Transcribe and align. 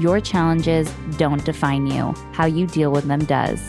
your 0.00 0.20
challenges 0.20 0.90
don't 1.18 1.44
define 1.44 1.86
you, 1.86 2.14
how 2.32 2.46
you 2.46 2.66
deal 2.66 2.90
with 2.90 3.04
them 3.04 3.24
does. 3.24 3.60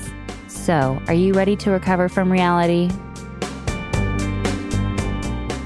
So, 0.48 1.02
are 1.08 1.14
you 1.14 1.34
ready 1.34 1.56
to 1.58 1.72
recover 1.72 2.08
from 2.08 2.32
reality? 2.32 2.90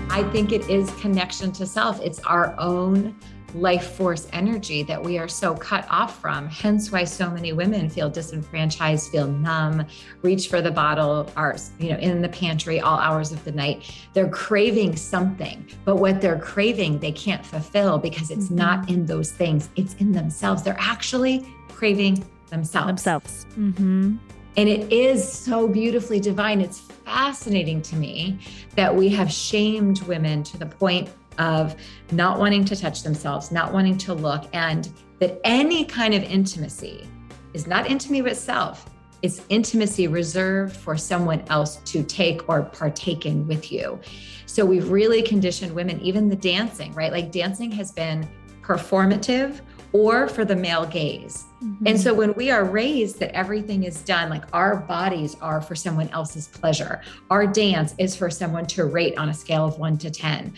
I 0.10 0.28
think 0.32 0.52
it 0.52 0.70
is 0.70 0.90
connection 0.92 1.52
to 1.54 1.68
self. 1.68 2.02
It's 2.02 2.20
our 2.22 2.56
own 2.58 3.16
life 3.56 3.96
force 3.96 4.28
energy 4.34 4.84
that 4.84 5.02
we 5.02 5.18
are 5.18 5.28
so 5.28 5.56
cut 5.56 5.88
off 5.90 6.20
from. 6.20 6.48
Hence 6.48 6.92
why 6.92 7.04
so 7.06 7.30
many 7.30 7.54
women 7.54 7.90
feel 7.90 8.10
disenfranchised, 8.10 9.12
feel 9.12 9.28
numb, 9.28 9.86
reach 10.22 10.50
for 10.50 10.62
the 10.62 10.72
bottle, 10.72 11.32
are 11.36 11.56
you 11.80 11.90
know 11.90 11.98
in 11.98 12.22
the 12.22 12.30
pantry 12.30 12.80
all 12.80 13.00
hours 13.00 13.32
of 13.32 13.44
the 13.46 13.52
night. 13.52 13.96
They're 14.14 14.30
craving 14.30 14.96
something, 14.96 15.66
but 15.86 15.98
what 15.98 16.22
they're 16.22 16.40
craving 16.40 17.00
they 17.00 17.12
can't 17.12 17.46
fulfill 17.46 17.98
because 17.98 18.30
it's 18.30 18.46
mm-hmm. 18.46 18.56
not 18.56 18.90
in 18.90 19.06
those 19.06 19.32
things. 19.32 19.70
It's 19.76 19.94
in 19.96 20.12
themselves. 20.12 20.64
They're 20.64 20.78
actually 20.80 21.46
craving 21.70 22.26
themselves. 22.50 22.88
Themselves. 22.88 23.46
Mm-hmm. 23.58 24.18
And 24.58 24.70
it 24.70 24.92
is 24.92 25.30
so 25.30 25.68
beautifully 25.68 26.20
divine. 26.20 26.62
It's 26.62 26.80
fascinating 26.80 27.82
to 27.84 27.96
me 27.98 28.40
that 28.76 28.94
we 28.96 29.10
have 29.10 29.32
shamed 29.32 30.02
women 30.04 30.44
to 30.44 30.58
the 30.58 30.66
point 30.66 31.10
of 31.38 31.76
not 32.12 32.40
wanting 32.40 32.66
to 32.66 32.76
touch 32.76 33.04
themselves, 33.04 33.52
not 33.52 33.74
wanting 33.74 33.98
to 34.00 34.14
look, 34.14 34.46
and 34.54 34.90
that 35.20 35.40
any 35.44 35.86
kind 35.86 36.14
of 36.14 36.24
intimacy 36.24 37.08
is 37.54 37.68
not 37.68 37.90
intimacy 37.90 38.22
with 38.22 38.38
self. 38.38 38.90
It's 39.22 39.42
intimacy 39.50 40.08
reserved 40.08 40.76
for 40.76 40.98
someone 40.98 41.44
else 41.50 41.78
to 41.78 42.04
take 42.04 42.48
or 42.50 42.64
partake 42.64 43.26
in 43.26 43.48
with 43.48 43.72
you. 43.72 44.00
So 44.46 44.66
we've 44.66 44.90
really 44.90 45.22
conditioned 45.22 45.74
women, 45.74 46.00
even 46.02 46.30
the 46.30 46.36
dancing, 46.36 46.94
right? 46.94 47.12
Like 47.12 47.32
dancing 47.32 47.72
has 47.72 47.92
been 47.92 48.28
performative 48.62 49.62
or 49.94 50.28
for 50.28 50.44
the 50.44 50.56
male 50.56 50.86
gaze. 50.86 51.46
Mm-hmm. 51.64 51.88
And 51.88 52.00
so 52.00 52.14
when 52.14 52.34
we 52.34 52.52
are 52.52 52.66
raised 52.66 53.20
that 53.20 53.34
everything 53.34 53.84
is 53.84 54.02
done, 54.02 54.30
like 54.30 54.44
our 54.52 54.76
bodies 54.76 55.38
are 55.42 55.62
for 55.62 55.74
someone 55.74 56.10
else's 56.10 56.50
pleasure, 56.50 57.02
our 57.30 57.48
dance 57.48 57.96
is 57.98 58.16
for 58.16 58.30
someone 58.30 58.66
to 58.68 58.86
rate 58.86 59.18
on 59.18 59.30
a 59.30 59.34
scale 59.34 59.66
of 59.66 59.80
one 59.80 59.98
to 60.00 60.12
10 60.12 60.54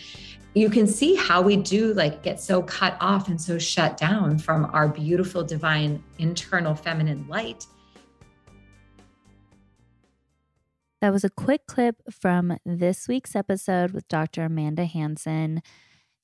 you 0.58 0.70
can 0.70 0.86
see 0.86 1.14
how 1.14 1.40
we 1.40 1.56
do 1.56 1.92
like 1.94 2.22
get 2.22 2.40
so 2.40 2.62
cut 2.62 2.96
off 3.00 3.28
and 3.28 3.40
so 3.40 3.58
shut 3.58 3.96
down 3.96 4.38
from 4.38 4.66
our 4.72 4.88
beautiful 4.88 5.44
divine 5.44 6.02
internal 6.18 6.74
feminine 6.74 7.26
light. 7.28 7.66
That 11.00 11.12
was 11.12 11.22
a 11.22 11.30
quick 11.30 11.66
clip 11.66 11.96
from 12.10 12.58
this 12.66 13.06
week's 13.06 13.36
episode 13.36 13.92
with 13.92 14.08
dr 14.08 14.42
amanda 14.42 14.84
hanson 14.84 15.62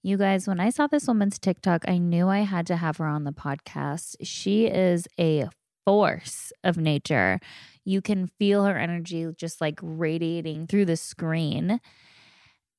you 0.02 0.16
guys 0.16 0.48
when 0.48 0.58
i 0.58 0.68
saw 0.68 0.88
this 0.88 1.06
woman's 1.06 1.38
tiktok 1.38 1.84
i 1.86 1.96
knew 1.96 2.28
i 2.28 2.40
had 2.40 2.66
to 2.66 2.76
have 2.76 2.96
her 2.96 3.06
on 3.06 3.22
the 3.22 3.32
podcast. 3.32 4.16
She 4.22 4.66
is 4.66 5.06
a 5.18 5.48
force 5.84 6.52
of 6.64 6.76
nature. 6.76 7.38
You 7.84 8.00
can 8.00 8.26
feel 8.26 8.64
her 8.64 8.76
energy 8.76 9.26
just 9.36 9.60
like 9.60 9.78
radiating 9.82 10.66
through 10.66 10.86
the 10.86 10.96
screen 10.96 11.80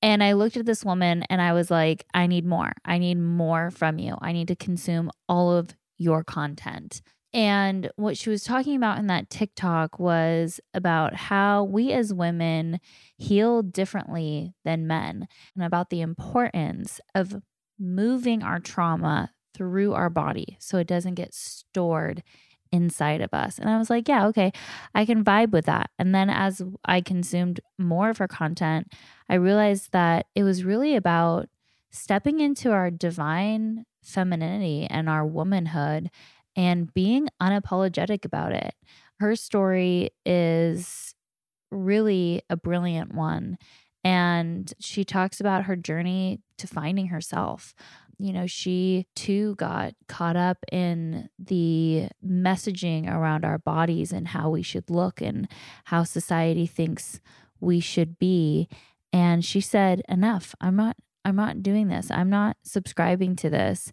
and 0.01 0.23
I 0.23 0.33
looked 0.33 0.57
at 0.57 0.65
this 0.65 0.85
woman 0.85 1.23
and 1.29 1.41
I 1.41 1.53
was 1.53 1.71
like, 1.71 2.05
I 2.13 2.27
need 2.27 2.45
more. 2.45 2.71
I 2.83 2.97
need 2.97 3.17
more 3.17 3.71
from 3.71 3.99
you. 3.99 4.17
I 4.21 4.31
need 4.31 4.47
to 4.49 4.55
consume 4.55 5.11
all 5.27 5.51
of 5.51 5.75
your 5.97 6.23
content. 6.23 7.01
And 7.33 7.89
what 7.97 8.17
she 8.17 8.29
was 8.29 8.43
talking 8.43 8.77
about 8.77 8.97
in 8.97 9.07
that 9.07 9.29
TikTok 9.29 9.99
was 9.99 10.61
about 10.73 11.15
how 11.15 11.65
we 11.65 11.91
as 11.91 12.13
women 12.13 12.79
heal 13.17 13.61
differently 13.61 14.53
than 14.63 14.87
men 14.87 15.27
and 15.53 15.65
about 15.65 15.89
the 15.89 15.99
importance 15.99 17.01
of 17.13 17.41
moving 17.77 18.41
our 18.41 18.59
trauma 18.59 19.31
through 19.53 19.93
our 19.93 20.09
body 20.09 20.55
so 20.59 20.77
it 20.77 20.87
doesn't 20.87 21.15
get 21.15 21.33
stored 21.33 22.23
inside 22.75 23.21
of 23.21 23.33
us. 23.33 23.57
And 23.57 23.69
I 23.69 23.77
was 23.77 23.89
like, 23.89 24.07
yeah, 24.07 24.27
okay, 24.27 24.51
I 24.93 25.05
can 25.05 25.23
vibe 25.23 25.51
with 25.51 25.65
that. 25.65 25.89
And 25.97 26.13
then 26.13 26.29
as 26.29 26.61
I 26.83 27.01
consumed 27.01 27.61
more 27.79 28.09
of 28.09 28.17
her 28.17 28.27
content, 28.27 28.91
I 29.29 29.35
realized 29.35 29.91
that 29.93 30.27
it 30.35 30.43
was 30.43 30.63
really 30.63 30.95
about 30.95 31.47
stepping 31.89 32.41
into 32.41 32.71
our 32.71 32.91
divine 32.91 33.85
femininity 34.03 34.85
and 34.89 35.09
our 35.09 35.25
womanhood 35.25 36.09
and 36.55 36.93
being 36.93 37.29
unapologetic 37.41 38.25
about 38.25 38.51
it. 38.51 38.73
Her 39.19 39.35
story 39.35 40.11
is 40.25 41.15
really 41.71 42.41
a 42.49 42.57
brilliant 42.57 43.13
one. 43.13 43.57
And 44.03 44.71
she 44.79 45.03
talks 45.03 45.39
about 45.39 45.63
her 45.63 45.75
journey 45.75 46.39
to 46.59 46.67
finding 46.67 47.07
herself, 47.07 47.73
you 48.17 48.33
know, 48.33 48.47
she 48.47 49.07
too 49.15 49.55
got 49.55 49.93
caught 50.07 50.35
up 50.35 50.57
in 50.71 51.29
the 51.37 52.07
messaging 52.25 53.11
around 53.11 53.45
our 53.45 53.57
bodies 53.57 54.11
and 54.11 54.29
how 54.29 54.49
we 54.49 54.61
should 54.61 54.89
look 54.89 55.21
and 55.21 55.47
how 55.85 56.03
society 56.03 56.65
thinks 56.65 57.19
we 57.59 57.79
should 57.79 58.17
be. 58.17 58.67
And 59.11 59.43
she 59.43 59.61
said, 59.61 60.01
Enough. 60.09 60.55
I'm 60.61 60.75
not. 60.75 60.97
I'm 61.23 61.35
not 61.35 61.63
doing 61.63 61.87
this. 61.87 62.11
I'm 62.11 62.29
not 62.29 62.57
subscribing 62.63 63.35
to 63.37 63.49
this. 63.49 63.91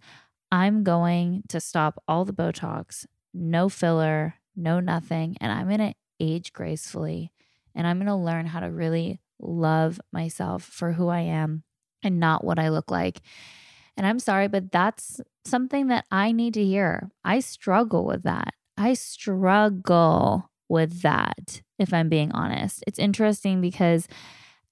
I'm 0.50 0.84
going 0.84 1.44
to 1.48 1.60
stop 1.60 2.02
all 2.06 2.26
the 2.26 2.34
Botox, 2.34 3.06
no 3.32 3.70
filler, 3.70 4.34
no 4.54 4.80
nothing. 4.80 5.38
And 5.40 5.50
I'm 5.50 5.66
going 5.66 5.78
to 5.78 5.94
age 6.20 6.52
gracefully. 6.52 7.32
And 7.74 7.86
I'm 7.86 7.96
going 7.96 8.06
to 8.08 8.14
learn 8.14 8.44
how 8.44 8.60
to 8.60 8.70
really 8.70 9.18
love 9.40 9.98
myself 10.12 10.62
for 10.62 10.92
who 10.92 11.08
I 11.08 11.20
am 11.20 11.62
and 12.02 12.20
not 12.20 12.44
what 12.44 12.58
I 12.58 12.68
look 12.68 12.90
like. 12.90 13.22
And 13.96 14.06
I'm 14.06 14.18
sorry, 14.18 14.48
but 14.48 14.72
that's 14.72 15.20
something 15.44 15.88
that 15.88 16.06
I 16.10 16.32
need 16.32 16.54
to 16.54 16.64
hear. 16.64 17.10
I 17.24 17.40
struggle 17.40 18.04
with 18.04 18.22
that. 18.22 18.54
I 18.76 18.94
struggle 18.94 20.50
with 20.68 21.02
that, 21.02 21.62
if 21.78 21.92
I'm 21.92 22.08
being 22.08 22.32
honest. 22.32 22.82
It's 22.86 22.98
interesting 22.98 23.60
because 23.60 24.08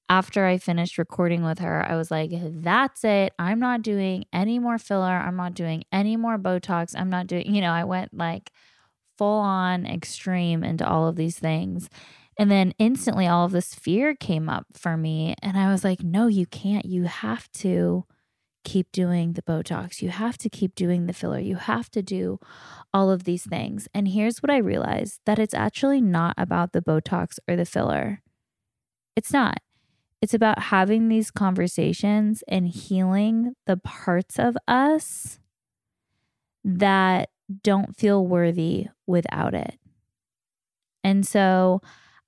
after 0.08 0.44
I 0.44 0.58
finished 0.58 0.98
recording 0.98 1.44
with 1.44 1.60
her, 1.60 1.86
I 1.86 1.96
was 1.96 2.10
like, 2.10 2.30
that's 2.32 3.04
it. 3.04 3.32
I'm 3.38 3.60
not 3.60 3.82
doing 3.82 4.24
any 4.32 4.58
more 4.58 4.78
filler. 4.78 5.04
I'm 5.06 5.36
not 5.36 5.54
doing 5.54 5.84
any 5.92 6.16
more 6.16 6.36
Botox. 6.36 6.98
I'm 6.98 7.10
not 7.10 7.26
doing, 7.28 7.46
you 7.54 7.60
know, 7.60 7.72
I 7.72 7.84
went 7.84 8.12
like 8.12 8.50
full 9.16 9.38
on 9.38 9.86
extreme 9.86 10.64
into 10.64 10.88
all 10.88 11.06
of 11.06 11.16
these 11.16 11.38
things. 11.38 11.88
And 12.38 12.50
then 12.50 12.72
instantly 12.78 13.26
all 13.26 13.44
of 13.44 13.52
this 13.52 13.74
fear 13.74 14.14
came 14.14 14.48
up 14.48 14.66
for 14.72 14.96
me. 14.96 15.34
And 15.42 15.58
I 15.58 15.70
was 15.70 15.84
like, 15.84 16.02
no, 16.02 16.26
you 16.26 16.46
can't. 16.46 16.86
You 16.86 17.04
have 17.04 17.52
to 17.52 18.04
keep 18.64 18.92
doing 18.92 19.32
the 19.32 19.42
Botox. 19.42 20.02
You 20.02 20.10
have 20.10 20.36
to 20.38 20.48
keep 20.48 20.74
doing 20.74 21.06
the 21.06 21.12
filler. 21.12 21.38
You 21.38 21.56
have 21.56 21.90
to 21.90 22.02
do 22.02 22.38
all 22.92 23.10
of 23.10 23.24
these 23.24 23.44
things. 23.44 23.88
And 23.94 24.08
here's 24.08 24.42
what 24.42 24.50
I 24.50 24.58
realized 24.58 25.20
that 25.26 25.38
it's 25.38 25.54
actually 25.54 26.00
not 26.00 26.34
about 26.36 26.72
the 26.72 26.82
Botox 26.82 27.38
or 27.48 27.56
the 27.56 27.64
filler. 27.64 28.22
It's 29.16 29.32
not. 29.32 29.58
It's 30.22 30.34
about 30.34 30.64
having 30.64 31.08
these 31.08 31.30
conversations 31.30 32.44
and 32.46 32.68
healing 32.68 33.54
the 33.66 33.78
parts 33.78 34.38
of 34.38 34.56
us 34.68 35.38
that 36.62 37.30
don't 37.62 37.96
feel 37.96 38.26
worthy 38.26 38.88
without 39.06 39.54
it. 39.54 39.78
And 41.02 41.26
so 41.26 41.80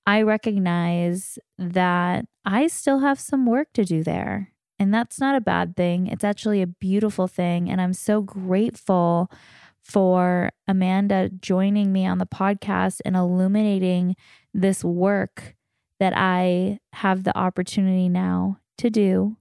I 0.06 0.22
recognize 0.22 1.38
that 1.58 2.24
I 2.44 2.66
still 2.66 3.00
have 3.00 3.20
some 3.20 3.46
work 3.46 3.68
to 3.74 3.84
do 3.84 4.02
there. 4.02 4.51
And 4.82 4.93
that's 4.93 5.20
not 5.20 5.37
a 5.37 5.40
bad 5.40 5.76
thing. 5.76 6.08
It's 6.08 6.25
actually 6.25 6.61
a 6.61 6.67
beautiful 6.67 7.29
thing. 7.29 7.70
And 7.70 7.81
I'm 7.81 7.93
so 7.93 8.20
grateful 8.20 9.31
for 9.81 10.50
Amanda 10.67 11.29
joining 11.29 11.93
me 11.93 12.05
on 12.05 12.19
the 12.19 12.26
podcast 12.26 13.00
and 13.05 13.14
illuminating 13.14 14.17
this 14.52 14.82
work 14.82 15.55
that 16.00 16.12
I 16.17 16.81
have 16.94 17.23
the 17.23 17.38
opportunity 17.38 18.08
now 18.08 18.58
to 18.79 18.90
do. 18.90 19.37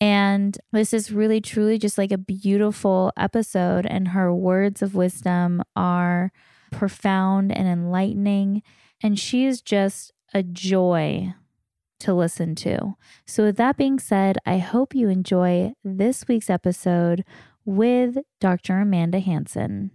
And 0.00 0.56
this 0.72 0.94
is 0.94 1.12
really, 1.12 1.42
truly 1.42 1.76
just 1.76 1.98
like 1.98 2.10
a 2.10 2.16
beautiful 2.16 3.12
episode. 3.14 3.84
And 3.84 4.08
her 4.08 4.34
words 4.34 4.80
of 4.80 4.94
wisdom 4.94 5.62
are 5.76 6.32
profound 6.72 7.54
and 7.54 7.68
enlightening. 7.68 8.62
And 9.02 9.18
she 9.18 9.44
is 9.44 9.60
just 9.60 10.14
a 10.32 10.42
joy 10.42 11.34
to 12.00 12.14
listen 12.14 12.54
to. 12.56 12.94
So, 13.26 13.44
with 13.44 13.56
that 13.56 13.76
being 13.76 13.98
said, 13.98 14.38
I 14.44 14.58
hope 14.58 14.94
you 14.94 15.08
enjoy 15.08 15.72
this 15.84 16.26
week's 16.28 16.50
episode 16.50 17.24
with 17.64 18.18
Dr. 18.40 18.78
Amanda 18.80 19.18
Hanson. 19.18 19.90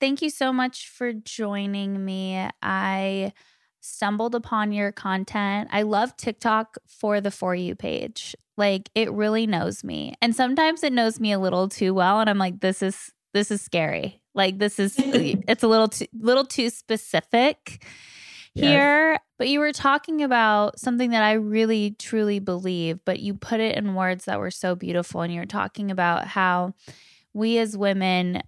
Thank 0.00 0.22
you 0.22 0.30
so 0.30 0.52
much 0.52 0.88
for 0.88 1.12
joining 1.12 2.04
me. 2.04 2.48
I 2.62 3.32
stumbled 3.80 4.34
upon 4.34 4.72
your 4.72 4.92
content. 4.92 5.68
I 5.70 5.82
love 5.82 6.16
TikTok 6.16 6.78
for 6.86 7.20
the 7.20 7.30
For 7.30 7.54
You 7.54 7.74
page. 7.74 8.34
Like 8.56 8.88
it 8.94 9.12
really 9.12 9.46
knows 9.46 9.84
me. 9.84 10.14
And 10.22 10.34
sometimes 10.34 10.82
it 10.82 10.92
knows 10.92 11.20
me 11.20 11.32
a 11.32 11.38
little 11.38 11.68
too 11.68 11.92
well 11.92 12.20
and 12.20 12.30
I'm 12.30 12.38
like 12.38 12.60
this 12.60 12.82
is 12.82 13.12
this 13.34 13.50
is 13.50 13.60
scary. 13.60 14.22
Like 14.34 14.58
this 14.58 14.78
is 14.78 14.94
it's 14.98 15.62
a 15.62 15.68
little 15.68 15.88
too 15.88 16.06
little 16.18 16.44
too 16.46 16.70
specific 16.70 17.84
here. 18.54 19.12
Yes. 19.12 19.20
But 19.38 19.48
you 19.48 19.60
were 19.60 19.72
talking 19.72 20.22
about 20.22 20.78
something 20.78 21.10
that 21.10 21.22
I 21.22 21.32
really 21.32 21.96
truly 21.98 22.38
believe, 22.38 23.00
but 23.04 23.20
you 23.20 23.34
put 23.34 23.60
it 23.60 23.76
in 23.76 23.94
words 23.94 24.26
that 24.26 24.38
were 24.38 24.50
so 24.50 24.76
beautiful 24.76 25.22
and 25.22 25.34
you're 25.34 25.44
talking 25.44 25.90
about 25.90 26.28
how 26.28 26.74
we 27.32 27.58
as 27.58 27.76
women 27.76 28.42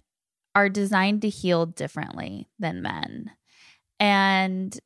are 0.55 0.69
designed 0.69 1.21
to 1.23 1.29
heal 1.29 1.65
differently 1.65 2.47
than 2.57 2.81
men. 2.81 3.31
And 3.99 4.77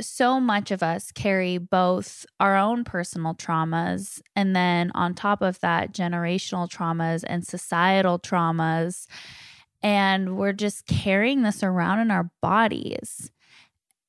so 0.00 0.40
much 0.40 0.70
of 0.70 0.82
us 0.82 1.10
carry 1.12 1.58
both 1.58 2.24
our 2.38 2.56
own 2.56 2.84
personal 2.84 3.34
traumas 3.34 4.20
and 4.36 4.54
then 4.54 4.92
on 4.94 5.14
top 5.14 5.42
of 5.42 5.58
that 5.60 5.92
generational 5.92 6.68
traumas 6.70 7.24
and 7.26 7.46
societal 7.46 8.18
traumas 8.18 9.06
and 9.82 10.36
we're 10.36 10.52
just 10.52 10.86
carrying 10.86 11.42
this 11.42 11.62
around 11.62 12.00
in 12.00 12.10
our 12.10 12.30
bodies 12.42 13.30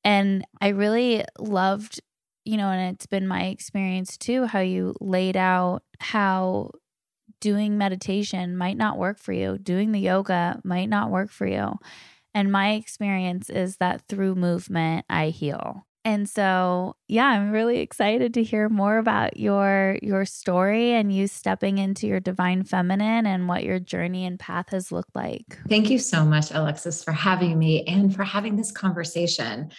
and 0.04 0.44
i 0.60 0.68
really 0.68 1.24
loved 1.38 2.00
you 2.44 2.56
know 2.56 2.68
and 2.68 2.94
it's 2.94 3.06
been 3.06 3.26
my 3.26 3.44
experience 3.44 4.16
too 4.16 4.46
how 4.46 4.60
you 4.60 4.94
laid 5.00 5.36
out 5.36 5.82
how 6.00 6.70
doing 7.40 7.78
meditation 7.78 8.56
might 8.56 8.76
not 8.76 8.98
work 8.98 9.18
for 9.18 9.32
you 9.32 9.58
doing 9.58 9.92
the 9.92 10.00
yoga 10.00 10.60
might 10.64 10.88
not 10.88 11.10
work 11.10 11.30
for 11.30 11.46
you 11.46 11.78
and 12.34 12.52
my 12.52 12.72
experience 12.72 13.50
is 13.50 13.76
that 13.78 14.02
through 14.08 14.34
movement, 14.36 15.04
I 15.08 15.30
heal. 15.30 15.86
And 16.04 16.28
so, 16.28 16.96
yeah, 17.08 17.26
I'm 17.26 17.50
really 17.50 17.80
excited 17.80 18.32
to 18.34 18.42
hear 18.42 18.68
more 18.70 18.96
about 18.96 19.36
your 19.36 19.98
your 20.02 20.24
story 20.24 20.92
and 20.92 21.14
you 21.14 21.26
stepping 21.26 21.76
into 21.78 22.06
your 22.06 22.20
divine 22.20 22.64
feminine 22.64 23.26
and 23.26 23.48
what 23.48 23.64
your 23.64 23.78
journey 23.78 24.24
and 24.24 24.38
path 24.38 24.70
has 24.70 24.90
looked 24.90 25.14
like. 25.14 25.58
Thank 25.68 25.90
you 25.90 25.98
so 25.98 26.24
much 26.24 26.50
Alexis 26.52 27.04
for 27.04 27.12
having 27.12 27.58
me 27.58 27.84
and 27.84 28.14
for 28.14 28.24
having 28.24 28.56
this 28.56 28.72
conversation. 28.72 29.70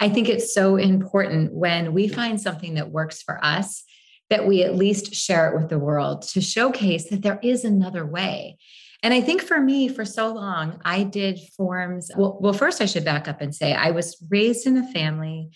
I 0.00 0.08
think 0.08 0.28
it's 0.28 0.52
so 0.52 0.76
important 0.76 1.52
when 1.52 1.92
we 1.92 2.08
find 2.08 2.40
something 2.40 2.74
that 2.74 2.90
works 2.90 3.22
for 3.22 3.38
us 3.44 3.84
that 4.30 4.46
we 4.46 4.62
at 4.62 4.76
least 4.76 5.14
share 5.14 5.48
it 5.48 5.58
with 5.58 5.68
the 5.68 5.78
world 5.78 6.22
to 6.22 6.40
showcase 6.40 7.08
that 7.10 7.22
there 7.22 7.38
is 7.42 7.64
another 7.64 8.04
way. 8.04 8.58
And 9.02 9.14
I 9.14 9.20
think 9.20 9.42
for 9.42 9.60
me, 9.60 9.88
for 9.88 10.04
so 10.04 10.32
long, 10.32 10.80
I 10.84 11.04
did 11.04 11.38
forms. 11.56 12.10
Well, 12.16 12.38
well, 12.40 12.52
first, 12.52 12.80
I 12.80 12.86
should 12.86 13.04
back 13.04 13.28
up 13.28 13.40
and 13.40 13.54
say 13.54 13.72
I 13.72 13.92
was 13.92 14.16
raised 14.28 14.66
in 14.66 14.76
a 14.76 14.92
family, 14.92 15.50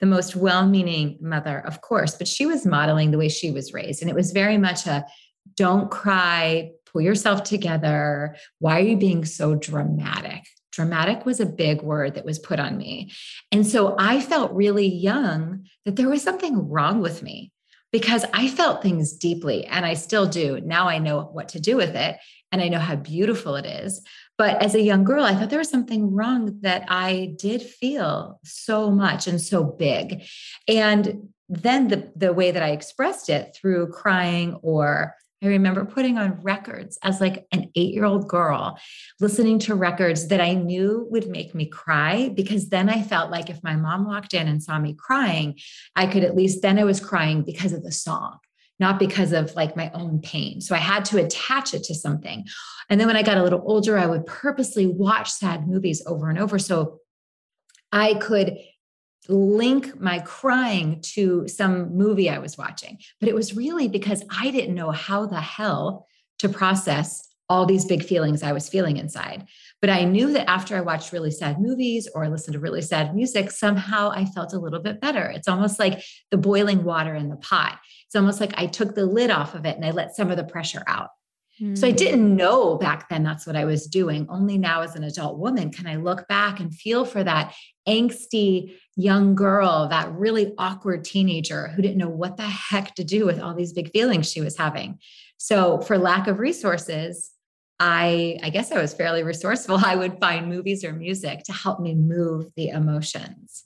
the 0.00 0.06
most 0.06 0.34
well 0.34 0.66
meaning 0.66 1.18
mother, 1.20 1.58
of 1.58 1.82
course, 1.82 2.14
but 2.14 2.28
she 2.28 2.46
was 2.46 2.64
modeling 2.64 3.10
the 3.10 3.18
way 3.18 3.28
she 3.28 3.50
was 3.50 3.74
raised. 3.74 4.00
And 4.00 4.10
it 4.10 4.16
was 4.16 4.32
very 4.32 4.56
much 4.56 4.86
a 4.86 5.04
don't 5.54 5.90
cry, 5.90 6.70
pull 6.86 7.02
yourself 7.02 7.42
together. 7.42 8.36
Why 8.58 8.78
are 8.78 8.84
you 8.84 8.96
being 8.96 9.24
so 9.24 9.54
dramatic? 9.54 10.44
Dramatic 10.72 11.24
was 11.24 11.40
a 11.40 11.46
big 11.46 11.82
word 11.82 12.14
that 12.14 12.24
was 12.24 12.38
put 12.38 12.58
on 12.58 12.76
me. 12.76 13.12
And 13.52 13.66
so 13.66 13.94
I 13.98 14.20
felt 14.20 14.52
really 14.52 14.86
young 14.86 15.66
that 15.84 15.96
there 15.96 16.08
was 16.08 16.22
something 16.22 16.68
wrong 16.68 17.00
with 17.00 17.22
me 17.22 17.52
because 17.92 18.24
I 18.34 18.48
felt 18.48 18.82
things 18.82 19.14
deeply 19.14 19.64
and 19.66 19.86
I 19.86 19.94
still 19.94 20.26
do. 20.26 20.60
Now 20.60 20.88
I 20.88 20.98
know 20.98 21.22
what 21.32 21.48
to 21.50 21.60
do 21.60 21.76
with 21.76 21.94
it 21.94 22.18
and 22.56 22.64
I 22.64 22.68
know 22.68 22.78
how 22.78 22.96
beautiful 22.96 23.54
it 23.56 23.66
is. 23.66 24.00
But 24.38 24.62
as 24.62 24.74
a 24.74 24.80
young 24.80 25.04
girl, 25.04 25.24
I 25.24 25.34
thought 25.34 25.50
there 25.50 25.58
was 25.58 25.68
something 25.68 26.14
wrong 26.14 26.60
that 26.62 26.86
I 26.88 27.34
did 27.38 27.60
feel 27.60 28.40
so 28.44 28.90
much 28.90 29.26
and 29.26 29.38
so 29.38 29.62
big. 29.62 30.24
And 30.66 31.28
then 31.50 31.88
the, 31.88 32.10
the 32.16 32.32
way 32.32 32.52
that 32.52 32.62
I 32.62 32.70
expressed 32.70 33.28
it 33.28 33.54
through 33.54 33.88
crying 33.88 34.54
or 34.62 35.14
I 35.44 35.48
remember 35.48 35.84
putting 35.84 36.16
on 36.16 36.40
records 36.40 36.98
as 37.02 37.20
like 37.20 37.46
an 37.52 37.70
eight 37.74 37.92
year 37.92 38.06
old 38.06 38.26
girl, 38.26 38.78
listening 39.20 39.58
to 39.60 39.74
records 39.74 40.28
that 40.28 40.40
I 40.40 40.54
knew 40.54 41.06
would 41.10 41.28
make 41.28 41.54
me 41.54 41.66
cry 41.66 42.30
because 42.34 42.70
then 42.70 42.88
I 42.88 43.02
felt 43.02 43.30
like 43.30 43.50
if 43.50 43.62
my 43.62 43.76
mom 43.76 44.06
walked 44.06 44.32
in 44.32 44.48
and 44.48 44.62
saw 44.62 44.78
me 44.78 44.96
crying, 44.98 45.58
I 45.94 46.06
could 46.06 46.24
at 46.24 46.34
least 46.34 46.62
then 46.62 46.78
I 46.78 46.84
was 46.84 47.00
crying 47.00 47.42
because 47.42 47.74
of 47.74 47.82
the 47.82 47.92
song 47.92 48.38
not 48.78 48.98
because 48.98 49.32
of 49.32 49.54
like 49.54 49.76
my 49.76 49.90
own 49.94 50.20
pain. 50.20 50.60
So 50.60 50.74
I 50.74 50.78
had 50.78 51.04
to 51.06 51.22
attach 51.22 51.74
it 51.74 51.84
to 51.84 51.94
something. 51.94 52.44
And 52.88 53.00
then 53.00 53.06
when 53.06 53.16
I 53.16 53.22
got 53.22 53.38
a 53.38 53.42
little 53.42 53.62
older, 53.64 53.98
I 53.98 54.06
would 54.06 54.26
purposely 54.26 54.86
watch 54.86 55.30
sad 55.30 55.66
movies 55.66 56.02
over 56.06 56.28
and 56.28 56.38
over. 56.38 56.58
So 56.58 56.98
I 57.92 58.14
could 58.14 58.58
link 59.28 59.98
my 60.00 60.20
crying 60.20 61.00
to 61.02 61.48
some 61.48 61.96
movie 61.96 62.30
I 62.30 62.38
was 62.38 62.56
watching. 62.56 62.98
But 63.18 63.28
it 63.28 63.34
was 63.34 63.56
really 63.56 63.88
because 63.88 64.22
I 64.30 64.50
didn't 64.50 64.74
know 64.74 64.90
how 64.90 65.26
the 65.26 65.40
hell 65.40 66.06
to 66.38 66.48
process 66.48 67.26
all 67.48 67.64
these 67.64 67.84
big 67.84 68.04
feelings 68.04 68.42
I 68.42 68.52
was 68.52 68.68
feeling 68.68 68.96
inside. 68.96 69.46
But 69.80 69.90
I 69.90 70.04
knew 70.04 70.32
that 70.32 70.50
after 70.50 70.76
I 70.76 70.80
watched 70.80 71.12
really 71.12 71.30
sad 71.30 71.60
movies 71.60 72.08
or 72.12 72.28
listened 72.28 72.54
to 72.54 72.58
really 72.58 72.82
sad 72.82 73.14
music, 73.14 73.50
somehow 73.50 74.10
I 74.10 74.24
felt 74.24 74.52
a 74.52 74.58
little 74.58 74.80
bit 74.80 75.00
better. 75.00 75.26
It's 75.26 75.46
almost 75.46 75.78
like 75.78 76.02
the 76.30 76.36
boiling 76.36 76.82
water 76.82 77.14
in 77.14 77.28
the 77.28 77.36
pot. 77.36 77.78
It's 78.06 78.16
almost 78.16 78.40
like 78.40 78.54
I 78.56 78.66
took 78.66 78.94
the 78.94 79.06
lid 79.06 79.30
off 79.30 79.54
of 79.54 79.66
it 79.66 79.76
and 79.76 79.84
I 79.84 79.90
let 79.90 80.14
some 80.14 80.30
of 80.30 80.36
the 80.36 80.44
pressure 80.44 80.82
out. 80.86 81.10
Mm-hmm. 81.60 81.74
So 81.74 81.86
I 81.86 81.90
hmm. 81.90 81.96
didn't 81.96 82.36
know 82.36 82.76
back 82.76 83.08
then 83.08 83.22
that's 83.22 83.46
what 83.46 83.56
I 83.56 83.64
was 83.64 83.86
doing. 83.86 84.26
Only 84.28 84.58
now, 84.58 84.82
as 84.82 84.94
an 84.94 85.04
adult 85.04 85.38
woman, 85.38 85.70
can 85.70 85.86
I 85.86 85.96
look 85.96 86.28
back 86.28 86.60
and 86.60 86.74
feel 86.74 87.04
for 87.04 87.24
that 87.24 87.54
angsty 87.88 88.74
young 88.96 89.34
girl, 89.34 89.88
that 89.88 90.12
really 90.12 90.54
awkward 90.58 91.04
teenager 91.04 91.68
who 91.68 91.82
didn't 91.82 91.98
know 91.98 92.08
what 92.08 92.36
the 92.36 92.42
heck 92.42 92.94
to 92.96 93.04
do 93.04 93.24
with 93.24 93.40
all 93.40 93.54
these 93.54 93.72
big 93.72 93.90
feelings 93.90 94.30
she 94.30 94.40
was 94.40 94.56
having. 94.56 94.98
So, 95.38 95.80
for 95.80 95.98
lack 95.98 96.26
of 96.28 96.38
resources, 96.38 97.30
I, 97.78 98.38
I 98.42 98.50
guess 98.50 98.72
I 98.72 98.80
was 98.80 98.94
fairly 98.94 99.22
resourceful. 99.22 99.80
I 99.84 99.96
would 99.96 100.18
find 100.18 100.48
movies 100.48 100.84
or 100.84 100.92
music 100.92 101.44
to 101.44 101.52
help 101.52 101.80
me 101.80 101.94
move 101.94 102.52
the 102.56 102.68
emotions. 102.68 103.65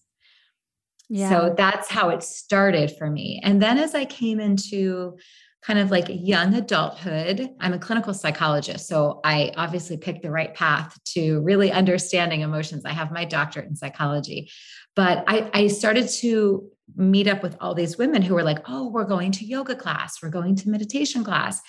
Yeah. 1.11 1.29
So 1.29 1.55
that's 1.57 1.89
how 1.89 2.11
it 2.11 2.23
started 2.23 2.97
for 2.97 3.11
me. 3.11 3.41
And 3.43 3.61
then 3.61 3.79
as 3.79 3.97
I 3.97 4.05
came 4.05 4.39
into 4.39 5.19
kind 5.61 5.79
of 5.79 5.91
like 5.91 6.07
young 6.09 6.55
adulthood, 6.55 7.51
I'm 7.61 7.73
a 7.73 7.79
clinical 7.79 8.15
psychologist. 8.15 8.87
So 8.87 9.21
I 9.25 9.53
obviously 9.57 9.97
picked 9.97 10.23
the 10.23 10.31
right 10.31 10.55
path 10.55 10.99
to 11.17 11.41
really 11.41 11.73
understanding 11.73 12.41
emotions. 12.43 12.85
I 12.85 12.93
have 12.93 13.11
my 13.11 13.25
doctorate 13.25 13.69
in 13.69 13.75
psychology. 13.75 14.50
But 14.95 15.25
I, 15.26 15.50
I 15.52 15.67
started 15.67 16.09
to 16.21 16.71
meet 16.97 17.26
up 17.26 17.43
with 17.43 17.57
all 17.61 17.75
these 17.75 17.99
women 17.99 18.23
who 18.23 18.35
were 18.35 18.45
like, 18.45 18.61
oh, 18.69 18.88
we're 18.88 19.05
going 19.05 19.33
to 19.33 19.45
yoga 19.45 19.75
class, 19.75 20.23
we're 20.23 20.31
going 20.31 20.57
to 20.57 20.71
meditation 20.71 21.25
class. 21.25 21.61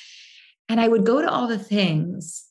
And 0.69 0.79
I 0.79 0.87
would 0.87 1.05
go 1.05 1.19
to 1.19 1.29
all 1.29 1.47
the 1.47 1.59
things 1.59 2.45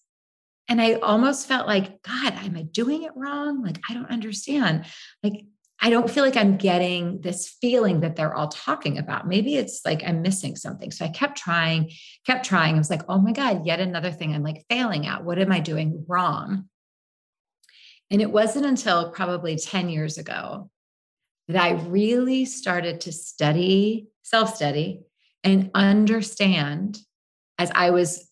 and 0.68 0.80
I 0.80 0.94
almost 0.94 1.48
felt 1.48 1.66
like, 1.66 2.02
God, 2.02 2.34
am 2.34 2.56
I 2.56 2.62
doing 2.62 3.02
it 3.04 3.12
wrong? 3.16 3.62
Like, 3.62 3.80
I 3.88 3.94
don't 3.94 4.10
understand. 4.10 4.84
Like, 5.22 5.44
I 5.82 5.88
don't 5.88 6.10
feel 6.10 6.24
like 6.24 6.36
I'm 6.36 6.58
getting 6.58 7.22
this 7.22 7.48
feeling 7.60 8.00
that 8.00 8.14
they're 8.14 8.34
all 8.34 8.48
talking 8.48 8.98
about. 8.98 9.26
Maybe 9.26 9.56
it's 9.56 9.80
like 9.84 10.02
I'm 10.04 10.20
missing 10.20 10.54
something. 10.54 10.90
So 10.90 11.06
I 11.06 11.08
kept 11.08 11.38
trying, 11.38 11.90
kept 12.26 12.44
trying. 12.44 12.74
I 12.74 12.78
was 12.78 12.90
like, 12.90 13.02
oh 13.08 13.18
my 13.18 13.32
God, 13.32 13.64
yet 13.64 13.80
another 13.80 14.10
thing 14.10 14.34
I'm 14.34 14.42
like 14.42 14.66
failing 14.68 15.06
at. 15.06 15.24
What 15.24 15.38
am 15.38 15.50
I 15.50 15.60
doing 15.60 16.04
wrong? 16.06 16.68
And 18.10 18.20
it 18.20 18.30
wasn't 18.30 18.66
until 18.66 19.10
probably 19.10 19.56
10 19.56 19.88
years 19.88 20.18
ago 20.18 20.70
that 21.48 21.62
I 21.62 21.72
really 21.72 22.44
started 22.44 23.00
to 23.02 23.12
study, 23.12 24.08
self 24.22 24.54
study, 24.54 25.00
and 25.42 25.70
understand 25.74 26.98
as 27.58 27.70
I 27.74 27.90
was 27.90 28.28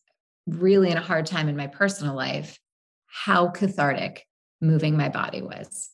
really 0.46 0.90
in 0.90 0.98
a 0.98 1.02
hard 1.02 1.26
time 1.26 1.48
in 1.48 1.56
my 1.56 1.66
personal 1.66 2.14
life 2.14 2.58
how 3.06 3.48
cathartic 3.48 4.26
moving 4.60 4.96
my 4.96 5.08
body 5.08 5.40
was. 5.40 5.90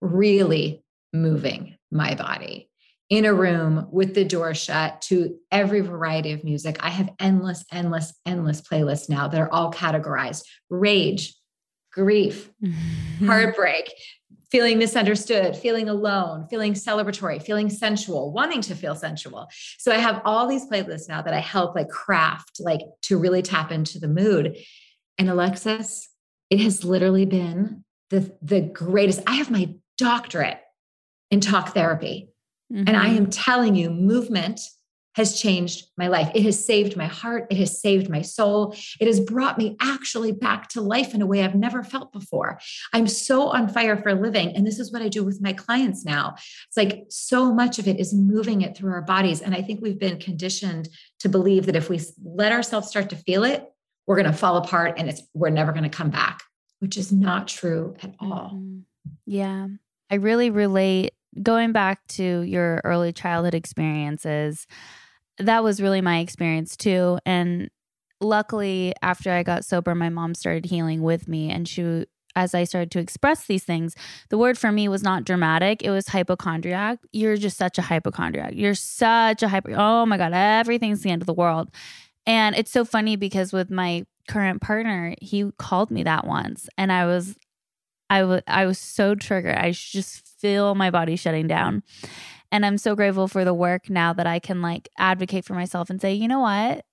Really 0.00 0.83
moving 1.14 1.76
my 1.90 2.14
body 2.14 2.68
in 3.08 3.24
a 3.24 3.34
room 3.34 3.86
with 3.92 4.14
the 4.14 4.24
door 4.24 4.54
shut 4.54 5.00
to 5.02 5.36
every 5.52 5.80
variety 5.80 6.32
of 6.32 6.42
music. 6.42 6.76
I 6.80 6.90
have 6.90 7.10
endless, 7.20 7.64
endless, 7.70 8.14
endless 8.26 8.60
playlists 8.60 9.08
now 9.08 9.28
that 9.28 9.40
are 9.40 9.52
all 9.52 9.72
categorized 9.72 10.42
rage, 10.70 11.34
grief, 11.92 12.50
heartbreak, 13.24 13.92
feeling 14.50 14.78
misunderstood, 14.78 15.56
feeling 15.56 15.88
alone, 15.88 16.46
feeling 16.48 16.72
celebratory, 16.72 17.42
feeling 17.42 17.68
sensual, 17.68 18.32
wanting 18.32 18.60
to 18.62 18.74
feel 18.74 18.94
sensual. 18.94 19.48
So 19.78 19.92
I 19.92 19.98
have 19.98 20.22
all 20.24 20.48
these 20.48 20.66
playlists 20.66 21.08
now 21.08 21.22
that 21.22 21.34
I 21.34 21.40
help 21.40 21.74
like 21.74 21.88
craft, 21.88 22.60
like 22.60 22.80
to 23.02 23.18
really 23.18 23.42
tap 23.42 23.70
into 23.70 23.98
the 23.98 24.08
mood. 24.08 24.56
And 25.18 25.28
Alexis, 25.28 26.08
it 26.50 26.60
has 26.60 26.84
literally 26.84 27.26
been 27.26 27.84
the, 28.10 28.36
the 28.42 28.60
greatest. 28.60 29.20
I 29.26 29.34
have 29.34 29.50
my 29.50 29.74
doctorate 29.98 30.58
in 31.30 31.40
talk 31.40 31.74
therapy. 31.74 32.28
Mm-hmm. 32.72 32.84
And 32.88 32.96
I 32.96 33.08
am 33.08 33.24
mm-hmm. 33.24 33.30
telling 33.30 33.74
you, 33.74 33.90
movement 33.90 34.60
has 35.14 35.40
changed 35.40 35.86
my 35.96 36.08
life. 36.08 36.30
It 36.34 36.42
has 36.42 36.64
saved 36.64 36.96
my 36.96 37.06
heart. 37.06 37.46
It 37.50 37.56
has 37.58 37.80
saved 37.80 38.08
my 38.08 38.22
soul. 38.22 38.74
It 39.00 39.06
has 39.06 39.20
brought 39.20 39.58
me 39.58 39.76
actually 39.80 40.32
back 40.32 40.68
to 40.70 40.80
life 40.80 41.14
in 41.14 41.22
a 41.22 41.26
way 41.26 41.44
I've 41.44 41.54
never 41.54 41.84
felt 41.84 42.12
before. 42.12 42.58
I'm 42.92 43.06
so 43.06 43.48
on 43.48 43.68
fire 43.68 43.96
for 43.96 44.08
a 44.08 44.14
living. 44.14 44.54
And 44.56 44.66
this 44.66 44.80
is 44.80 44.92
what 44.92 45.02
I 45.02 45.08
do 45.08 45.22
with 45.22 45.40
my 45.40 45.52
clients 45.52 46.04
now. 46.04 46.34
It's 46.36 46.76
like 46.76 47.04
so 47.10 47.52
much 47.54 47.78
of 47.78 47.86
it 47.86 48.00
is 48.00 48.12
moving 48.12 48.62
it 48.62 48.76
through 48.76 48.92
our 48.92 49.02
bodies. 49.02 49.40
And 49.40 49.54
I 49.54 49.62
think 49.62 49.80
we've 49.80 49.98
been 49.98 50.18
conditioned 50.18 50.88
to 51.20 51.28
believe 51.28 51.66
that 51.66 51.76
if 51.76 51.88
we 51.88 52.00
let 52.24 52.50
ourselves 52.50 52.88
start 52.88 53.10
to 53.10 53.16
feel 53.16 53.44
it, 53.44 53.64
we're 54.06 54.16
going 54.16 54.30
to 54.30 54.36
fall 54.36 54.56
apart 54.56 54.94
and 54.98 55.08
it's 55.08 55.22
we're 55.32 55.50
never 55.50 55.72
going 55.72 55.84
to 55.84 55.88
come 55.88 56.10
back, 56.10 56.42
which 56.80 56.96
is 56.96 57.12
not 57.12 57.48
true 57.48 57.94
at 58.02 58.14
all. 58.18 58.50
Mm-hmm. 58.54 58.78
Yeah. 59.26 59.68
I 60.10 60.16
really 60.16 60.50
relate 60.50 61.12
going 61.42 61.72
back 61.72 62.06
to 62.06 62.42
your 62.42 62.80
early 62.84 63.12
childhood 63.12 63.54
experiences 63.54 64.66
that 65.38 65.64
was 65.64 65.80
really 65.80 66.00
my 66.00 66.18
experience 66.18 66.76
too. 66.76 67.18
And 67.26 67.70
luckily, 68.20 68.94
after 69.02 69.30
I 69.30 69.42
got 69.42 69.64
sober, 69.64 69.94
my 69.94 70.08
mom 70.08 70.34
started 70.34 70.66
healing 70.66 71.02
with 71.02 71.28
me. 71.28 71.50
And 71.50 71.66
she, 71.68 72.06
as 72.36 72.54
I 72.54 72.64
started 72.64 72.90
to 72.92 72.98
express 72.98 73.46
these 73.46 73.64
things, 73.64 73.94
the 74.30 74.38
word 74.38 74.58
for 74.58 74.70
me 74.70 74.88
was 74.88 75.02
not 75.02 75.24
dramatic, 75.24 75.82
it 75.82 75.90
was 75.90 76.08
hypochondriac. 76.08 76.98
You're 77.12 77.36
just 77.36 77.56
such 77.56 77.78
a 77.78 77.82
hypochondriac. 77.82 78.52
You're 78.54 78.74
such 78.74 79.42
a 79.42 79.48
hyper. 79.48 79.72
Oh 79.76 80.06
my 80.06 80.16
God, 80.16 80.32
everything's 80.32 81.02
the 81.02 81.10
end 81.10 81.22
of 81.22 81.26
the 81.26 81.34
world. 81.34 81.70
And 82.26 82.56
it's 82.56 82.70
so 82.70 82.84
funny 82.84 83.16
because 83.16 83.52
with 83.52 83.70
my 83.70 84.06
current 84.28 84.62
partner, 84.62 85.14
he 85.20 85.50
called 85.58 85.90
me 85.90 86.02
that 86.04 86.26
once. 86.26 86.68
And 86.78 86.90
I 86.90 87.04
was, 87.04 87.36
I 88.10 88.24
was, 88.24 88.42
I 88.46 88.66
was 88.66 88.78
so 88.78 89.14
triggered. 89.14 89.56
I 89.56 89.72
just 89.72 90.26
feel 90.40 90.74
my 90.74 90.90
body 90.90 91.16
shutting 91.16 91.46
down. 91.46 91.82
And 92.52 92.64
I'm 92.64 92.78
so 92.78 92.94
grateful 92.94 93.26
for 93.26 93.44
the 93.44 93.54
work 93.54 93.90
now 93.90 94.12
that 94.12 94.26
I 94.26 94.38
can 94.38 94.62
like 94.62 94.88
advocate 94.98 95.44
for 95.44 95.54
myself 95.54 95.90
and 95.90 96.00
say, 96.00 96.14
you 96.14 96.28
know 96.28 96.40
what? 96.40 96.84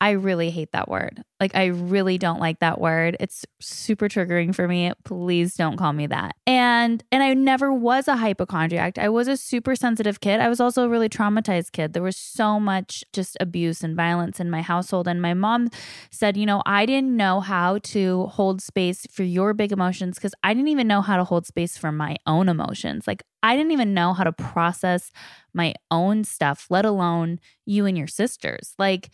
I 0.00 0.10
really 0.10 0.50
hate 0.50 0.72
that 0.72 0.88
word. 0.88 1.22
Like, 1.40 1.54
I 1.54 1.66
really 1.66 2.18
don't 2.18 2.40
like 2.40 2.60
that 2.60 2.80
word. 2.80 3.16
It's 3.20 3.44
super 3.60 4.08
triggering 4.08 4.54
for 4.54 4.68
me. 4.68 4.92
Please 5.04 5.54
don't 5.54 5.76
call 5.76 5.92
me 5.92 6.06
that. 6.06 6.34
And 6.46 7.02
and 7.10 7.22
I 7.22 7.34
never 7.34 7.72
was 7.72 8.06
a 8.08 8.16
hypochondriac. 8.16 8.98
I 8.98 9.08
was 9.08 9.28
a 9.28 9.36
super 9.36 9.74
sensitive 9.74 10.20
kid. 10.20 10.40
I 10.40 10.48
was 10.48 10.60
also 10.60 10.84
a 10.84 10.88
really 10.88 11.08
traumatized 11.08 11.72
kid. 11.72 11.92
There 11.92 12.02
was 12.02 12.16
so 12.16 12.60
much 12.60 13.04
just 13.12 13.36
abuse 13.40 13.82
and 13.82 13.96
violence 13.96 14.40
in 14.40 14.50
my 14.50 14.62
household. 14.62 15.08
And 15.08 15.20
my 15.20 15.34
mom 15.34 15.68
said, 16.10 16.36
you 16.36 16.46
know, 16.46 16.62
I 16.64 16.86
didn't 16.86 17.16
know 17.16 17.40
how 17.40 17.78
to 17.78 18.26
hold 18.26 18.62
space 18.62 19.06
for 19.10 19.22
your 19.24 19.54
big 19.54 19.72
emotions 19.72 20.16
because 20.16 20.34
I 20.42 20.54
didn't 20.54 20.68
even 20.68 20.88
know 20.88 21.02
how 21.02 21.16
to 21.16 21.24
hold 21.24 21.46
space 21.46 21.76
for 21.76 21.92
my 21.92 22.16
own 22.26 22.48
emotions. 22.48 23.06
Like 23.06 23.22
I 23.42 23.56
didn't 23.56 23.72
even 23.72 23.94
know 23.94 24.12
how 24.12 24.24
to 24.24 24.32
process 24.32 25.10
my 25.54 25.74
own 25.90 26.24
stuff, 26.24 26.66
let 26.70 26.84
alone 26.84 27.38
you 27.66 27.86
and 27.86 27.96
your 27.96 28.06
sisters. 28.06 28.74
Like 28.78 29.10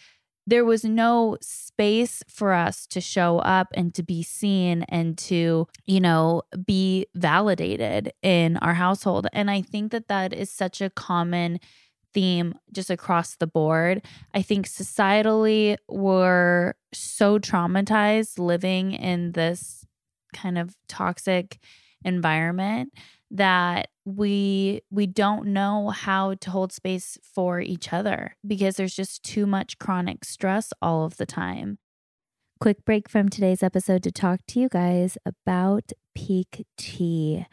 there 0.46 0.64
was 0.64 0.84
no 0.84 1.36
space 1.40 2.22
for 2.28 2.52
us 2.52 2.86
to 2.88 3.00
show 3.00 3.38
up 3.38 3.68
and 3.74 3.94
to 3.94 4.02
be 4.02 4.22
seen 4.22 4.82
and 4.88 5.16
to, 5.16 5.66
you 5.86 6.00
know, 6.00 6.42
be 6.66 7.06
validated 7.14 8.12
in 8.22 8.56
our 8.58 8.74
household. 8.74 9.26
And 9.32 9.50
I 9.50 9.62
think 9.62 9.92
that 9.92 10.08
that 10.08 10.32
is 10.32 10.50
such 10.50 10.80
a 10.80 10.90
common 10.90 11.60
theme 12.12 12.54
just 12.72 12.90
across 12.90 13.36
the 13.36 13.46
board. 13.46 14.02
I 14.34 14.42
think 14.42 14.66
societally, 14.66 15.76
we're 15.88 16.74
so 16.92 17.38
traumatized 17.38 18.38
living 18.38 18.92
in 18.92 19.32
this 19.32 19.84
kind 20.32 20.58
of 20.58 20.76
toxic 20.88 21.58
environment 22.04 22.92
that 23.30 23.88
we 24.04 24.82
we 24.90 25.06
don't 25.06 25.46
know 25.46 25.88
how 25.88 26.34
to 26.34 26.50
hold 26.50 26.72
space 26.72 27.18
for 27.22 27.60
each 27.60 27.92
other 27.92 28.36
because 28.46 28.76
there's 28.76 28.94
just 28.94 29.22
too 29.22 29.46
much 29.46 29.78
chronic 29.78 30.24
stress 30.24 30.72
all 30.82 31.04
of 31.04 31.16
the 31.16 31.26
time. 31.26 31.78
Quick 32.60 32.84
break 32.84 33.08
from 33.08 33.28
today's 33.28 33.62
episode 33.62 34.02
to 34.04 34.12
talk 34.12 34.40
to 34.48 34.60
you 34.60 34.68
guys 34.68 35.18
about 35.26 35.92
Pique 36.14 36.66
Tea. 36.76 37.46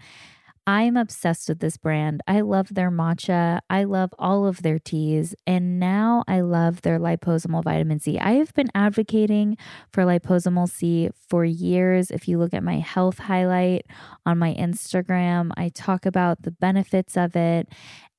I'm 0.67 0.95
obsessed 0.95 1.49
with 1.49 1.59
this 1.59 1.77
brand. 1.77 2.21
I 2.27 2.41
love 2.41 2.73
their 2.73 2.91
matcha. 2.91 3.59
I 3.69 3.83
love 3.83 4.13
all 4.19 4.45
of 4.45 4.61
their 4.61 4.77
teas. 4.77 5.33
And 5.47 5.79
now 5.79 6.23
I 6.27 6.41
love 6.41 6.83
their 6.83 6.99
liposomal 6.99 7.63
vitamin 7.63 7.99
C. 7.99 8.19
I 8.19 8.33
have 8.33 8.53
been 8.53 8.69
advocating 8.75 9.57
for 9.91 10.03
liposomal 10.03 10.69
C 10.69 11.09
for 11.29 11.43
years. 11.43 12.11
If 12.11 12.27
you 12.27 12.37
look 12.37 12.53
at 12.53 12.63
my 12.63 12.79
health 12.79 13.17
highlight 13.17 13.85
on 14.25 14.37
my 14.37 14.53
Instagram, 14.53 15.51
I 15.57 15.69
talk 15.69 16.05
about 16.05 16.43
the 16.43 16.51
benefits 16.51 17.17
of 17.17 17.35
it. 17.35 17.67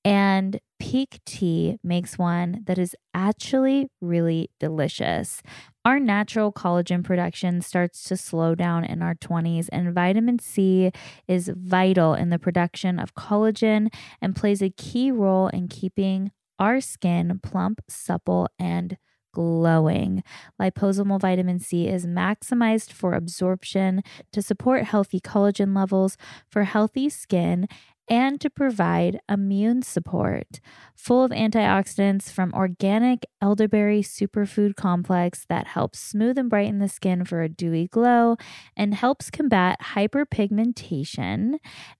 And 0.05 0.59
Pique 0.81 1.21
Tea 1.25 1.79
makes 1.85 2.19
one 2.19 2.63
that 2.65 2.77
is 2.77 2.97
actually 3.15 3.89
really 4.01 4.51
delicious. 4.59 5.43
Our 5.85 5.99
natural 5.99 6.53
collagen 6.53 7.03
production 7.03 7.61
starts 7.61 8.05
to 8.05 8.17
slow 8.17 8.55
down 8.55 8.85
in 8.85 9.03
our 9.03 9.17
20s, 9.17 9.69
and 9.73 9.93
vitamin 9.93 10.39
C 10.39 10.93
is 11.27 11.51
vital 11.57 12.15
in 12.15 12.31
the 12.31 12.39
production 12.39 13.01
of 13.01 13.17
collagen 13.17 13.93
and 14.21 14.37
plays 14.37 14.63
a 14.63 14.71
key 14.71 15.11
role 15.11 15.49
in 15.49 15.67
keeping 15.67 16.31
our 16.61 16.81
skin 16.81 17.41
plump, 17.43 17.81
supple, 17.89 18.49
and 18.61 18.97
glowing. 19.35 20.23
Liposomal 20.61 21.21
vitamin 21.21 21.59
C 21.59 21.89
is 21.89 22.07
maximized 22.07 22.93
for 22.93 23.15
absorption 23.15 24.03
to 24.33 24.41
support 24.43 24.85
healthy 24.85 25.21
collagen 25.21 25.75
levels 25.75 26.17
for 26.49 26.63
healthy 26.65 27.09
skin 27.09 27.67
and 28.13 28.39
to 28.43 28.51
provide 28.51 29.19
immune 29.27 29.81
support. 29.81 30.61
Full 30.95 31.25
of 31.25 31.31
antioxidants 31.31 32.31
from 32.31 32.53
organic 32.53 33.25
elderberry 33.41 34.03
superfood 34.03 34.77
complex 34.77 35.47
that 35.49 35.69
helps 35.69 35.99
smooth 35.99 36.37
and 36.37 36.51
brighten 36.51 36.79
the 36.79 36.91
skin 36.91 37.25
for 37.25 37.41
a 37.41 37.49
dewy 37.49 37.89
glow 37.89 38.37
and 38.77 38.93
helps 38.93 39.31
combat 39.31 39.81
hyperpigmentation 39.81 41.55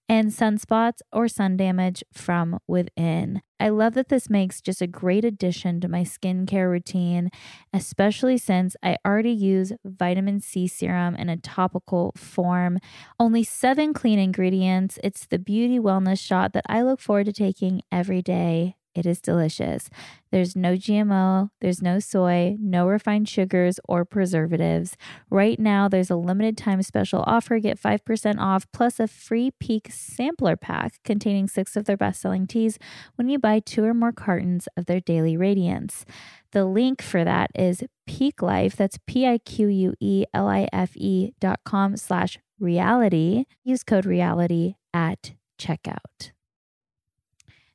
and 0.07 0.29
sunspots 0.29 0.99
or 1.15 1.29
sun 1.29 1.57
damage 1.57 2.05
from 2.13 2.59
within. 2.69 3.41
I 3.63 3.69
love 3.69 3.95
that 3.95 4.09
this 4.09 4.29
makes 4.29 4.61
just 4.61 4.83
a 4.83 4.89
great 4.89 5.25
addition 5.25 5.81
to 5.83 5.89
my 5.89 6.03
skincare 6.03 6.69
routine, 6.69 7.31
especially 7.73 8.37
since 8.37 8.75
I 8.83 8.97
already 9.07 9.31
use 9.31 9.73
vitamin 9.85 10.41
C 10.41 10.67
serum 10.67 11.15
in 11.15 11.29
a 11.29 11.37
topical 11.37 12.13
form. 12.17 12.81
Only 13.21 13.45
seven 13.45 13.95
clean 13.95 14.19
ingredients. 14.19 14.99
It's 15.05 15.27
the 15.27 15.39
beauty 15.39 15.79
wellness 15.79 16.19
shot 16.19 16.55
that 16.55 16.65
I 16.69 16.83
look 16.83 16.99
forward 16.99 17.27
to 17.27 17.33
taking 17.33 17.83
every 17.93 18.21
day 18.21 18.75
it 18.95 19.07
is 19.07 19.21
delicious. 19.21 19.89
There's 20.31 20.57
no 20.57 20.75
GMO, 20.75 21.51
there's 21.61 21.83
no 21.83 21.99
soy, 21.99 22.57
no 22.59 22.87
refined 22.87 23.29
sugars 23.29 23.79
or 23.89 24.05
preservatives. 24.05 24.97
Right 25.31 25.59
now, 25.59 25.89
there's 25.89 26.11
a 26.11 26.17
limited 26.17 26.57
time 26.57 26.83
special 26.83 27.23
offer. 27.27 27.59
Get 27.59 27.81
5% 27.81 28.39
off 28.39 28.67
plus 28.73 29.01
a 29.01 29.07
free 29.07 29.51
Pique 29.61 29.91
sampler 29.91 30.57
pack 30.57 30.95
containing 31.05 31.49
six 31.49 31.77
of 31.77 31.85
their 31.85 31.97
best 31.97 32.21
selling 32.21 32.47
teas 32.47 32.79
when 33.17 33.29
you 33.29 33.39
buy 33.39 33.61
two 33.61 33.85
or 33.85 33.95
more 33.95 34.13
cartons 34.13 34.69
of 34.77 34.87
their 34.87 35.01
daily 35.01 35.37
radiance. 35.37 36.05
The 36.53 36.65
link 36.65 37.01
for 37.01 37.25
that 37.25 37.51
is 37.55 37.83
Pique 38.07 38.43
Life. 38.43 38.77
That's 38.77 38.99
P 39.07 39.27
I 39.27 39.39
Q 39.39 39.69
U 39.69 39.95
E 40.01 40.25
L 40.35 40.49
I 40.49 40.69
F 40.73 40.97
E 40.97 41.33
dot 41.41 41.61
com 41.65 41.97
slash 41.97 42.39
reality. 42.61 43.45
Use 43.65 43.83
code 43.83 44.07
reality 44.07 44.75
at 44.93 45.33
checkout. 45.59 46.33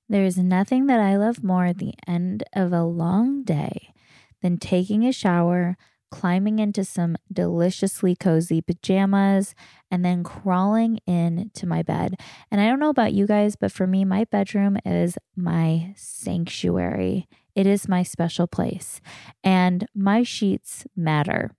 There 0.09 0.23
is 0.23 0.37
nothing 0.37 0.87
that 0.87 0.99
I 1.01 1.17
love 1.17 1.43
more 1.43 1.65
at 1.65 1.79
the 1.79 1.93
end 2.07 2.43
of 2.53 2.71
a 2.71 2.83
long 2.83 3.43
day 3.43 3.93
than 4.41 4.57
taking 4.57 5.05
a 5.05 5.11
shower, 5.11 5.75
climbing 6.11 6.59
into 6.59 6.85
some 6.85 7.17
deliciously 7.31 8.15
cozy 8.15 8.61
pajamas, 8.61 9.53
and 9.91 10.05
then 10.05 10.23
crawling 10.23 10.99
into 11.05 11.65
my 11.65 11.83
bed. 11.83 12.15
And 12.49 12.61
I 12.61 12.67
don't 12.67 12.79
know 12.79 12.89
about 12.89 13.13
you 13.13 13.27
guys, 13.27 13.57
but 13.57 13.71
for 13.71 13.85
me, 13.85 14.05
my 14.05 14.23
bedroom 14.23 14.77
is 14.85 15.17
my 15.35 15.93
sanctuary. 15.97 17.27
It 17.53 17.67
is 17.67 17.89
my 17.89 18.03
special 18.03 18.47
place, 18.47 19.01
and 19.43 19.87
my 19.93 20.23
sheets 20.23 20.85
matter. 20.95 21.51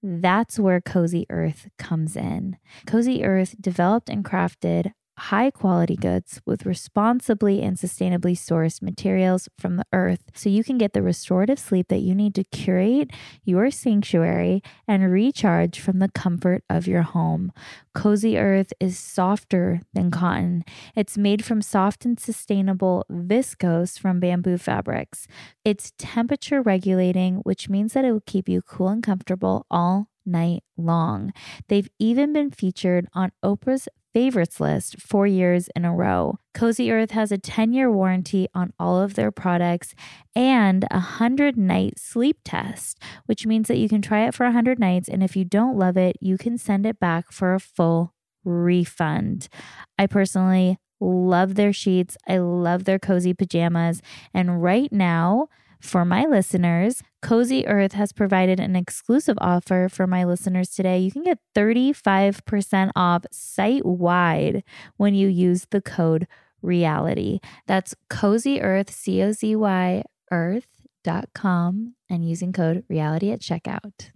That's 0.00 0.60
where 0.60 0.80
Cozy 0.80 1.26
Earth 1.28 1.68
comes 1.78 2.14
in. 2.14 2.58
Cozy 2.86 3.24
Earth 3.24 3.56
developed 3.60 4.08
and 4.08 4.24
crafted 4.24 4.92
high 5.18 5.50
quality 5.50 5.96
goods 5.96 6.40
with 6.44 6.66
responsibly 6.66 7.62
and 7.62 7.76
sustainably 7.76 8.32
sourced 8.32 8.82
materials 8.82 9.48
from 9.58 9.76
the 9.76 9.84
earth 9.92 10.24
so 10.34 10.48
you 10.48 10.62
can 10.62 10.76
get 10.78 10.92
the 10.92 11.02
restorative 11.02 11.58
sleep 11.58 11.88
that 11.88 12.00
you 12.00 12.14
need 12.14 12.34
to 12.34 12.44
curate 12.44 13.10
your 13.44 13.70
sanctuary 13.70 14.62
and 14.86 15.10
recharge 15.10 15.80
from 15.80 15.98
the 15.98 16.08
comfort 16.08 16.62
of 16.68 16.86
your 16.86 17.02
home. 17.02 17.52
Cozy 17.94 18.36
Earth 18.38 18.72
is 18.78 18.98
softer 18.98 19.80
than 19.94 20.10
cotton. 20.10 20.64
It's 20.94 21.16
made 21.16 21.44
from 21.44 21.62
soft 21.62 22.04
and 22.04 22.20
sustainable 22.20 23.04
viscose 23.10 23.98
from 23.98 24.20
bamboo 24.20 24.58
fabrics. 24.58 25.26
It's 25.64 25.92
temperature 25.98 26.60
regulating, 26.60 27.36
which 27.36 27.68
means 27.68 27.94
that 27.94 28.04
it 28.04 28.12
will 28.12 28.22
keep 28.26 28.48
you 28.48 28.60
cool 28.60 28.88
and 28.88 29.02
comfortable 29.02 29.66
all 29.70 30.08
night 30.26 30.62
long. 30.76 31.32
They've 31.68 31.88
even 31.98 32.32
been 32.32 32.50
featured 32.50 33.06
on 33.14 33.32
Oprah's 33.44 33.88
favorites 34.16 34.60
list 34.60 34.98
four 34.98 35.26
years 35.26 35.68
in 35.76 35.84
a 35.84 35.94
row. 35.94 36.38
Cozy 36.54 36.90
Earth 36.90 37.10
has 37.10 37.30
a 37.30 37.36
10 37.36 37.74
year 37.74 37.92
warranty 37.92 38.48
on 38.54 38.72
all 38.78 38.98
of 38.98 39.12
their 39.12 39.30
products 39.30 39.94
and 40.34 40.84
a 40.84 40.94
100 40.94 41.58
night 41.58 41.98
sleep 41.98 42.38
test, 42.42 42.98
which 43.26 43.44
means 43.44 43.68
that 43.68 43.76
you 43.76 43.90
can 43.90 44.00
try 44.00 44.26
it 44.26 44.32
for 44.32 44.46
100 44.46 44.78
nights. 44.78 45.06
And 45.06 45.22
if 45.22 45.36
you 45.36 45.44
don't 45.44 45.76
love 45.76 45.98
it, 45.98 46.16
you 46.18 46.38
can 46.38 46.56
send 46.56 46.86
it 46.86 46.98
back 46.98 47.30
for 47.30 47.52
a 47.52 47.60
full 47.60 48.14
refund. 48.42 49.50
I 49.98 50.06
personally 50.06 50.78
love 50.98 51.56
their 51.56 51.74
sheets, 51.74 52.16
I 52.26 52.38
love 52.38 52.84
their 52.84 52.98
cozy 52.98 53.34
pajamas. 53.34 54.00
And 54.32 54.62
right 54.62 54.90
now, 54.90 55.48
for 55.86 56.04
my 56.04 56.24
listeners, 56.24 57.02
Cozy 57.22 57.66
Earth 57.66 57.92
has 57.92 58.12
provided 58.12 58.60
an 58.60 58.76
exclusive 58.76 59.38
offer 59.40 59.88
for 59.88 60.06
my 60.06 60.24
listeners 60.24 60.70
today. 60.70 60.98
You 60.98 61.12
can 61.12 61.22
get 61.22 61.38
35% 61.54 62.90
off 62.96 63.24
site 63.30 63.86
wide 63.86 64.64
when 64.96 65.14
you 65.14 65.28
use 65.28 65.66
the 65.70 65.80
code 65.80 66.26
reality. 66.60 67.38
That's 67.66 67.94
Cozy 68.10 68.60
Earth, 68.60 68.90
C 68.90 69.22
O 69.22 69.32
Z 69.32 69.56
Y 69.56 70.02
earth.com, 70.32 71.94
and 72.10 72.28
using 72.28 72.52
code 72.52 72.84
reality 72.88 73.30
at 73.30 73.40
checkout. 73.40 74.10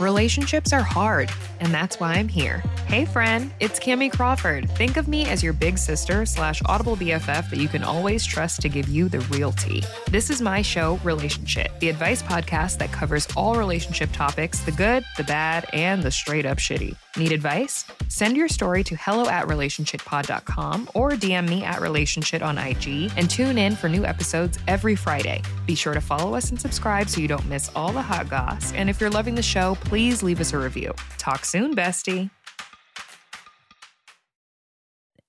Relationships 0.00 0.72
are 0.72 0.82
hard, 0.82 1.30
and 1.60 1.74
that's 1.74 2.00
why 2.00 2.14
I'm 2.14 2.26
here. 2.26 2.60
Hey, 2.86 3.04
friend, 3.04 3.52
it's 3.60 3.78
Cami 3.78 4.10
Crawford. 4.10 4.70
Think 4.70 4.96
of 4.96 5.08
me 5.08 5.26
as 5.26 5.42
your 5.42 5.52
big 5.52 5.76
sister 5.76 6.24
slash 6.24 6.62
audible 6.64 6.96
BFF 6.96 7.50
that 7.50 7.58
you 7.58 7.68
can 7.68 7.82
always 7.82 8.24
trust 8.24 8.62
to 8.62 8.70
give 8.70 8.88
you 8.88 9.10
the 9.10 9.20
real 9.28 9.52
tea. 9.52 9.84
This 10.10 10.30
is 10.30 10.40
my 10.40 10.62
show, 10.62 10.96
Relationshit, 11.04 11.78
the 11.80 11.90
advice 11.90 12.22
podcast 12.22 12.78
that 12.78 12.90
covers 12.90 13.28
all 13.36 13.56
relationship 13.56 14.08
topics 14.14 14.60
the 14.60 14.72
good, 14.72 15.04
the 15.18 15.24
bad, 15.24 15.66
and 15.74 16.02
the 16.02 16.10
straight 16.10 16.46
up 16.46 16.56
shitty. 16.56 16.96
Need 17.18 17.32
advice? 17.32 17.84
Send 18.10 18.36
your 18.36 18.48
story 18.48 18.82
to 18.84 18.96
hello 18.96 19.28
at 19.28 19.46
relationshitpod.com 19.46 20.90
or 20.96 21.12
DM 21.12 21.48
me 21.48 21.62
at 21.62 21.80
relationship 21.80 22.42
on 22.42 22.58
IG 22.58 23.12
and 23.16 23.30
tune 23.30 23.56
in 23.56 23.76
for 23.76 23.88
new 23.88 24.04
episodes 24.04 24.58
every 24.66 24.96
Friday. 24.96 25.42
Be 25.64 25.76
sure 25.76 25.94
to 25.94 26.00
follow 26.00 26.34
us 26.34 26.50
and 26.50 26.60
subscribe 26.60 27.08
so 27.08 27.20
you 27.20 27.28
don't 27.28 27.46
miss 27.46 27.70
all 27.76 27.92
the 27.92 28.02
hot 28.02 28.28
goss. 28.28 28.72
And 28.72 28.90
if 28.90 29.00
you're 29.00 29.10
loving 29.10 29.36
the 29.36 29.42
show, 29.42 29.76
please 29.82 30.24
leave 30.24 30.40
us 30.40 30.52
a 30.52 30.58
review. 30.58 30.92
Talk 31.18 31.44
soon, 31.44 31.76
bestie. 31.76 32.30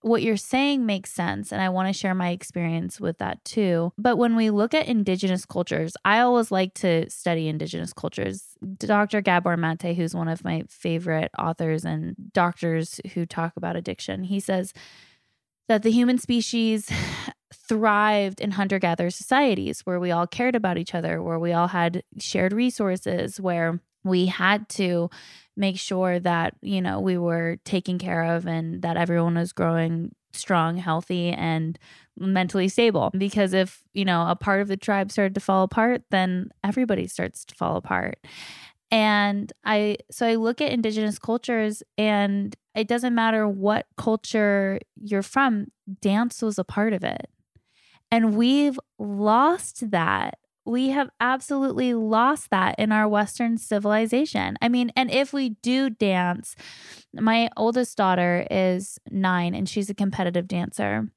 What 0.01 0.23
you're 0.23 0.37
saying 0.37 0.85
makes 0.85 1.11
sense. 1.11 1.51
And 1.51 1.61
I 1.61 1.69
want 1.69 1.87
to 1.87 1.93
share 1.93 2.15
my 2.15 2.29
experience 2.29 2.99
with 2.99 3.19
that 3.19 3.43
too. 3.45 3.93
But 3.97 4.17
when 4.17 4.35
we 4.35 4.49
look 4.49 4.73
at 4.73 4.87
indigenous 4.87 5.45
cultures, 5.45 5.95
I 6.03 6.19
always 6.19 6.51
like 6.51 6.73
to 6.75 7.09
study 7.09 7.47
indigenous 7.47 7.93
cultures. 7.93 8.57
Dr. 8.77 9.21
Gabor 9.21 9.57
Mate, 9.57 9.95
who's 9.95 10.15
one 10.15 10.27
of 10.27 10.43
my 10.43 10.63
favorite 10.67 11.31
authors 11.37 11.85
and 11.85 12.15
doctors 12.33 12.99
who 13.13 13.25
talk 13.25 13.53
about 13.55 13.75
addiction, 13.75 14.23
he 14.23 14.39
says 14.39 14.73
that 15.67 15.83
the 15.83 15.91
human 15.91 16.17
species 16.17 16.89
thrived 17.53 18.41
in 18.41 18.51
hunter 18.51 18.79
gatherer 18.79 19.09
societies 19.09 19.81
where 19.81 19.99
we 19.99 20.11
all 20.11 20.27
cared 20.27 20.55
about 20.55 20.77
each 20.77 20.95
other, 20.95 21.21
where 21.21 21.39
we 21.39 21.53
all 21.53 21.67
had 21.67 22.03
shared 22.17 22.53
resources, 22.53 23.39
where 23.39 23.79
we 24.03 24.25
had 24.27 24.67
to 24.69 25.09
make 25.57 25.77
sure 25.77 26.19
that 26.19 26.55
you 26.61 26.81
know 26.81 26.99
we 26.99 27.17
were 27.17 27.57
taken 27.65 27.97
care 27.99 28.23
of 28.23 28.45
and 28.45 28.81
that 28.81 28.97
everyone 28.97 29.35
was 29.35 29.53
growing 29.53 30.13
strong 30.33 30.77
healthy 30.77 31.29
and 31.29 31.77
mentally 32.17 32.67
stable. 32.69 33.11
Because 33.17 33.53
if 33.53 33.83
you 33.93 34.05
know 34.05 34.27
a 34.27 34.35
part 34.35 34.61
of 34.61 34.67
the 34.67 34.77
tribe 34.77 35.11
started 35.11 35.33
to 35.35 35.41
fall 35.41 35.63
apart 35.63 36.03
then 36.09 36.49
everybody 36.63 37.07
starts 37.07 37.45
to 37.45 37.55
fall 37.55 37.75
apart. 37.75 38.19
And 38.89 39.51
i 39.63 39.97
so 40.09 40.25
i 40.27 40.35
look 40.35 40.61
at 40.61 40.71
indigenous 40.71 41.19
cultures 41.19 41.83
and 41.97 42.55
it 42.75 42.87
doesn't 42.87 43.15
matter 43.15 43.47
what 43.47 43.87
culture 43.97 44.79
you're 44.95 45.23
from 45.23 45.67
dance 46.01 46.41
was 46.41 46.57
a 46.57 46.63
part 46.63 46.93
of 46.93 47.03
it. 47.03 47.27
And 48.11 48.35
we've 48.35 48.79
lost 48.99 49.91
that 49.91 50.37
we 50.65 50.89
have 50.89 51.09
absolutely 51.19 51.93
lost 51.93 52.49
that 52.51 52.75
in 52.77 52.91
our 52.91 53.07
Western 53.07 53.57
civilization. 53.57 54.57
I 54.61 54.69
mean, 54.69 54.91
and 54.95 55.09
if 55.09 55.33
we 55.33 55.49
do 55.61 55.89
dance, 55.89 56.55
my 57.13 57.49
oldest 57.57 57.97
daughter 57.97 58.45
is 58.51 58.99
nine 59.09 59.55
and 59.55 59.67
she's 59.67 59.89
a 59.89 59.95
competitive 59.95 60.47
dancer. 60.47 61.07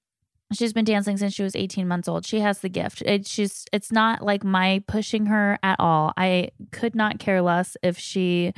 She's 0.52 0.72
been 0.72 0.84
dancing 0.84 1.16
since 1.16 1.34
she 1.34 1.42
was 1.42 1.56
18 1.56 1.88
months 1.88 2.08
old. 2.08 2.24
She 2.24 2.40
has 2.40 2.60
the 2.60 2.68
gift. 2.68 3.02
It's 3.04 3.34
just, 3.34 3.68
it's 3.72 3.90
not 3.90 4.22
like 4.22 4.44
my 4.44 4.82
pushing 4.86 5.26
her 5.26 5.58
at 5.62 5.80
all. 5.80 6.12
I 6.16 6.50
could 6.70 6.94
not 6.94 7.18
care 7.18 7.42
less 7.42 7.76
if 7.82 7.98
she 7.98 8.52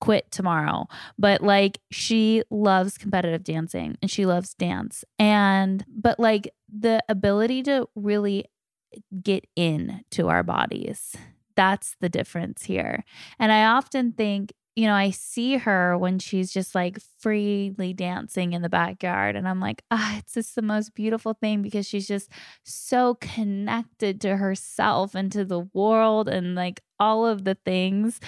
quit 0.00 0.30
tomorrow. 0.30 0.86
But 1.18 1.42
like 1.42 1.80
she 1.90 2.42
loves 2.50 2.98
competitive 2.98 3.42
dancing 3.42 3.96
and 4.02 4.10
she 4.10 4.26
loves 4.26 4.54
dance. 4.54 5.04
And, 5.18 5.84
but 5.88 6.20
like 6.20 6.52
the 6.68 7.02
ability 7.08 7.62
to 7.64 7.88
really 7.94 8.44
get 9.22 9.46
in 9.56 10.02
to 10.12 10.28
our 10.28 10.42
bodies. 10.42 11.16
That's 11.56 11.96
the 12.00 12.08
difference 12.08 12.64
here. 12.64 13.04
And 13.38 13.52
I 13.52 13.64
often 13.64 14.12
think, 14.12 14.52
you 14.76 14.86
know, 14.86 14.94
I 14.94 15.10
see 15.10 15.56
her 15.56 15.96
when 15.96 16.18
she's 16.18 16.52
just 16.52 16.74
like 16.74 16.98
freely 17.20 17.92
dancing 17.92 18.52
in 18.52 18.62
the 18.62 18.68
backyard. 18.68 19.36
And 19.36 19.46
I'm 19.46 19.60
like, 19.60 19.82
ah, 19.90 20.18
it's 20.18 20.34
just 20.34 20.56
the 20.56 20.62
most 20.62 20.94
beautiful 20.94 21.34
thing 21.34 21.62
because 21.62 21.86
she's 21.86 22.08
just 22.08 22.28
so 22.64 23.14
connected 23.20 24.20
to 24.22 24.36
herself 24.36 25.14
and 25.14 25.30
to 25.30 25.44
the 25.44 25.68
world 25.72 26.28
and 26.28 26.56
like 26.56 26.80
all 26.98 27.24
of 27.24 27.44
the 27.44 27.56
things. 27.64 28.18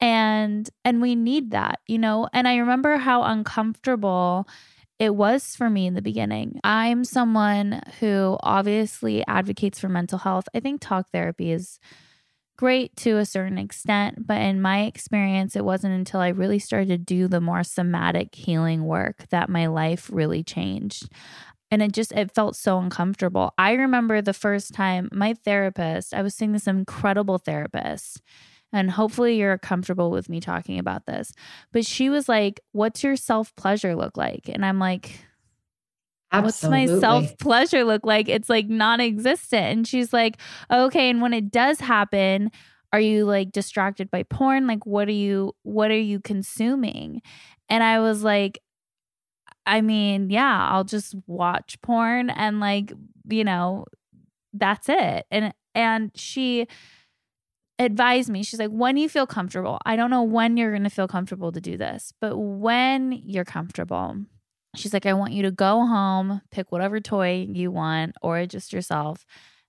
And 0.00 0.70
and 0.84 1.02
we 1.02 1.14
need 1.14 1.50
that, 1.50 1.80
you 1.86 1.98
know. 1.98 2.28
And 2.32 2.48
I 2.48 2.56
remember 2.56 2.96
how 2.96 3.22
uncomfortable 3.22 4.46
it 5.00 5.16
was 5.16 5.56
for 5.56 5.70
me 5.70 5.86
in 5.86 5.94
the 5.94 6.02
beginning. 6.02 6.60
I'm 6.62 7.04
someone 7.04 7.80
who 7.98 8.36
obviously 8.42 9.26
advocates 9.26 9.80
for 9.80 9.88
mental 9.88 10.18
health. 10.18 10.44
I 10.54 10.60
think 10.60 10.82
talk 10.82 11.06
therapy 11.10 11.50
is 11.52 11.80
great 12.58 12.94
to 12.96 13.16
a 13.16 13.24
certain 13.24 13.56
extent, 13.56 14.26
but 14.26 14.42
in 14.42 14.60
my 14.60 14.82
experience, 14.82 15.56
it 15.56 15.64
wasn't 15.64 15.94
until 15.94 16.20
I 16.20 16.28
really 16.28 16.58
started 16.58 16.88
to 16.88 16.98
do 16.98 17.28
the 17.28 17.40
more 17.40 17.64
somatic 17.64 18.34
healing 18.34 18.84
work 18.84 19.26
that 19.30 19.48
my 19.48 19.68
life 19.68 20.10
really 20.12 20.44
changed. 20.44 21.08
And 21.70 21.80
it 21.80 21.92
just 21.92 22.12
it 22.12 22.34
felt 22.34 22.54
so 22.54 22.78
uncomfortable. 22.78 23.54
I 23.56 23.72
remember 23.72 24.20
the 24.20 24.34
first 24.34 24.74
time 24.74 25.08
my 25.12 25.32
therapist, 25.32 26.12
I 26.12 26.20
was 26.20 26.34
seeing 26.34 26.52
this 26.52 26.66
incredible 26.66 27.38
therapist 27.38 28.20
and 28.72 28.90
hopefully 28.90 29.36
you're 29.36 29.58
comfortable 29.58 30.10
with 30.10 30.28
me 30.28 30.40
talking 30.40 30.78
about 30.78 31.06
this. 31.06 31.32
But 31.72 31.84
she 31.84 32.08
was 32.10 32.28
like, 32.28 32.60
What's 32.72 33.02
your 33.02 33.16
self 33.16 33.54
pleasure 33.56 33.96
look 33.96 34.16
like? 34.16 34.48
And 34.48 34.64
I'm 34.64 34.78
like, 34.78 35.24
Absolutely. 36.32 36.80
What's 36.80 36.92
my 36.92 37.00
self 37.00 37.38
pleasure 37.38 37.84
look 37.84 38.04
like? 38.04 38.28
It's 38.28 38.48
like 38.48 38.68
non 38.68 39.00
existent. 39.00 39.66
And 39.66 39.88
she's 39.88 40.12
like, 40.12 40.36
Okay. 40.70 41.10
And 41.10 41.20
when 41.20 41.32
it 41.32 41.50
does 41.50 41.80
happen, 41.80 42.50
are 42.92 43.00
you 43.00 43.24
like 43.24 43.52
distracted 43.52 44.10
by 44.10 44.24
porn? 44.24 44.66
Like, 44.66 44.84
what 44.84 45.08
are 45.08 45.12
you, 45.12 45.52
what 45.62 45.90
are 45.90 45.98
you 45.98 46.20
consuming? 46.20 47.22
And 47.68 47.84
I 47.84 48.00
was 48.00 48.24
like, 48.24 48.60
I 49.64 49.80
mean, 49.80 50.30
yeah, 50.30 50.68
I'll 50.70 50.84
just 50.84 51.14
watch 51.26 51.80
porn 51.82 52.30
and 52.30 52.58
like, 52.58 52.92
you 53.28 53.44
know, 53.44 53.84
that's 54.52 54.88
it. 54.88 55.26
And, 55.30 55.54
and 55.74 56.10
she, 56.16 56.66
advise 57.84 58.28
me. 58.28 58.42
She's 58.42 58.60
like, 58.60 58.70
when 58.70 58.96
you 58.96 59.08
feel 59.08 59.26
comfortable, 59.26 59.78
I 59.86 59.96
don't 59.96 60.10
know 60.10 60.22
when 60.22 60.56
you're 60.56 60.70
going 60.70 60.84
to 60.84 60.90
feel 60.90 61.08
comfortable 61.08 61.50
to 61.52 61.60
do 61.60 61.76
this, 61.76 62.12
but 62.20 62.36
when 62.36 63.12
you're 63.12 63.44
comfortable, 63.44 64.16
she's 64.76 64.92
like, 64.92 65.06
I 65.06 65.14
want 65.14 65.32
you 65.32 65.42
to 65.42 65.50
go 65.50 65.86
home, 65.86 66.42
pick 66.50 66.70
whatever 66.70 67.00
toy 67.00 67.46
you 67.50 67.70
want 67.70 68.14
or 68.22 68.44
just 68.46 68.72
yourself. 68.72 69.24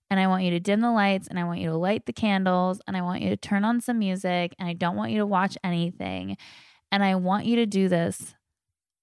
And 0.10 0.20
I 0.20 0.28
want 0.28 0.44
you 0.44 0.52
to 0.52 0.60
dim 0.60 0.82
the 0.82 0.92
lights 0.92 1.30
and 1.30 1.40
I 1.40 1.46
want 1.46 1.62
you 1.62 1.70
to 1.70 1.78
light 1.78 2.06
the 2.06 2.12
candles 2.12 2.82
and 2.86 2.98
I 2.98 3.02
want 3.02 3.22
you 3.22 3.30
to 3.30 3.38
turn 3.38 3.64
on 3.64 3.80
some 3.80 3.98
music 3.98 4.54
and 4.60 4.68
I 4.68 4.74
don't 4.74 4.98
want 4.98 5.12
you 5.12 5.20
to 5.20 5.26
watch 5.26 5.58
anything. 5.64 6.36
And 6.92 7.02
I 7.02 7.16
want 7.16 7.46
you 7.46 7.56
to 7.56 7.66
do 7.66 7.88
this 7.88 8.36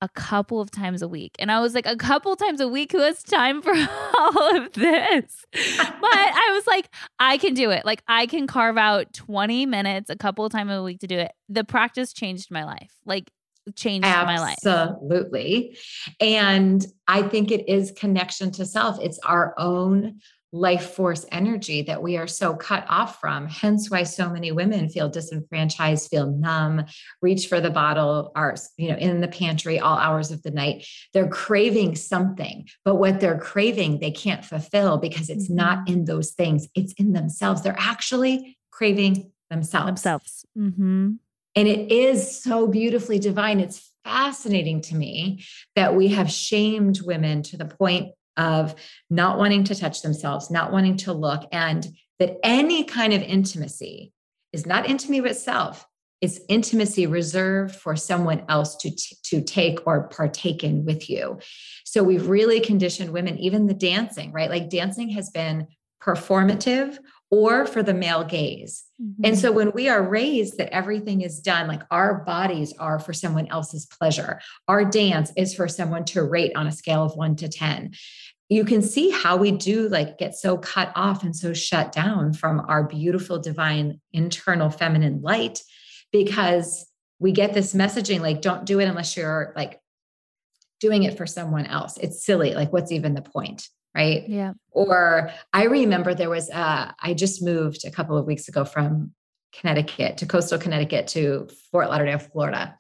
a 0.00 0.08
couple 0.08 0.60
of 0.60 0.70
times 0.70 1.02
a 1.02 1.08
week. 1.08 1.34
And 1.38 1.50
I 1.50 1.60
was 1.60 1.74
like, 1.74 1.86
a 1.86 1.96
couple 1.96 2.34
times 2.36 2.60
a 2.60 2.68
week? 2.68 2.92
Who 2.92 3.00
has 3.00 3.22
time 3.22 3.62
for 3.62 3.72
all 4.18 4.56
of 4.56 4.72
this? 4.72 5.44
but 5.52 6.14
I 6.14 6.50
was 6.52 6.66
like, 6.66 6.88
I 7.18 7.38
can 7.38 7.54
do 7.54 7.70
it. 7.70 7.84
Like, 7.84 8.02
I 8.06 8.26
can 8.26 8.46
carve 8.46 8.78
out 8.78 9.12
20 9.12 9.66
minutes 9.66 10.10
a 10.10 10.16
couple 10.16 10.44
of 10.44 10.52
times 10.52 10.70
a 10.72 10.82
week 10.82 11.00
to 11.00 11.06
do 11.06 11.18
it. 11.18 11.32
The 11.48 11.64
practice 11.64 12.12
changed 12.12 12.50
my 12.50 12.64
life. 12.64 12.92
Like, 13.04 13.30
changed 13.74 14.06
Absolutely. 14.06 14.34
my 14.34 14.40
life. 14.40 14.58
Absolutely. 14.64 15.78
And 16.20 16.86
I 17.06 17.22
think 17.22 17.50
it 17.50 17.68
is 17.68 17.92
connection 17.92 18.50
to 18.52 18.64
self. 18.64 18.98
It's 19.00 19.18
our 19.24 19.54
own 19.58 20.20
life 20.52 20.94
force 20.94 21.26
energy 21.30 21.82
that 21.82 22.02
we 22.02 22.16
are 22.16 22.26
so 22.26 22.54
cut 22.54 22.86
off 22.88 23.20
from. 23.20 23.46
Hence 23.46 23.90
why 23.90 24.02
so 24.02 24.30
many 24.30 24.50
women 24.50 24.88
feel 24.88 25.08
disenfranchised, 25.08 26.08
feel 26.08 26.30
numb, 26.30 26.86
reach 27.20 27.48
for 27.48 27.60
the 27.60 27.70
bottle, 27.70 28.32
are, 28.34 28.56
you 28.76 28.90
know, 28.90 28.96
in 28.96 29.20
the 29.20 29.28
pantry 29.28 29.78
all 29.78 29.98
hours 29.98 30.30
of 30.30 30.42
the 30.42 30.50
night. 30.50 30.86
They're 31.12 31.28
craving 31.28 31.96
something, 31.96 32.66
but 32.84 32.96
what 32.96 33.20
they're 33.20 33.38
craving, 33.38 34.00
they 34.00 34.10
can't 34.10 34.44
fulfill 34.44 34.98
because 34.98 35.28
it's 35.28 35.46
mm-hmm. 35.46 35.56
not 35.56 35.88
in 35.88 36.06
those 36.06 36.32
things. 36.32 36.66
It's 36.74 36.94
in 36.94 37.12
themselves. 37.12 37.62
They're 37.62 37.76
actually 37.78 38.56
craving 38.70 39.32
themselves. 39.50 39.86
Themselves. 39.86 40.46
Mm-hmm. 40.56 41.12
And 41.56 41.68
it 41.68 41.90
is 41.90 42.42
so 42.42 42.68
beautifully 42.68 43.18
divine. 43.18 43.60
It's 43.60 43.92
fascinating 44.04 44.80
to 44.80 44.94
me 44.94 45.44
that 45.74 45.94
we 45.94 46.08
have 46.08 46.30
shamed 46.30 47.00
women 47.02 47.42
to 47.42 47.56
the 47.56 47.64
point 47.64 48.12
of 48.38 48.74
not 49.10 49.36
wanting 49.36 49.64
to 49.64 49.74
touch 49.74 50.00
themselves, 50.00 50.50
not 50.50 50.72
wanting 50.72 50.96
to 50.98 51.12
look, 51.12 51.46
and 51.52 51.86
that 52.18 52.38
any 52.42 52.84
kind 52.84 53.12
of 53.12 53.22
intimacy 53.22 54.12
is 54.52 54.64
not 54.64 54.88
intimacy 54.88 55.20
with 55.20 55.36
self. 55.36 55.86
It's 56.20 56.40
intimacy 56.48 57.06
reserved 57.06 57.76
for 57.76 57.94
someone 57.94 58.44
else 58.48 58.76
to, 58.76 58.90
t- 58.90 59.16
to 59.24 59.42
take 59.42 59.86
or 59.86 60.08
partake 60.08 60.64
in 60.64 60.84
with 60.84 61.08
you. 61.08 61.38
So 61.84 62.02
we've 62.02 62.26
really 62.26 62.60
conditioned 62.60 63.10
women, 63.10 63.38
even 63.38 63.66
the 63.66 63.74
dancing, 63.74 64.32
right? 64.32 64.50
Like 64.50 64.70
dancing 64.70 65.10
has 65.10 65.30
been 65.30 65.68
performative 66.02 66.98
or 67.30 67.66
for 67.66 67.82
the 67.82 67.94
male 67.94 68.24
gaze. 68.24 68.84
Mm-hmm. 69.02 69.24
And 69.24 69.38
so 69.38 69.52
when 69.52 69.72
we 69.72 69.88
are 69.88 70.02
raised 70.02 70.58
that 70.58 70.74
everything 70.74 71.20
is 71.20 71.40
done, 71.40 71.68
like 71.68 71.82
our 71.90 72.24
bodies 72.24 72.72
are 72.78 72.98
for 72.98 73.12
someone 73.12 73.46
else's 73.48 73.86
pleasure, 73.86 74.40
our 74.66 74.84
dance 74.84 75.32
is 75.36 75.54
for 75.54 75.68
someone 75.68 76.04
to 76.06 76.22
rate 76.22 76.52
on 76.56 76.66
a 76.66 76.72
scale 76.72 77.04
of 77.04 77.16
one 77.16 77.36
to 77.36 77.48
10. 77.48 77.92
You 78.48 78.64
can 78.64 78.80
see 78.80 79.10
how 79.10 79.36
we 79.36 79.52
do 79.52 79.88
like 79.88 80.16
get 80.16 80.34
so 80.34 80.56
cut 80.56 80.90
off 80.94 81.22
and 81.22 81.36
so 81.36 81.52
shut 81.52 81.92
down 81.92 82.32
from 82.32 82.60
our 82.60 82.84
beautiful, 82.84 83.38
divine, 83.38 84.00
internal 84.12 84.70
feminine 84.70 85.20
light 85.20 85.62
because 86.12 86.86
we 87.18 87.32
get 87.32 87.52
this 87.52 87.74
messaging 87.74 88.20
like, 88.20 88.40
don't 88.40 88.64
do 88.64 88.80
it 88.80 88.88
unless 88.88 89.16
you're 89.16 89.52
like 89.54 89.80
doing 90.80 91.02
it 91.02 91.16
for 91.16 91.26
someone 91.26 91.66
else. 91.66 91.98
It's 91.98 92.24
silly. 92.24 92.54
Like, 92.54 92.72
what's 92.72 92.92
even 92.92 93.14
the 93.14 93.22
point? 93.22 93.68
Right? 93.94 94.28
Yeah. 94.28 94.52
Or 94.70 95.30
I 95.52 95.64
remember 95.64 96.14
there 96.14 96.30
was, 96.30 96.50
uh, 96.50 96.92
I 97.00 97.14
just 97.14 97.42
moved 97.42 97.84
a 97.84 97.90
couple 97.90 98.16
of 98.16 98.26
weeks 98.26 98.48
ago 98.48 98.64
from 98.64 99.12
Connecticut 99.52 100.18
to 100.18 100.26
coastal 100.26 100.58
Connecticut 100.58 101.08
to 101.08 101.48
Fort 101.70 101.88
Lauderdale, 101.88 102.18
Florida. 102.18 102.76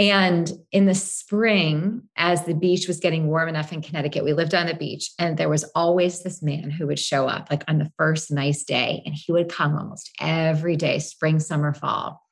And 0.00 0.50
in 0.72 0.86
the 0.86 0.94
spring, 0.94 2.04
as 2.16 2.46
the 2.46 2.54
beach 2.54 2.88
was 2.88 3.00
getting 3.00 3.26
warm 3.26 3.50
enough 3.50 3.70
in 3.70 3.82
Connecticut, 3.82 4.24
we 4.24 4.32
lived 4.32 4.54
on 4.54 4.66
the 4.66 4.74
beach, 4.74 5.10
and 5.18 5.36
there 5.36 5.50
was 5.50 5.64
always 5.74 6.22
this 6.22 6.42
man 6.42 6.70
who 6.70 6.86
would 6.86 6.98
show 6.98 7.28
up 7.28 7.48
like 7.50 7.64
on 7.68 7.76
the 7.76 7.92
first 7.98 8.30
nice 8.30 8.64
day, 8.64 9.02
and 9.04 9.14
he 9.14 9.30
would 9.30 9.50
come 9.50 9.76
almost 9.76 10.10
every 10.18 10.74
day, 10.74 11.00
spring, 11.00 11.38
summer, 11.38 11.74
fall. 11.74 12.22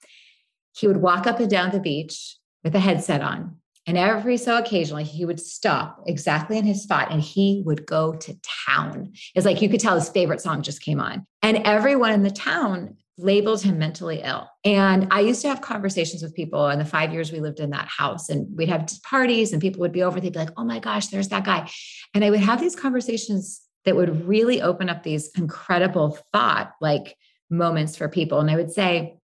He 0.75 0.87
would 0.87 0.97
walk 0.97 1.27
up 1.27 1.41
and 1.41 1.51
down 1.51 1.71
the 1.71 1.79
beach 1.79 2.39
with 2.65 2.75
a 2.75 2.81
headset 2.81 3.21
on, 3.21 3.57
and 3.89 3.97
every 3.97 4.37
so 4.37 4.59
occasionally, 4.59 5.03
he 5.03 5.25
would 5.25 5.41
stop 5.41 6.05
exactly 6.07 6.59
in 6.59 6.67
his 6.67 6.83
spot 6.83 7.11
and 7.11 7.23
he 7.23 7.63
would 7.65 7.87
go 7.87 8.13
to 8.13 8.39
town. 8.67 9.15
It's 9.35 9.47
like 9.47 9.63
you 9.63 9.71
could 9.71 9.81
tell 9.81 9.95
his 9.95 10.11
favorite 10.11 10.43
song 10.43 10.61
just 10.61 10.83
came 10.83 11.01
on. 11.01 11.27
And 11.41 11.63
everyone 11.65 12.13
in 12.13 12.23
the 12.23 12.31
town 12.31 12.99
labeled 13.17 13.63
him 13.63 13.79
mentally 13.79 14.21
ill. 14.23 14.47
And 14.63 15.09
I 15.11 15.21
used 15.21 15.41
to 15.41 15.49
have 15.49 15.63
conversations 15.63 16.23
with 16.23 16.35
people 16.35 16.69
in 16.69 16.79
the 16.79 16.85
five 16.85 17.15
years 17.15 17.33
we 17.33 17.41
lived 17.41 17.61
in 17.61 17.71
that 17.71 17.89
house. 17.89 18.29
And 18.29 18.55
we'd 18.55 18.69
have 18.69 18.93
parties 19.05 19.55
and 19.55 19.63
people 19.63 19.81
would 19.81 19.93
be 19.93 20.03
over. 20.03 20.21
They'd 20.21 20.35
be 20.35 20.39
like, 20.39 20.53
oh 20.59 20.65
my 20.65 20.81
gosh, 20.81 21.07
there's 21.07 21.29
that 21.29 21.47
guy. 21.47 21.71
And 22.13 22.23
I 22.23 22.29
would 22.29 22.41
have 22.41 22.61
these 22.61 22.77
conversations 22.77 23.63
that 23.87 23.97
would 23.97 24.29
really 24.29 24.61
open 24.61 24.91
up 24.91 25.03
these 25.03 25.31
incredible 25.31 26.19
thought 26.31 26.73
like 26.83 27.17
moments 27.49 27.97
for 27.97 28.11
people. 28.11 28.39
And 28.39 28.51
I 28.51 28.57
would 28.57 28.71
say, 28.71 29.17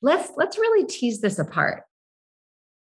let's 0.00 0.32
let's 0.38 0.56
really 0.56 0.86
tease 0.86 1.20
this 1.20 1.38
apart 1.38 1.82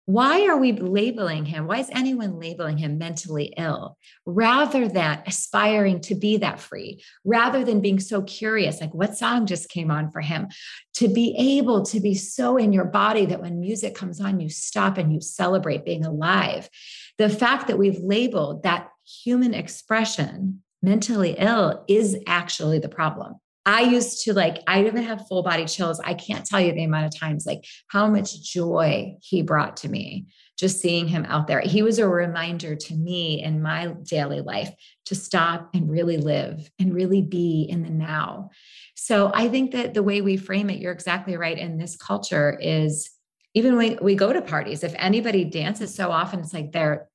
why 0.07 0.47
are 0.47 0.59
we 0.59 0.73
labeling 0.73 1.47
him? 1.47 1.67
Why 1.67 1.79
is 1.79 1.89
anyone 1.91 2.39
labeling 2.39 2.77
him 2.77 2.99
mentally 2.99 3.55
ill 3.57 3.97
rather 4.27 4.87
than 4.87 5.23
aspiring 5.27 6.01
to 6.03 6.15
be 6.15 6.37
that 6.39 6.61
free, 6.61 7.03
rather 7.25 7.65
than 7.65 7.81
being 7.81 7.99
so 7.99 8.21
curious, 8.23 8.81
like 8.81 8.93
what 8.93 9.17
song 9.17 9.47
just 9.47 9.71
came 9.71 9.91
on 9.91 10.11
for 10.11 10.21
him? 10.21 10.49
To 10.97 11.09
be 11.09 11.35
able 11.59 11.85
to 11.87 12.01
be 12.01 12.15
so 12.15 12.59
in 12.59 12.73
your 12.73 12.85
body 12.85 13.25
that 13.27 13.41
when 13.41 13.61
music 13.61 13.95
comes 13.95 14.21
on, 14.21 14.41
you 14.41 14.51
stop 14.51 14.99
and 14.99 15.13
you 15.13 15.21
celebrate 15.21 15.87
being 15.87 16.05
alive. 16.05 16.69
The 17.17 17.31
fact 17.31 17.69
that 17.69 17.79
we've 17.79 17.99
labeled 17.99 18.65
that 18.65 18.91
human 19.25 19.55
expression 19.55 20.63
mentally 20.83 21.35
ill 21.39 21.83
is 21.89 22.17
actually 22.27 22.79
the 22.79 22.89
problem. 22.91 23.37
I 23.67 23.83
used 23.83 24.25
to 24.25 24.35
like, 24.35 24.63
I 24.67 24.85
even 24.85 25.03
have 25.03 25.27
full 25.27 25.43
body 25.43 25.65
chills. 25.65 26.01
I 26.01 26.15
can't 26.15 26.45
tell 26.45 26.61
you 26.61 26.73
the 26.73 26.85
amount 26.85 27.07
of 27.07 27.19
times, 27.19 27.47
like 27.47 27.65
how 27.89 28.09
much 28.09 28.43
joy 28.43 29.15
he 29.23 29.43
brought 29.43 29.79
to 29.79 29.89
me 29.89 30.27
just 30.59 30.81
seeing 30.81 31.09
him 31.09 31.25
out 31.27 31.47
there. 31.47 31.61
He 31.61 31.83
was 31.83 31.99
a 31.99 32.09
reminder 32.09 32.77
to 32.77 32.95
me 32.95 33.43
in 33.43 33.63
my 33.63 33.89
daily 34.05 34.41
life 34.41 34.73
to 35.07 35.15
stop 35.15 35.71
and 35.75 35.91
really 35.91 36.17
live 36.17 36.71
and 36.79 36.95
really 36.95 37.23
be 37.23 37.67
in 37.69 37.83
the 37.83 37.91
now. 37.91 38.51
So 38.95 39.33
I 39.35 39.49
think 39.49 39.73
that 39.73 39.95
the 39.95 40.03
way 40.03 40.21
we 40.21 40.37
frame 40.37 40.71
it, 40.71 40.79
you're 40.79 40.93
exactly 40.93 41.37
right. 41.37 41.59
In 41.59 41.79
this 41.79 41.97
culture, 41.97 42.57
is 42.61 43.11
even 43.55 43.77
when 43.77 43.99
we 44.01 44.15
go 44.15 44.33
to 44.33 44.43
parties, 44.43 44.85
if 44.85 44.95
anybody 44.97 45.45
dances 45.45 45.95
so 45.95 46.11
often, 46.11 46.41
it's 46.41 46.55
like 46.55 46.73
they're 46.73 47.09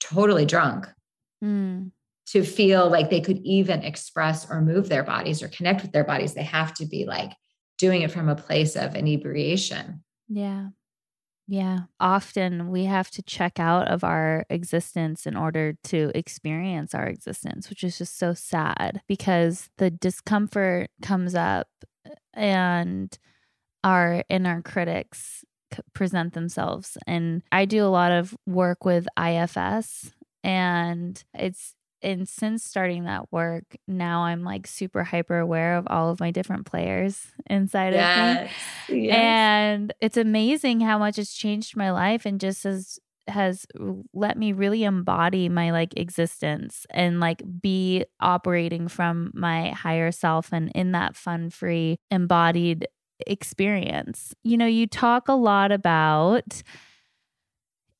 totally 0.00 0.44
drunk. 0.46 0.86
Mm 1.42 1.90
to 2.26 2.42
feel 2.42 2.88
like 2.88 3.10
they 3.10 3.20
could 3.20 3.38
even 3.44 3.82
express 3.82 4.50
or 4.50 4.60
move 4.60 4.88
their 4.88 5.04
bodies 5.04 5.42
or 5.42 5.48
connect 5.48 5.82
with 5.82 5.92
their 5.92 6.04
bodies, 6.04 6.34
they 6.34 6.42
have 6.42 6.72
to 6.74 6.86
be 6.86 7.04
like 7.04 7.32
doing 7.78 8.02
it 8.02 8.10
from 8.10 8.28
a 8.28 8.36
place 8.36 8.76
of 8.76 8.94
inebriation. 8.94 10.02
Yeah. 10.28 10.68
Yeah. 11.46 11.80
Often 12.00 12.70
we 12.70 12.84
have 12.84 13.10
to 13.12 13.22
check 13.22 13.60
out 13.60 13.88
of 13.88 14.02
our 14.02 14.46
existence 14.48 15.26
in 15.26 15.36
order 15.36 15.74
to 15.84 16.10
experience 16.14 16.94
our 16.94 17.06
existence, 17.06 17.68
which 17.68 17.84
is 17.84 17.98
just 17.98 18.18
so 18.18 18.32
sad 18.32 19.02
because 19.06 19.68
the 19.76 19.90
discomfort 19.90 20.88
comes 21.02 21.34
up 21.34 21.68
and 22.32 23.16
our 23.82 24.24
inner 24.30 24.62
critics 24.62 25.44
present 25.92 26.32
themselves. 26.32 26.96
And 27.06 27.42
I 27.52 27.66
do 27.66 27.84
a 27.84 27.88
lot 27.88 28.12
of 28.12 28.34
work 28.46 28.86
with 28.86 29.06
IFS 29.18 30.12
and 30.42 31.22
it's 31.34 31.74
and 32.04 32.28
since 32.28 32.62
starting 32.62 33.04
that 33.04 33.32
work, 33.32 33.64
now 33.88 34.22
I'm 34.24 34.44
like 34.44 34.66
super 34.66 35.02
hyper 35.02 35.38
aware 35.38 35.76
of 35.76 35.86
all 35.88 36.10
of 36.10 36.20
my 36.20 36.30
different 36.30 36.66
players 36.66 37.26
inside 37.48 37.94
yes. 37.94 38.50
of 38.88 38.94
me. 38.94 39.06
Yes. 39.06 39.16
And 39.16 39.94
it's 40.00 40.16
amazing 40.16 40.80
how 40.80 40.98
much 40.98 41.18
it's 41.18 41.34
changed 41.34 41.76
my 41.76 41.90
life 41.90 42.26
and 42.26 42.38
just 42.40 42.64
as 42.66 42.98
has 43.26 43.66
let 44.12 44.36
me 44.36 44.52
really 44.52 44.84
embody 44.84 45.48
my 45.48 45.70
like 45.70 45.96
existence 45.96 46.86
and 46.90 47.20
like 47.20 47.42
be 47.62 48.04
operating 48.20 48.86
from 48.86 49.30
my 49.34 49.70
higher 49.70 50.12
self 50.12 50.52
and 50.52 50.70
in 50.74 50.92
that 50.92 51.16
fun 51.16 51.48
free 51.48 51.96
embodied 52.10 52.86
experience. 53.26 54.34
You 54.42 54.58
know, 54.58 54.66
you 54.66 54.86
talk 54.86 55.28
a 55.28 55.32
lot 55.32 55.72
about 55.72 56.62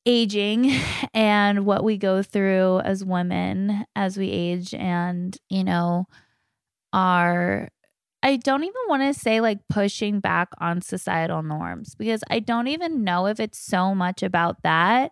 aging 0.05 0.71
and 1.13 1.65
what 1.65 1.83
we 1.83 1.97
go 1.97 2.21
through 2.21 2.79
as 2.79 3.03
women 3.03 3.85
as 3.95 4.17
we 4.17 4.29
age 4.29 4.73
and 4.73 5.37
you 5.49 5.63
know 5.63 6.05
our 6.93 7.69
I 8.23 8.37
don't 8.37 8.63
even 8.63 8.81
want 8.87 9.03
to 9.03 9.13
say 9.13 9.39
like 9.39 9.59
pushing 9.69 10.19
back 10.19 10.49
on 10.59 10.81
societal 10.81 11.43
norms 11.43 11.93
because 11.93 12.23
I 12.27 12.39
don't 12.39 12.67
even 12.67 13.03
know 13.03 13.27
if 13.27 13.39
it's 13.39 13.59
so 13.59 13.93
much 13.93 14.23
about 14.23 14.63
that 14.63 15.11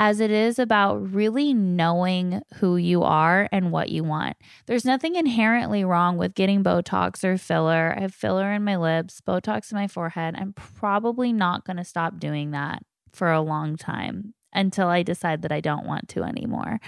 as 0.00 0.18
it 0.18 0.32
is 0.32 0.58
about 0.58 1.12
really 1.12 1.54
knowing 1.54 2.42
who 2.54 2.76
you 2.76 3.02
are 3.04 3.48
and 3.52 3.70
what 3.70 3.90
you 3.90 4.02
want. 4.02 4.36
There's 4.66 4.84
nothing 4.84 5.14
inherently 5.14 5.84
wrong 5.84 6.16
with 6.16 6.34
getting 6.34 6.64
Botox 6.64 7.22
or 7.22 7.36
filler. 7.38 7.94
I 7.96 8.02
have 8.02 8.14
filler 8.14 8.52
in 8.52 8.64
my 8.64 8.76
lips, 8.76 9.20
Botox 9.20 9.70
in 9.70 9.78
my 9.78 9.86
forehead. 9.86 10.34
I'm 10.36 10.52
probably 10.52 11.32
not 11.32 11.64
going 11.64 11.78
to 11.78 11.84
stop 11.84 12.18
doing 12.18 12.52
that 12.52 12.82
for 13.12 13.30
a 13.30 13.40
long 13.40 13.76
time 13.76 14.34
until 14.52 14.88
I 14.88 15.02
decide 15.02 15.42
that 15.42 15.52
I 15.52 15.60
don't 15.60 15.86
want 15.86 16.08
to 16.10 16.22
anymore. 16.22 16.80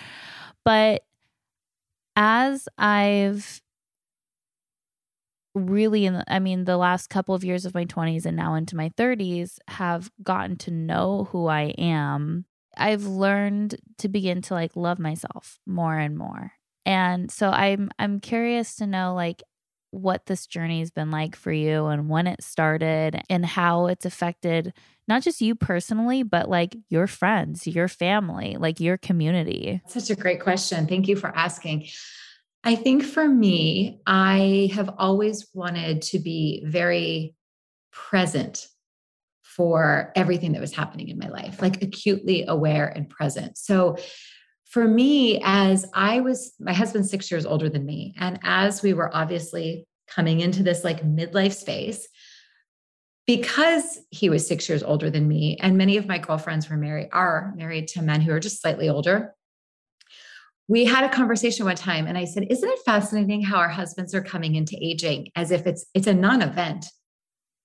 But 0.64 1.02
as 2.16 2.68
I've 2.78 3.62
really 5.54 6.06
in 6.06 6.14
the, 6.14 6.24
I 6.32 6.38
mean 6.38 6.64
the 6.64 6.76
last 6.76 7.08
couple 7.08 7.34
of 7.34 7.44
years 7.44 7.64
of 7.64 7.74
my 7.74 7.84
20s 7.84 8.24
and 8.24 8.36
now 8.36 8.54
into 8.54 8.76
my 8.76 8.90
30s 8.90 9.58
have 9.68 10.10
gotten 10.22 10.56
to 10.58 10.70
know 10.70 11.28
who 11.30 11.46
I 11.46 11.74
am, 11.78 12.44
I've 12.76 13.04
learned 13.04 13.76
to 13.98 14.08
begin 14.08 14.42
to 14.42 14.54
like 14.54 14.76
love 14.76 14.98
myself 14.98 15.58
more 15.66 15.98
and 15.98 16.16
more. 16.16 16.52
And 16.86 17.30
so 17.30 17.50
I'm 17.50 17.90
I'm 17.98 18.20
curious 18.20 18.76
to 18.76 18.86
know 18.86 19.14
like 19.14 19.42
what 19.90 20.26
this 20.26 20.46
journey 20.46 20.80
has 20.80 20.90
been 20.90 21.10
like 21.10 21.34
for 21.34 21.52
you 21.52 21.86
and 21.86 22.08
when 22.08 22.26
it 22.26 22.42
started 22.42 23.20
and 23.28 23.44
how 23.44 23.86
it's 23.86 24.04
affected 24.06 24.72
not 25.10 25.22
just 25.22 25.42
you 25.42 25.54
personally, 25.54 26.22
but 26.22 26.48
like 26.48 26.74
your 26.88 27.06
friends, 27.06 27.66
your 27.66 27.88
family, 27.88 28.56
like 28.58 28.80
your 28.80 28.96
community? 28.96 29.82
Such 29.88 30.08
a 30.08 30.16
great 30.16 30.40
question. 30.40 30.86
Thank 30.86 31.08
you 31.08 31.16
for 31.16 31.28
asking. 31.36 31.88
I 32.64 32.76
think 32.76 33.02
for 33.02 33.28
me, 33.28 34.00
I 34.06 34.70
have 34.72 34.94
always 34.96 35.48
wanted 35.52 36.02
to 36.02 36.18
be 36.18 36.62
very 36.64 37.34
present 37.92 38.66
for 39.42 40.12
everything 40.14 40.52
that 40.52 40.60
was 40.60 40.72
happening 40.72 41.08
in 41.08 41.18
my 41.18 41.28
life, 41.28 41.60
like 41.60 41.82
acutely 41.82 42.44
aware 42.46 42.86
and 42.86 43.10
present. 43.10 43.58
So 43.58 43.96
for 44.66 44.86
me, 44.86 45.40
as 45.42 45.84
I 45.92 46.20
was, 46.20 46.54
my 46.60 46.72
husband's 46.72 47.10
six 47.10 47.30
years 47.30 47.44
older 47.44 47.68
than 47.68 47.84
me. 47.84 48.14
And 48.18 48.38
as 48.44 48.82
we 48.82 48.92
were 48.92 49.14
obviously 49.14 49.86
coming 50.06 50.40
into 50.40 50.62
this 50.62 50.84
like 50.84 51.04
midlife 51.04 51.54
space 51.54 52.06
because 53.36 54.00
he 54.10 54.28
was 54.28 54.44
six 54.44 54.68
years 54.68 54.82
older 54.82 55.08
than 55.08 55.28
me 55.28 55.56
and 55.60 55.78
many 55.78 55.96
of 55.96 56.06
my 56.06 56.18
girlfriends 56.18 56.68
were 56.68 56.76
married 56.76 57.08
are 57.12 57.54
married 57.56 57.86
to 57.86 58.02
men 58.02 58.20
who 58.20 58.32
are 58.32 58.40
just 58.40 58.60
slightly 58.60 58.88
older 58.88 59.32
we 60.66 60.84
had 60.84 61.04
a 61.04 61.08
conversation 61.08 61.64
one 61.64 61.76
time 61.76 62.08
and 62.08 62.18
i 62.18 62.24
said 62.24 62.44
isn't 62.50 62.68
it 62.68 62.78
fascinating 62.84 63.40
how 63.40 63.56
our 63.56 63.68
husbands 63.68 64.14
are 64.16 64.22
coming 64.22 64.56
into 64.56 64.76
aging 64.82 65.28
as 65.36 65.52
if 65.52 65.66
it's 65.66 65.86
it's 65.94 66.08
a 66.08 66.14
non-event? 66.14 66.86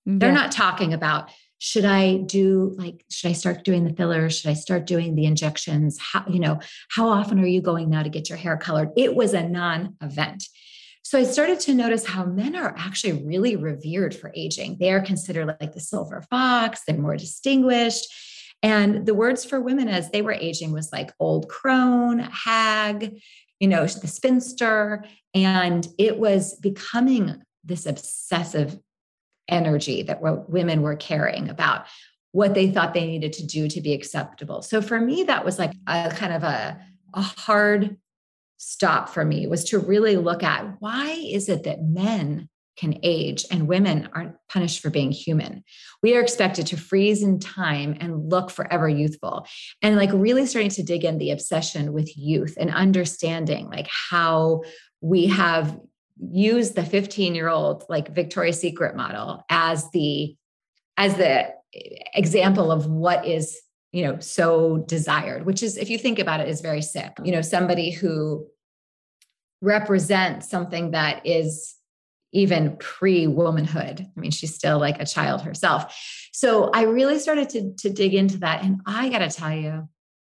Yeah. 0.05 0.13
they're 0.19 0.31
not 0.31 0.51
talking 0.51 0.93
about 0.93 1.31
should 1.57 1.85
i 1.85 2.17
do 2.17 2.75
like 2.77 3.03
should 3.09 3.31
i 3.31 3.33
start 3.33 3.63
doing 3.63 3.85
the 3.85 3.93
fillers? 3.93 4.37
Should 4.37 4.51
i 4.51 4.53
start 4.53 4.85
doing 4.85 5.15
the 5.15 5.25
injections? 5.25 5.97
How 5.99 6.25
you 6.27 6.39
know 6.39 6.59
how 6.89 7.07
often 7.09 7.39
are 7.39 7.47
you 7.47 7.61
going 7.61 7.89
now 7.89 8.03
to 8.03 8.09
get 8.09 8.29
your 8.29 8.37
hair 8.37 8.55
colored? 8.55 8.89
It 8.95 9.15
was 9.15 9.33
a 9.33 9.47
non-event 9.47 10.43
so 11.05 11.19
I 11.19 11.23
started 11.23 11.59
to 11.61 11.75
notice 11.75 12.03
how 12.03 12.25
men 12.25 12.55
are 12.55 12.73
actually 12.75 13.23
really 13.23 13.55
revered 13.55 14.15
for 14.15 14.31
aging. 14.33 14.77
They 14.79 14.91
are 14.91 15.01
considered 15.01 15.55
like 15.61 15.73
the 15.73 15.79
silver 15.79 16.23
fox, 16.31 16.81
they're 16.87 16.97
more 16.97 17.15
distinguished. 17.15 18.11
And 18.63 19.05
the 19.05 19.13
words 19.13 19.45
for 19.45 19.61
women 19.61 19.87
as 19.87 20.09
they 20.09 20.23
were 20.23 20.33
aging 20.33 20.71
was 20.71 20.91
like 20.91 21.13
old 21.19 21.47
crone, 21.47 22.17
hag, 22.17 23.21
you 23.59 23.67
know, 23.67 23.85
the 23.85 24.07
spinster. 24.07 25.05
And 25.35 25.87
it 25.99 26.17
was 26.17 26.55
becoming 26.55 27.39
this 27.63 27.85
obsessive 27.85 28.79
energy 29.47 30.01
that 30.01 30.23
women 30.49 30.81
were 30.81 30.95
caring 30.95 31.49
about 31.49 31.85
what 32.31 32.55
they 32.55 32.71
thought 32.71 32.95
they 32.95 33.05
needed 33.05 33.33
to 33.33 33.45
do 33.45 33.67
to 33.67 33.79
be 33.79 33.93
acceptable. 33.93 34.63
So 34.63 34.81
for 34.81 34.99
me, 34.99 35.21
that 35.25 35.45
was 35.45 35.59
like 35.59 35.73
a 35.85 36.09
kind 36.09 36.33
of 36.33 36.41
a, 36.41 36.81
a 37.13 37.21
hard 37.21 37.95
stop 38.67 39.09
for 39.09 39.23
me 39.23 39.45
was 39.45 39.63
to 39.63 39.77
really 39.77 40.17
look 40.17 40.41
at 40.41 40.65
why 40.79 41.11
is 41.11 41.49
it 41.49 41.65
that 41.65 41.83
men 41.83 42.49
can 42.77 42.97
age 43.03 43.45
and 43.51 43.67
women 43.67 44.09
aren't 44.11 44.35
punished 44.49 44.81
for 44.81 44.89
being 44.89 45.11
human. 45.11 45.63
We 46.01 46.17
are 46.17 46.21
expected 46.21 46.65
to 46.67 46.77
freeze 46.77 47.21
in 47.21 47.39
time 47.39 47.95
and 47.99 48.27
look 48.29 48.49
forever 48.49 48.89
youthful. 48.89 49.47
And 49.83 49.95
like 49.95 50.09
really 50.11 50.47
starting 50.47 50.71
to 50.71 50.83
dig 50.83 51.05
in 51.05 51.19
the 51.19 51.29
obsession 51.29 51.93
with 51.93 52.17
youth 52.17 52.55
and 52.59 52.73
understanding 52.73 53.69
like 53.69 53.87
how 53.87 54.63
we 54.99 55.27
have 55.27 55.79
used 56.19 56.75
the 56.75 56.83
15 56.83 57.35
year 57.35 57.49
old 57.49 57.83
like 57.87 58.15
Victoria's 58.15 58.59
Secret 58.59 58.95
model 58.95 59.45
as 59.47 59.89
the 59.91 60.35
as 60.97 61.17
the 61.17 61.53
example 62.15 62.71
of 62.71 62.87
what 62.87 63.27
is 63.27 63.61
you 63.91 64.03
know 64.03 64.19
so 64.19 64.77
desired 64.87 65.45
which 65.45 65.61
is 65.61 65.77
if 65.77 65.89
you 65.89 65.97
think 65.97 66.19
about 66.19 66.39
it 66.39 66.47
is 66.47 66.61
very 66.61 66.81
sick 66.81 67.11
you 67.23 67.33
know 67.33 67.41
somebody 67.41 67.91
who 67.91 68.47
represents 69.65 70.49
something 70.49 70.91
that 70.91 71.25
is 71.25 71.75
even 72.31 72.77
pre 72.77 73.27
womanhood 73.27 74.01
i 74.01 74.19
mean 74.19 74.31
she's 74.31 74.53
still 74.53 74.79
like 74.79 75.01
a 75.01 75.05
child 75.05 75.41
herself 75.41 75.97
so 76.31 76.69
i 76.73 76.83
really 76.83 77.19
started 77.19 77.49
to, 77.49 77.73
to 77.75 77.89
dig 77.89 78.13
into 78.13 78.37
that 78.37 78.63
and 78.63 78.81
i 78.85 79.09
got 79.09 79.19
to 79.19 79.29
tell 79.29 79.53
you 79.53 79.87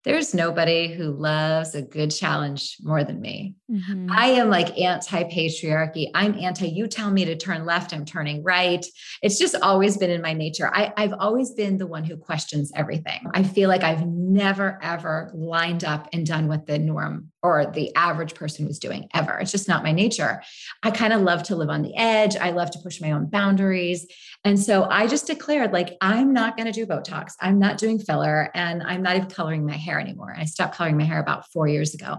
there's 0.03 0.33
nobody 0.33 0.91
who 0.91 1.11
loves 1.11 1.75
a 1.75 1.81
good 1.81 2.09
challenge 2.09 2.77
more 2.81 3.03
than 3.03 3.21
me. 3.21 3.55
Mm-hmm. 3.69 4.07
I 4.11 4.27
am 4.27 4.49
like 4.49 4.79
anti 4.79 5.23
patriarchy. 5.25 6.09
I'm 6.15 6.39
anti, 6.39 6.67
you 6.67 6.87
tell 6.87 7.11
me 7.11 7.25
to 7.25 7.35
turn 7.35 7.65
left, 7.65 7.93
I'm 7.93 8.05
turning 8.05 8.43
right. 8.43 8.83
It's 9.21 9.37
just 9.37 9.55
always 9.61 9.97
been 9.97 10.09
in 10.09 10.21
my 10.21 10.33
nature. 10.33 10.71
I, 10.73 10.91
I've 10.97 11.13
always 11.13 11.51
been 11.51 11.77
the 11.77 11.85
one 11.85 12.03
who 12.03 12.17
questions 12.17 12.71
everything. 12.75 13.21
I 13.33 13.43
feel 13.43 13.69
like 13.69 13.83
I've 13.83 14.05
never, 14.07 14.79
ever 14.81 15.31
lined 15.35 15.83
up 15.83 16.09
and 16.13 16.25
done 16.25 16.47
what 16.47 16.65
the 16.65 16.79
norm 16.79 17.31
or 17.43 17.65
the 17.65 17.93
average 17.95 18.35
person 18.35 18.67
was 18.67 18.79
doing 18.79 19.07
ever. 19.13 19.39
It's 19.39 19.51
just 19.51 19.67
not 19.67 19.83
my 19.83 19.91
nature. 19.91 20.41
I 20.83 20.91
kind 20.91 21.13
of 21.13 21.21
love 21.21 21.43
to 21.43 21.55
live 21.55 21.69
on 21.69 21.81
the 21.81 21.95
edge. 21.95 22.35
I 22.35 22.51
love 22.51 22.71
to 22.71 22.79
push 22.79 23.01
my 23.01 23.11
own 23.11 23.25
boundaries. 23.27 24.05
And 24.43 24.59
so 24.59 24.85
I 24.85 25.07
just 25.07 25.27
declared, 25.27 25.71
like, 25.71 25.97
I'm 26.01 26.33
not 26.33 26.57
going 26.57 26.71
to 26.71 26.71
do 26.71 26.85
Botox. 26.85 27.33
I'm 27.41 27.59
not 27.59 27.77
doing 27.77 27.99
filler 27.99 28.49
and 28.53 28.83
I'm 28.83 29.01
not 29.01 29.15
even 29.15 29.29
coloring 29.29 29.65
my 29.65 29.75
hair 29.75 29.99
anymore. 29.99 30.35
I 30.37 30.45
stopped 30.45 30.75
coloring 30.75 30.97
my 30.97 31.03
hair 31.03 31.19
about 31.19 31.51
four 31.51 31.67
years 31.67 31.93
ago. 31.93 32.17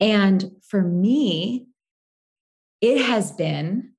And 0.00 0.50
for 0.68 0.82
me, 0.82 1.66
it 2.80 3.04
has 3.04 3.32
been 3.32 3.92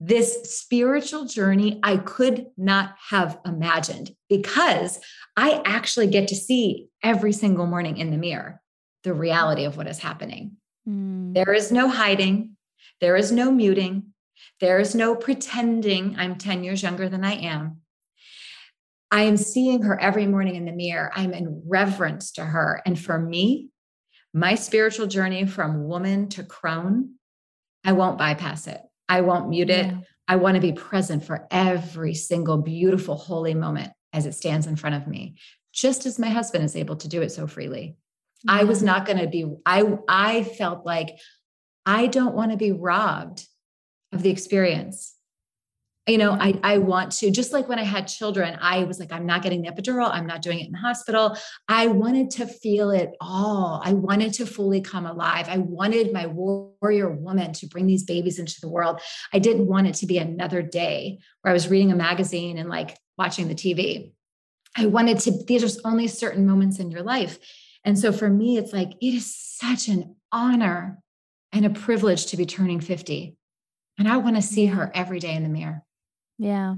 this 0.00 0.56
spiritual 0.56 1.24
journey 1.24 1.80
I 1.82 1.96
could 1.96 2.46
not 2.56 2.94
have 3.10 3.38
imagined 3.44 4.14
because 4.28 5.00
I 5.36 5.60
actually 5.64 6.06
get 6.06 6.28
to 6.28 6.36
see 6.36 6.88
every 7.02 7.32
single 7.32 7.66
morning 7.66 7.96
in 7.96 8.12
the 8.12 8.16
mirror 8.16 8.60
the 9.08 9.14
reality 9.14 9.64
of 9.64 9.78
what 9.78 9.88
is 9.88 9.98
happening. 9.98 10.58
Mm. 10.86 11.32
There 11.32 11.54
is 11.54 11.72
no 11.72 11.88
hiding, 11.88 12.56
there 13.00 13.16
is 13.16 13.32
no 13.32 13.50
muting, 13.50 14.12
there 14.60 14.78
is 14.78 14.94
no 14.94 15.16
pretending 15.16 16.16
I'm 16.18 16.36
10 16.36 16.62
years 16.62 16.82
younger 16.82 17.08
than 17.08 17.24
I 17.24 17.32
am. 17.32 17.78
I 19.10 19.22
am 19.22 19.38
seeing 19.38 19.82
her 19.82 19.98
every 19.98 20.26
morning 20.26 20.56
in 20.56 20.66
the 20.66 20.72
mirror. 20.72 21.10
I'm 21.14 21.32
in 21.32 21.62
reverence 21.66 22.32
to 22.32 22.44
her. 22.44 22.82
And 22.84 22.98
for 22.98 23.18
me, 23.18 23.68
my 24.34 24.54
spiritual 24.54 25.06
journey 25.06 25.46
from 25.46 25.88
woman 25.88 26.28
to 26.30 26.44
crone, 26.44 27.14
I 27.82 27.92
won't 27.92 28.18
bypass 28.18 28.66
it. 28.66 28.82
I 29.08 29.22
won't 29.22 29.48
mute 29.48 29.70
it. 29.70 29.86
Yeah. 29.86 30.00
I 30.28 30.36
want 30.36 30.56
to 30.56 30.60
be 30.60 30.72
present 30.72 31.24
for 31.24 31.48
every 31.50 32.12
single 32.12 32.58
beautiful, 32.58 33.16
holy 33.16 33.54
moment 33.54 33.90
as 34.12 34.26
it 34.26 34.34
stands 34.34 34.66
in 34.66 34.76
front 34.76 34.96
of 34.96 35.06
me, 35.06 35.36
just 35.72 36.04
as 36.04 36.18
my 36.18 36.28
husband 36.28 36.64
is 36.64 36.76
able 36.76 36.96
to 36.96 37.08
do 37.08 37.22
it 37.22 37.32
so 37.32 37.46
freely. 37.46 37.96
I 38.46 38.64
was 38.64 38.78
mm-hmm. 38.78 38.86
not 38.86 39.06
going 39.06 39.18
to 39.18 39.26
be, 39.26 39.46
I, 39.66 39.98
I 40.08 40.44
felt 40.44 40.86
like 40.86 41.18
I 41.86 42.06
don't 42.06 42.34
want 42.34 42.50
to 42.52 42.56
be 42.56 42.72
robbed 42.72 43.46
of 44.12 44.22
the 44.22 44.30
experience. 44.30 45.14
You 46.06 46.16
know 46.16 46.32
mm-hmm. 46.32 46.60
I, 46.62 46.74
I 46.74 46.78
want 46.78 47.12
to 47.12 47.30
just 47.30 47.52
like 47.52 47.68
when 47.68 47.78
i 47.78 47.82
had 47.82 48.08
children 48.08 48.56
i 48.62 48.84
was 48.84 48.98
like 48.98 49.12
i'm 49.12 49.26
not 49.26 49.42
getting 49.42 49.60
the 49.60 49.68
epidural 49.68 50.08
i'm 50.10 50.26
not 50.26 50.40
doing 50.40 50.58
it 50.60 50.64
in 50.64 50.72
the 50.72 50.78
hospital. 50.78 51.36
I 51.68 51.88
wanted 51.88 52.30
to 52.30 52.46
feel 52.46 52.90
it 52.90 53.10
all. 53.20 53.82
I 53.84 53.92
wanted 53.92 54.32
to 54.34 54.46
fully 54.46 54.80
come 54.80 55.04
alive. 55.04 55.50
I 55.50 55.58
wanted 55.58 56.14
my 56.14 56.24
warrior 56.24 57.10
woman 57.10 57.52
to 57.52 57.66
bring 57.66 57.86
these 57.86 58.04
babies 58.04 58.38
into 58.38 58.58
the 58.62 58.70
world. 58.70 59.02
I 59.34 59.38
didn't 59.38 59.66
want 59.66 59.86
it 59.86 59.96
to 59.96 60.06
be 60.06 60.16
another 60.16 60.62
day 60.62 61.18
where 61.42 61.50
i 61.50 61.54
was 61.54 61.68
reading 61.68 61.92
a 61.92 61.96
magazine 61.96 62.56
and 62.56 62.70
like 62.70 62.96
watching 63.16 63.48
the 63.48 63.54
tv 63.54 64.12
i 64.76 64.86
wanted 64.86 65.18
to 65.18 65.30
these 65.44 65.64
are 65.64 65.80
only 65.88 66.08
certain 66.08 66.46
moments 66.46 66.78
in 66.78 66.90
your 66.90 67.02
life 67.02 67.38
and 67.84 67.98
so 67.98 68.12
for 68.12 68.28
me 68.28 68.56
it's 68.56 68.72
like 68.72 68.92
it 69.00 69.14
is 69.14 69.34
such 69.34 69.88
an 69.88 70.16
honor 70.32 70.98
and 71.52 71.64
a 71.64 71.70
privilege 71.70 72.26
to 72.26 72.36
be 72.36 72.46
turning 72.46 72.80
50 72.80 73.36
and 73.98 74.08
i 74.08 74.16
want 74.16 74.36
to 74.36 74.42
see 74.42 74.66
her 74.66 74.90
every 74.94 75.18
day 75.18 75.34
in 75.34 75.42
the 75.42 75.48
mirror 75.48 75.82
yeah. 76.38 76.76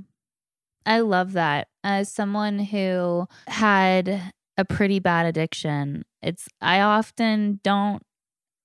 I 0.86 1.00
love 1.00 1.34
that. 1.34 1.68
As 1.84 2.12
someone 2.12 2.58
who 2.58 3.26
had 3.46 4.32
a 4.56 4.64
pretty 4.64 4.98
bad 4.98 5.26
addiction, 5.26 6.04
it's 6.22 6.48
I 6.60 6.80
often 6.80 7.60
don't 7.62 8.02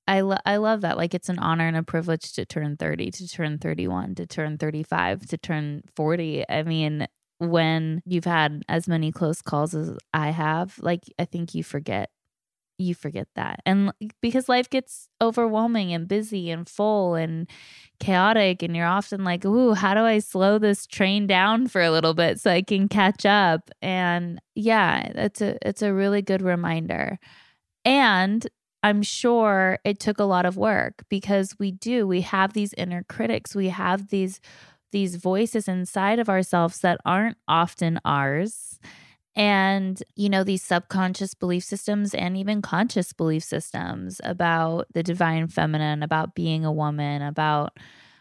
I 0.07 0.21
lo- 0.21 0.37
I 0.45 0.57
love 0.57 0.81
that. 0.81 0.97
Like 0.97 1.13
it's 1.13 1.29
an 1.29 1.39
honor 1.39 1.67
and 1.67 1.77
a 1.77 1.83
privilege 1.83 2.33
to 2.33 2.45
turn 2.45 2.77
30, 2.77 3.11
to 3.11 3.27
turn 3.27 3.57
31, 3.57 4.15
to 4.15 4.25
turn 4.27 4.57
35, 4.57 5.27
to 5.27 5.37
turn 5.37 5.81
40. 5.95 6.45
I 6.47 6.63
mean, 6.63 7.07
when 7.39 8.01
you've 8.05 8.25
had 8.25 8.63
as 8.69 8.87
many 8.87 9.11
close 9.11 9.41
calls 9.41 9.75
as 9.75 9.97
I 10.13 10.29
have, 10.29 10.77
like 10.79 11.03
I 11.19 11.25
think 11.25 11.55
you 11.55 11.63
forget 11.63 12.09
you 12.77 12.93
forget 12.95 13.27
that. 13.35 13.61
And 13.65 13.93
because 14.21 14.49
life 14.49 14.69
gets 14.69 15.07
overwhelming 15.21 15.93
and 15.93 16.07
busy 16.07 16.51
and 16.51 16.67
full 16.67 17.15
and 17.15 17.49
chaotic, 17.99 18.61
and 18.63 18.75
you're 18.75 18.85
often 18.85 19.23
like, 19.23 19.45
Ooh, 19.45 19.73
how 19.73 19.93
do 19.93 20.01
I 20.01 20.19
slow 20.19 20.57
this 20.57 20.85
train 20.85 21.27
down 21.27 21.67
for 21.67 21.81
a 21.81 21.91
little 21.91 22.13
bit 22.13 22.39
so 22.39 22.51
I 22.51 22.61
can 22.61 22.87
catch 22.87 23.25
up? 23.25 23.69
And 23.81 24.41
yeah, 24.55 25.11
it's 25.15 25.41
a 25.41 25.57
it's 25.67 25.81
a 25.81 25.93
really 25.93 26.21
good 26.21 26.41
reminder. 26.41 27.17
And 27.83 28.45
I'm 28.83 29.01
sure 29.01 29.79
it 29.83 29.99
took 29.99 30.19
a 30.19 30.23
lot 30.25 30.45
of 30.45 30.57
work 30.57 31.05
because 31.09 31.55
we 31.59 31.71
do, 31.71 32.07
we 32.07 32.21
have 32.21 32.53
these 32.53 32.73
inner 32.77 33.03
critics, 33.09 33.55
we 33.55 33.69
have 33.69 34.09
these 34.09 34.39
these 34.91 35.15
voices 35.15 35.67
inside 35.67 36.19
of 36.19 36.29
ourselves 36.29 36.79
that 36.79 36.99
aren't 37.05 37.37
often 37.47 37.99
ours 38.05 38.79
and 39.35 40.01
you 40.15 40.29
know 40.29 40.43
these 40.43 40.63
subconscious 40.63 41.33
belief 41.33 41.63
systems 41.63 42.13
and 42.13 42.37
even 42.37 42.61
conscious 42.61 43.13
belief 43.13 43.43
systems 43.43 44.21
about 44.23 44.87
the 44.93 45.03
divine 45.03 45.47
feminine 45.47 46.03
about 46.03 46.35
being 46.35 46.63
a 46.63 46.71
woman 46.71 47.21
about 47.21 47.77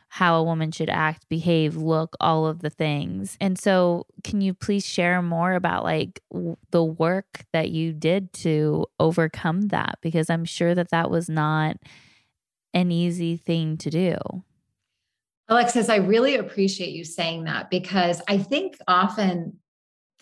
how 0.08 0.36
a 0.36 0.44
woman 0.44 0.70
should 0.70 0.90
act 0.90 1.28
behave 1.28 1.76
look 1.76 2.14
all 2.20 2.46
of 2.46 2.60
the 2.60 2.70
things. 2.70 3.36
And 3.40 3.58
so 3.58 4.06
can 4.22 4.40
you 4.40 4.54
please 4.54 4.86
share 4.86 5.20
more 5.20 5.54
about 5.54 5.82
like 5.82 6.20
w- 6.32 6.56
the 6.70 6.84
work 6.84 7.44
that 7.52 7.70
you 7.70 7.92
did 7.92 8.32
to 8.34 8.86
overcome 9.00 9.68
that? 9.68 9.98
Because 10.02 10.30
i'm 10.30 10.44
sure 10.44 10.72
that 10.72 10.90
that 10.90 11.10
was 11.10 11.28
not 11.28 11.78
an 12.72 12.92
easy 12.92 13.36
thing 13.36 13.76
to 13.78 13.90
do. 13.90 14.16
Alexis, 15.48 15.88
I 15.88 15.96
really 15.96 16.36
appreciate 16.36 16.90
you 16.90 17.04
saying 17.04 17.44
that 17.44 17.68
because 17.68 18.22
I 18.28 18.38
think 18.38 18.76
often 18.86 19.58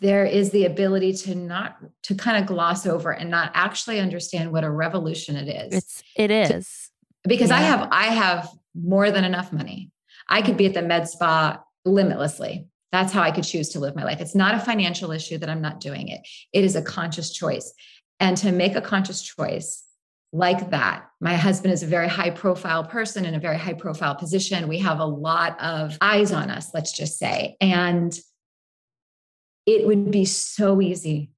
there 0.02 0.26
is 0.26 0.50
the 0.50 0.66
ability 0.66 1.12
to 1.12 1.34
not 1.34 1.78
to 2.02 2.14
kind 2.14 2.36
of 2.36 2.46
gloss 2.46 2.86
over 2.86 3.12
and 3.12 3.30
not 3.30 3.52
actually 3.54 4.00
understand 4.00 4.50
what 4.50 4.64
a 4.64 4.70
revolution 4.70 5.36
it 5.36 5.48
is. 5.48 5.72
It's 5.72 6.02
it 6.16 6.30
is. 6.30 6.90
To, 7.22 7.28
because 7.28 7.50
yeah. 7.50 7.56
I 7.56 7.60
have 7.60 7.88
I 7.92 8.04
have 8.06 8.50
more 8.74 9.10
than 9.12 9.24
enough 9.24 9.52
money. 9.52 9.92
I 10.28 10.42
could 10.42 10.56
be 10.56 10.66
at 10.66 10.74
the 10.74 10.82
med 10.82 11.08
spa 11.08 11.62
limitlessly. 11.84 12.66
That's 12.90 13.12
how 13.12 13.22
I 13.22 13.30
could 13.30 13.44
choose 13.44 13.70
to 13.70 13.80
live 13.80 13.94
my 13.94 14.04
life. 14.04 14.20
It's 14.20 14.34
not 14.34 14.56
a 14.56 14.58
financial 14.58 15.12
issue 15.12 15.38
that 15.38 15.48
I'm 15.48 15.62
not 15.62 15.80
doing 15.80 16.08
it. 16.08 16.20
It 16.52 16.64
is 16.64 16.74
a 16.74 16.82
conscious 16.82 17.32
choice. 17.32 17.72
And 18.18 18.36
to 18.38 18.50
make 18.52 18.74
a 18.74 18.82
conscious 18.82 19.22
choice 19.22 19.84
like 20.32 20.70
that, 20.70 21.06
my 21.20 21.36
husband 21.36 21.72
is 21.72 21.82
a 21.82 21.86
very 21.86 22.08
high 22.08 22.30
profile 22.30 22.84
person 22.84 23.24
in 23.24 23.34
a 23.34 23.40
very 23.40 23.56
high 23.56 23.72
profile 23.74 24.16
position. 24.16 24.68
We 24.68 24.78
have 24.78 24.98
a 24.98 25.06
lot 25.06 25.58
of 25.60 25.96
eyes 26.00 26.32
on 26.32 26.50
us, 26.50 26.74
let's 26.74 26.92
just 26.92 27.18
say. 27.18 27.56
And 27.60 28.18
it 29.66 29.86
would 29.86 30.10
be 30.10 30.24
so 30.24 30.80
easy 30.80 31.32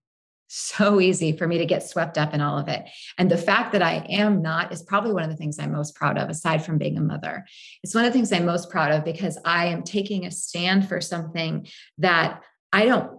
so 0.57 1.01
easy 1.01 1.37
for 1.37 1.49
me 1.49 1.59
to 1.59 1.67
get 1.67 1.83
swept 1.83 2.17
up 2.17 2.33
in 2.33 2.41
all 2.41 2.57
of 2.57 2.69
it. 2.69 2.89
And 3.19 3.29
the 3.29 3.37
fact 3.37 3.73
that 3.73 3.83
I 3.83 4.07
am 4.09 4.41
not 4.41 4.73
is 4.73 4.83
probably 4.83 5.13
one 5.13 5.25
of 5.25 5.31
the 5.31 5.37
things 5.37 5.59
I'm 5.59 5.73
most 5.73 5.97
proud 5.97 6.17
of, 6.17 6.29
aside 6.29 6.65
from 6.65 6.79
being 6.79 6.97
a 6.97 7.01
mother. 7.01 7.45
It's 7.83 7.93
one 7.93 8.05
of 8.05 8.13
the 8.13 8.17
things 8.17 8.33
I'm 8.33 8.47
most 8.47 8.71
proud 8.71 8.93
of 8.93 9.05
because 9.05 9.37
I 9.45 9.67
am 9.67 9.83
taking 9.83 10.27
a 10.27 10.31
stand 10.31 10.89
for 10.89 11.01
something 11.01 11.67
that 11.99 12.43
I 12.73 12.85
don't. 12.87 13.19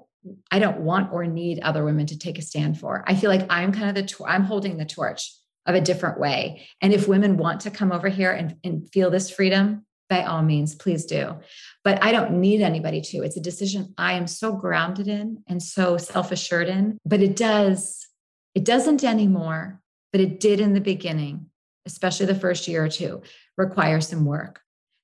I 0.49 0.57
don't 0.57 0.79
want 0.79 1.13
or 1.13 1.27
need 1.27 1.59
other 1.59 1.85
women 1.85 2.07
to 2.07 2.17
take 2.17 2.39
a 2.39 2.41
stand 2.41 2.79
for. 2.79 3.03
I 3.05 3.13
feel 3.13 3.29
like 3.29 3.45
I'm 3.47 3.71
kind 3.71 3.95
of 3.95 4.07
the, 4.07 4.25
I'm 4.25 4.43
holding 4.43 4.77
the 4.77 4.85
torch 4.85 5.31
of 5.67 5.75
a 5.75 5.81
different 5.81 6.19
way. 6.19 6.65
And 6.81 6.91
if 6.93 7.07
women 7.07 7.37
want 7.37 7.61
to 7.61 7.69
come 7.69 7.91
over 7.91 8.09
here 8.09 8.31
and, 8.31 8.55
and 8.63 8.89
feel 8.91 9.11
this 9.11 9.29
freedom, 9.29 9.85
by 10.09 10.23
all 10.23 10.43
means, 10.43 10.75
please 10.75 11.05
do. 11.05 11.35
But 11.83 12.03
I 12.03 12.11
don't 12.11 12.39
need 12.39 12.61
anybody 12.61 13.01
to. 13.01 13.23
It's 13.23 13.37
a 13.37 13.41
decision 13.41 13.93
I 13.97 14.13
am 14.13 14.27
so 14.27 14.53
grounded 14.53 15.07
in 15.07 15.43
and 15.47 15.61
so 15.61 15.97
self 15.97 16.31
assured 16.31 16.67
in. 16.67 16.97
But 17.05 17.21
it 17.21 17.35
does, 17.35 18.07
it 18.53 18.63
doesn't 18.63 19.03
anymore, 19.03 19.81
but 20.11 20.21
it 20.21 20.39
did 20.39 20.59
in 20.59 20.73
the 20.73 20.81
beginning, 20.81 21.47
especially 21.85 22.27
the 22.27 22.35
first 22.35 22.67
year 22.67 22.85
or 22.85 22.89
two, 22.89 23.23
require 23.57 24.01
some 24.01 24.25
work 24.25 24.61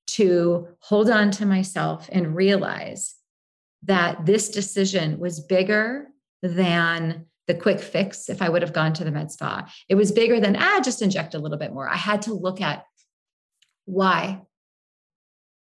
to 0.07 0.67
hold 0.79 1.09
on 1.09 1.31
to 1.31 1.45
myself 1.45 2.09
and 2.11 2.35
realize 2.35 3.15
that 3.83 4.25
this 4.25 4.49
decision 4.49 5.19
was 5.19 5.39
bigger 5.39 6.07
than 6.43 7.25
the 7.47 7.53
quick 7.55 7.79
fix 7.79 8.29
if 8.29 8.41
I 8.41 8.49
would 8.49 8.61
have 8.61 8.73
gone 8.73 8.93
to 8.93 9.03
the 9.03 9.11
med 9.11 9.31
spa. 9.31 9.71
It 9.89 9.95
was 9.95 10.11
bigger 10.11 10.39
than, 10.39 10.55
ah, 10.55 10.79
just 10.83 11.01
inject 11.01 11.33
a 11.33 11.39
little 11.39 11.57
bit 11.57 11.73
more. 11.73 11.89
I 11.89 11.95
had 11.95 12.23
to 12.23 12.33
look 12.33 12.61
at 12.61 12.85
why 13.85 14.41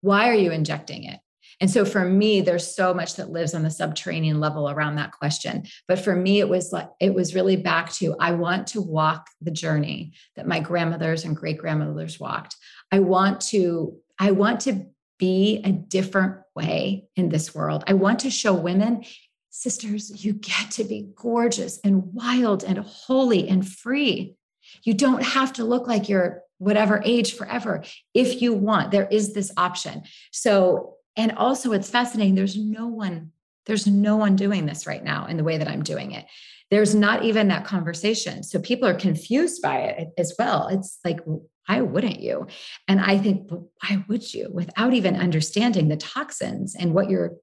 why 0.01 0.29
are 0.29 0.35
you 0.35 0.51
injecting 0.51 1.03
it? 1.03 1.19
And 1.59 1.71
so 1.71 1.85
for 1.85 2.05
me, 2.05 2.41
there's 2.41 2.75
so 2.75 2.93
much 2.93 3.15
that 3.15 3.31
lives 3.31 3.55
on 3.55 3.63
the 3.63 3.71
subterranean 3.71 4.39
level 4.39 4.69
around 4.69 4.95
that 4.95 5.13
question. 5.13 5.63
But 5.87 5.99
for 5.99 6.15
me, 6.15 6.39
it 6.39 6.49
was 6.49 6.71
like, 6.71 6.89
it 6.99 7.13
was 7.13 7.33
really 7.33 7.55
back 7.55 7.91
to 7.93 8.15
I 8.19 8.33
want 8.33 8.67
to 8.67 8.81
walk 8.81 9.27
the 9.41 9.51
journey 9.51 10.13
that 10.35 10.47
my 10.47 10.59
grandmothers 10.59 11.25
and 11.25 11.35
great 11.35 11.57
grandmothers 11.57 12.19
walked. 12.19 12.55
I 12.91 12.99
want 12.99 13.41
to, 13.41 13.97
I 14.19 14.31
want 14.31 14.61
to 14.61 14.85
be 15.17 15.61
a 15.63 15.71
different 15.71 16.37
way 16.55 17.07
in 17.15 17.29
this 17.29 17.55
world. 17.55 17.83
I 17.87 17.93
want 17.93 18.19
to 18.19 18.29
show 18.29 18.53
women, 18.53 19.03
sisters, 19.49 20.23
you 20.23 20.33
get 20.33 20.69
to 20.71 20.83
be 20.83 21.09
gorgeous 21.15 21.79
and 21.83 22.13
wild 22.13 22.63
and 22.63 22.77
holy 22.77 23.47
and 23.49 23.67
free. 23.67 24.35
You 24.83 24.93
don't 24.93 25.23
have 25.23 25.53
to 25.53 25.63
look 25.63 25.87
like 25.87 26.07
you're 26.07 26.43
whatever 26.57 27.01
age 27.05 27.33
forever 27.35 27.83
if 28.13 28.41
you 28.41 28.53
want 28.53 28.91
there 28.91 29.07
is 29.07 29.33
this 29.33 29.51
option. 29.57 30.03
So 30.31 30.95
and 31.15 31.31
also 31.33 31.71
it's 31.73 31.89
fascinating 31.89 32.35
there's 32.35 32.57
no 32.57 32.87
one 32.87 33.31
there's 33.65 33.87
no 33.87 34.15
one 34.15 34.35
doing 34.35 34.65
this 34.65 34.87
right 34.87 35.03
now 35.03 35.25
in 35.27 35.35
the 35.35 35.43
way 35.43 35.57
that 35.57 35.67
i'm 35.67 35.83
doing 35.83 36.11
it. 36.11 36.25
There's 36.69 36.93
not 36.93 37.23
even 37.23 37.47
that 37.47 37.63
conversation. 37.63 38.43
So 38.43 38.59
people 38.59 38.89
are 38.89 38.93
confused 38.93 39.61
by 39.61 39.79
it 39.79 40.09
as 40.17 40.35
well. 40.37 40.67
It's 40.67 40.99
like 41.05 41.19
why 41.67 41.81
wouldn't 41.81 42.19
you? 42.19 42.47
And 42.87 42.99
i 42.99 43.17
think 43.17 43.49
why 43.49 44.03
would 44.07 44.33
you? 44.33 44.49
Without 44.51 44.93
even 44.93 45.15
understanding 45.15 45.87
the 45.87 45.97
toxins 45.97 46.75
and 46.75 46.93
what 46.93 47.09
you're 47.09 47.33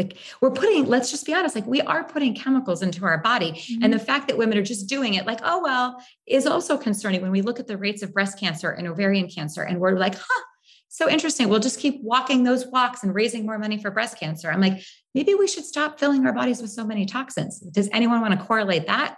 like 0.00 0.16
we're 0.40 0.50
putting 0.50 0.86
let's 0.86 1.10
just 1.10 1.26
be 1.26 1.34
honest 1.34 1.54
like 1.54 1.66
we 1.66 1.80
are 1.82 2.04
putting 2.04 2.34
chemicals 2.34 2.82
into 2.82 3.04
our 3.04 3.18
body. 3.18 3.52
Mm-hmm. 3.52 3.84
and 3.84 3.92
the 3.92 3.98
fact 3.98 4.28
that 4.28 4.38
women 4.38 4.56
are 4.58 4.62
just 4.62 4.88
doing 4.88 5.14
it 5.14 5.26
like 5.26 5.40
oh 5.42 5.62
well 5.62 6.02
is 6.26 6.46
also 6.46 6.76
concerning 6.76 7.20
when 7.22 7.30
we 7.30 7.42
look 7.42 7.60
at 7.60 7.66
the 7.66 7.76
rates 7.76 8.02
of 8.02 8.12
breast 8.12 8.38
cancer 8.38 8.70
and 8.70 8.88
ovarian 8.88 9.28
cancer 9.28 9.62
and 9.62 9.78
we're 9.78 9.98
like 9.98 10.14
huh 10.14 10.44
so 10.92 11.08
interesting. 11.08 11.48
We'll 11.48 11.60
just 11.60 11.78
keep 11.78 12.02
walking 12.02 12.42
those 12.42 12.66
walks 12.66 13.04
and 13.04 13.14
raising 13.14 13.46
more 13.46 13.58
money 13.58 13.80
for 13.80 13.92
breast 13.92 14.18
cancer. 14.18 14.50
I'm 14.50 14.60
like 14.60 14.82
maybe 15.14 15.34
we 15.34 15.46
should 15.46 15.64
stop 15.64 16.00
filling 16.00 16.26
our 16.26 16.32
bodies 16.32 16.60
with 16.60 16.72
so 16.72 16.84
many 16.84 17.06
toxins. 17.06 17.60
Does 17.60 17.88
anyone 17.92 18.20
want 18.20 18.38
to 18.38 18.44
correlate 18.44 18.88
that? 18.88 19.16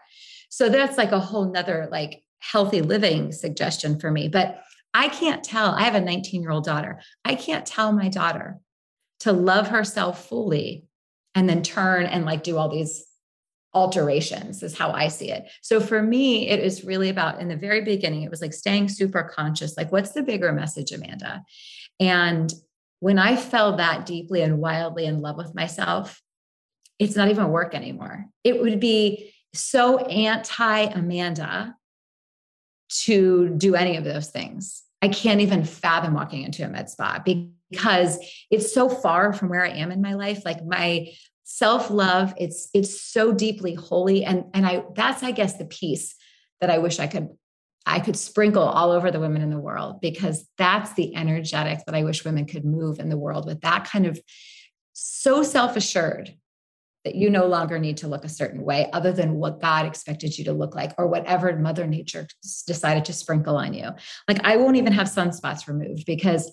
So 0.51 0.69
that's 0.69 0.99
like 0.99 1.13
a 1.13 1.19
whole 1.19 1.51
nother 1.51 1.89
like 1.91 2.23
healthy 2.41 2.83
living 2.83 3.33
suggestion 3.33 3.99
for 3.99 4.11
me. 4.11 4.29
But 4.29 4.61
i 4.95 5.09
can't 5.09 5.43
tell 5.43 5.71
i 5.71 5.85
have 5.85 5.95
a 5.95 6.01
19 6.01 6.43
year 6.43 6.51
old 6.51 6.65
daughter. 6.65 7.01
I 7.25 7.35
can't 7.35 7.65
tell 7.65 7.91
my 7.93 8.09
daughter 8.09 8.59
to 9.23 9.33
love 9.33 9.69
herself 9.69 10.29
fully 10.29 10.87
and 11.35 11.49
then 11.49 11.63
turn 11.63 12.07
and 12.07 12.25
like 12.25 12.43
do 12.43 12.59
all 12.59 12.69
these 12.69 13.07
alterations 13.75 14.63
is 14.63 14.77
how 14.77 14.91
I 14.91 15.09
see 15.09 15.31
it. 15.31 15.49
So 15.63 15.81
for 15.81 16.03
me, 16.03 16.49
it 16.49 16.61
is 16.61 16.85
really 16.85 17.09
about 17.09 17.41
in 17.41 17.49
the 17.49 17.57
very 17.57 17.83
beginning, 17.83 18.23
it 18.23 18.31
was 18.31 18.43
like 18.43 18.53
staying 18.53 18.89
super 18.89 19.23
conscious. 19.23 19.77
Like, 19.77 19.91
what's 19.93 20.11
the 20.11 20.23
bigger 20.23 20.53
message, 20.53 20.93
Amanda? 20.93 21.43
And 22.01 22.53
when 22.99 23.19
I 23.19 23.37
fell 23.37 23.77
that 23.77 24.07
deeply 24.07 24.43
and 24.43 24.59
wildly 24.59 25.07
in 25.07 25.21
love 25.21 25.37
with 25.37 25.55
myself, 25.55 26.21
it's 26.99 27.17
not 27.17 27.29
even 27.29 27.49
work 27.49 27.75
anymore. 27.75 28.27
It 28.45 28.61
would 28.61 28.81
be 28.81 29.33
so 29.55 29.99
anti 29.99 30.81
Amanda 30.83 31.77
to 33.05 33.51
do 33.51 33.75
any 33.75 33.97
of 33.97 34.05
those 34.05 34.29
things. 34.29 34.83
I 35.01 35.09
can't 35.09 35.41
even 35.41 35.65
fathom 35.65 36.15
walking 36.15 36.43
into 36.43 36.65
a 36.65 36.69
med 36.69 36.91
spa 36.91 37.21
because 37.25 37.49
it's 38.51 38.73
so 38.73 38.89
far 38.89 39.33
from 39.33 39.49
where 39.49 39.65
I 39.65 39.71
am 39.71 39.91
in 39.91 40.01
my 40.01 40.15
life. 40.15 40.45
Like 40.45 40.65
my 40.65 41.09
self-love, 41.45 42.35
it's 42.39 42.69
it's 42.73 43.01
so 43.01 43.33
deeply 43.33 43.75
holy. 43.75 44.25
And 44.25 44.45
and 44.55 44.67
I 44.67 44.85
that's 44.95 45.23
I 45.23 45.33
guess 45.33 45.59
the 45.59 45.65
piece 45.65 46.15
that 46.61 46.71
I 46.71 46.79
wish 46.79 46.99
I 46.99 47.07
could 47.07 47.29
I 47.85 48.01
could 48.01 48.17
sprinkle 48.17 48.63
all 48.63 48.93
over 48.93 49.11
the 49.11 49.21
women 49.21 49.43
in 49.43 49.51
the 49.51 49.59
world 49.59 50.01
because 50.01 50.49
that's 50.57 50.93
the 50.95 51.15
energetic 51.17 51.81
that 51.87 51.95
I 51.95 52.05
wish 52.05 52.25
women 52.25 52.47
could 52.47 52.65
move 52.65 53.01
in 53.01 53.09
the 53.09 53.19
world 53.19 53.47
with 53.47 53.61
that 53.63 53.89
kind 53.91 54.07
of 54.07 54.21
so 54.93 55.43
self-assured 55.43 56.35
that 57.05 57.17
you 57.17 57.31
no 57.31 57.47
longer 57.47 57.79
need 57.79 57.97
to 57.97 58.09
look 58.09 58.25
a 58.25 58.29
certain 58.29 58.63
way 58.63 58.89
other 58.93 59.13
than 59.13 59.35
what 59.35 59.61
God 59.61 59.87
expected 59.87 60.39
you 60.39 60.45
to 60.45 60.53
look 60.53 60.75
like 60.75 60.95
or 60.99 61.09
whatever 61.09 61.57
Mother 61.57 61.87
Nature 61.87 62.29
decided 62.67 63.05
to 63.07 63.13
sprinkle 63.13 63.57
on 63.57 63.75
you. 63.75 63.91
Like 64.29 64.39
I 64.45 64.57
won't 64.57 64.77
even 64.77 64.93
have 64.93 65.09
sunspots 65.09 65.67
removed 65.67 66.07
because 66.07 66.53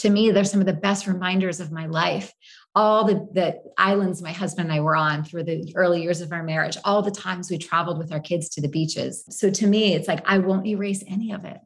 to 0.00 0.10
me, 0.10 0.30
they're 0.30 0.44
some 0.44 0.60
of 0.60 0.66
the 0.66 0.72
best 0.72 1.06
reminders 1.06 1.60
of 1.60 1.72
my 1.72 1.86
life. 1.86 2.32
All 2.74 3.04
the, 3.04 3.26
the 3.32 3.60
islands 3.76 4.22
my 4.22 4.32
husband 4.32 4.70
and 4.70 4.78
I 4.78 4.80
were 4.80 4.96
on 4.96 5.24
through 5.24 5.44
the 5.44 5.72
early 5.74 6.02
years 6.02 6.20
of 6.20 6.32
our 6.32 6.42
marriage, 6.42 6.76
all 6.84 7.02
the 7.02 7.10
times 7.10 7.50
we 7.50 7.58
traveled 7.58 7.98
with 7.98 8.12
our 8.12 8.20
kids 8.20 8.48
to 8.50 8.60
the 8.60 8.68
beaches. 8.68 9.24
So 9.28 9.50
to 9.50 9.66
me, 9.66 9.94
it's 9.94 10.06
like 10.06 10.22
I 10.24 10.38
won't 10.38 10.66
erase 10.66 11.02
any 11.06 11.32
of 11.32 11.44
it. 11.44 11.58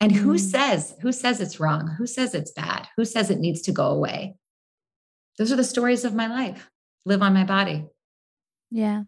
And 0.00 0.12
who 0.12 0.34
mm. 0.34 0.40
says, 0.40 0.94
who 1.00 1.12
says 1.12 1.40
it's 1.40 1.60
wrong? 1.60 1.94
Who 1.98 2.06
says 2.06 2.34
it's 2.34 2.52
bad? 2.52 2.86
Who 2.96 3.04
says 3.04 3.30
it 3.30 3.40
needs 3.40 3.62
to 3.62 3.72
go 3.72 3.86
away? 3.86 4.36
Those 5.38 5.50
are 5.50 5.56
the 5.56 5.64
stories 5.64 6.04
of 6.04 6.14
my 6.14 6.26
life. 6.26 6.70
Live 7.04 7.22
on 7.22 7.34
my 7.34 7.44
body. 7.44 7.86
Yeah. 8.70 9.04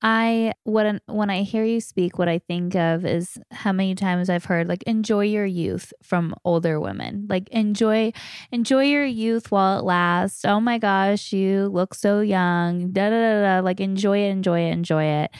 I 0.00 0.52
what 0.62 1.02
when 1.06 1.28
I 1.28 1.42
hear 1.42 1.64
you 1.64 1.80
speak, 1.80 2.18
what 2.18 2.28
I 2.28 2.38
think 2.38 2.76
of 2.76 3.04
is 3.04 3.36
how 3.50 3.72
many 3.72 3.96
times 3.96 4.30
I've 4.30 4.44
heard 4.44 4.68
like 4.68 4.84
enjoy 4.84 5.24
your 5.24 5.44
youth 5.44 5.92
from 6.04 6.36
older 6.44 6.78
women. 6.78 7.26
Like 7.28 7.48
enjoy 7.48 8.12
enjoy 8.52 8.84
your 8.84 9.04
youth 9.04 9.50
while 9.50 9.80
it 9.80 9.84
lasts. 9.84 10.44
Oh 10.44 10.60
my 10.60 10.78
gosh, 10.78 11.32
you 11.32 11.66
look 11.66 11.94
so 11.94 12.20
young. 12.20 12.92
Da 12.92 13.10
da 13.10 13.18
da 13.20 13.42
da. 13.56 13.64
Like 13.64 13.80
enjoy 13.80 14.18
it, 14.18 14.30
enjoy 14.30 14.60
it, 14.60 14.70
enjoy 14.72 15.04
it. 15.04 15.32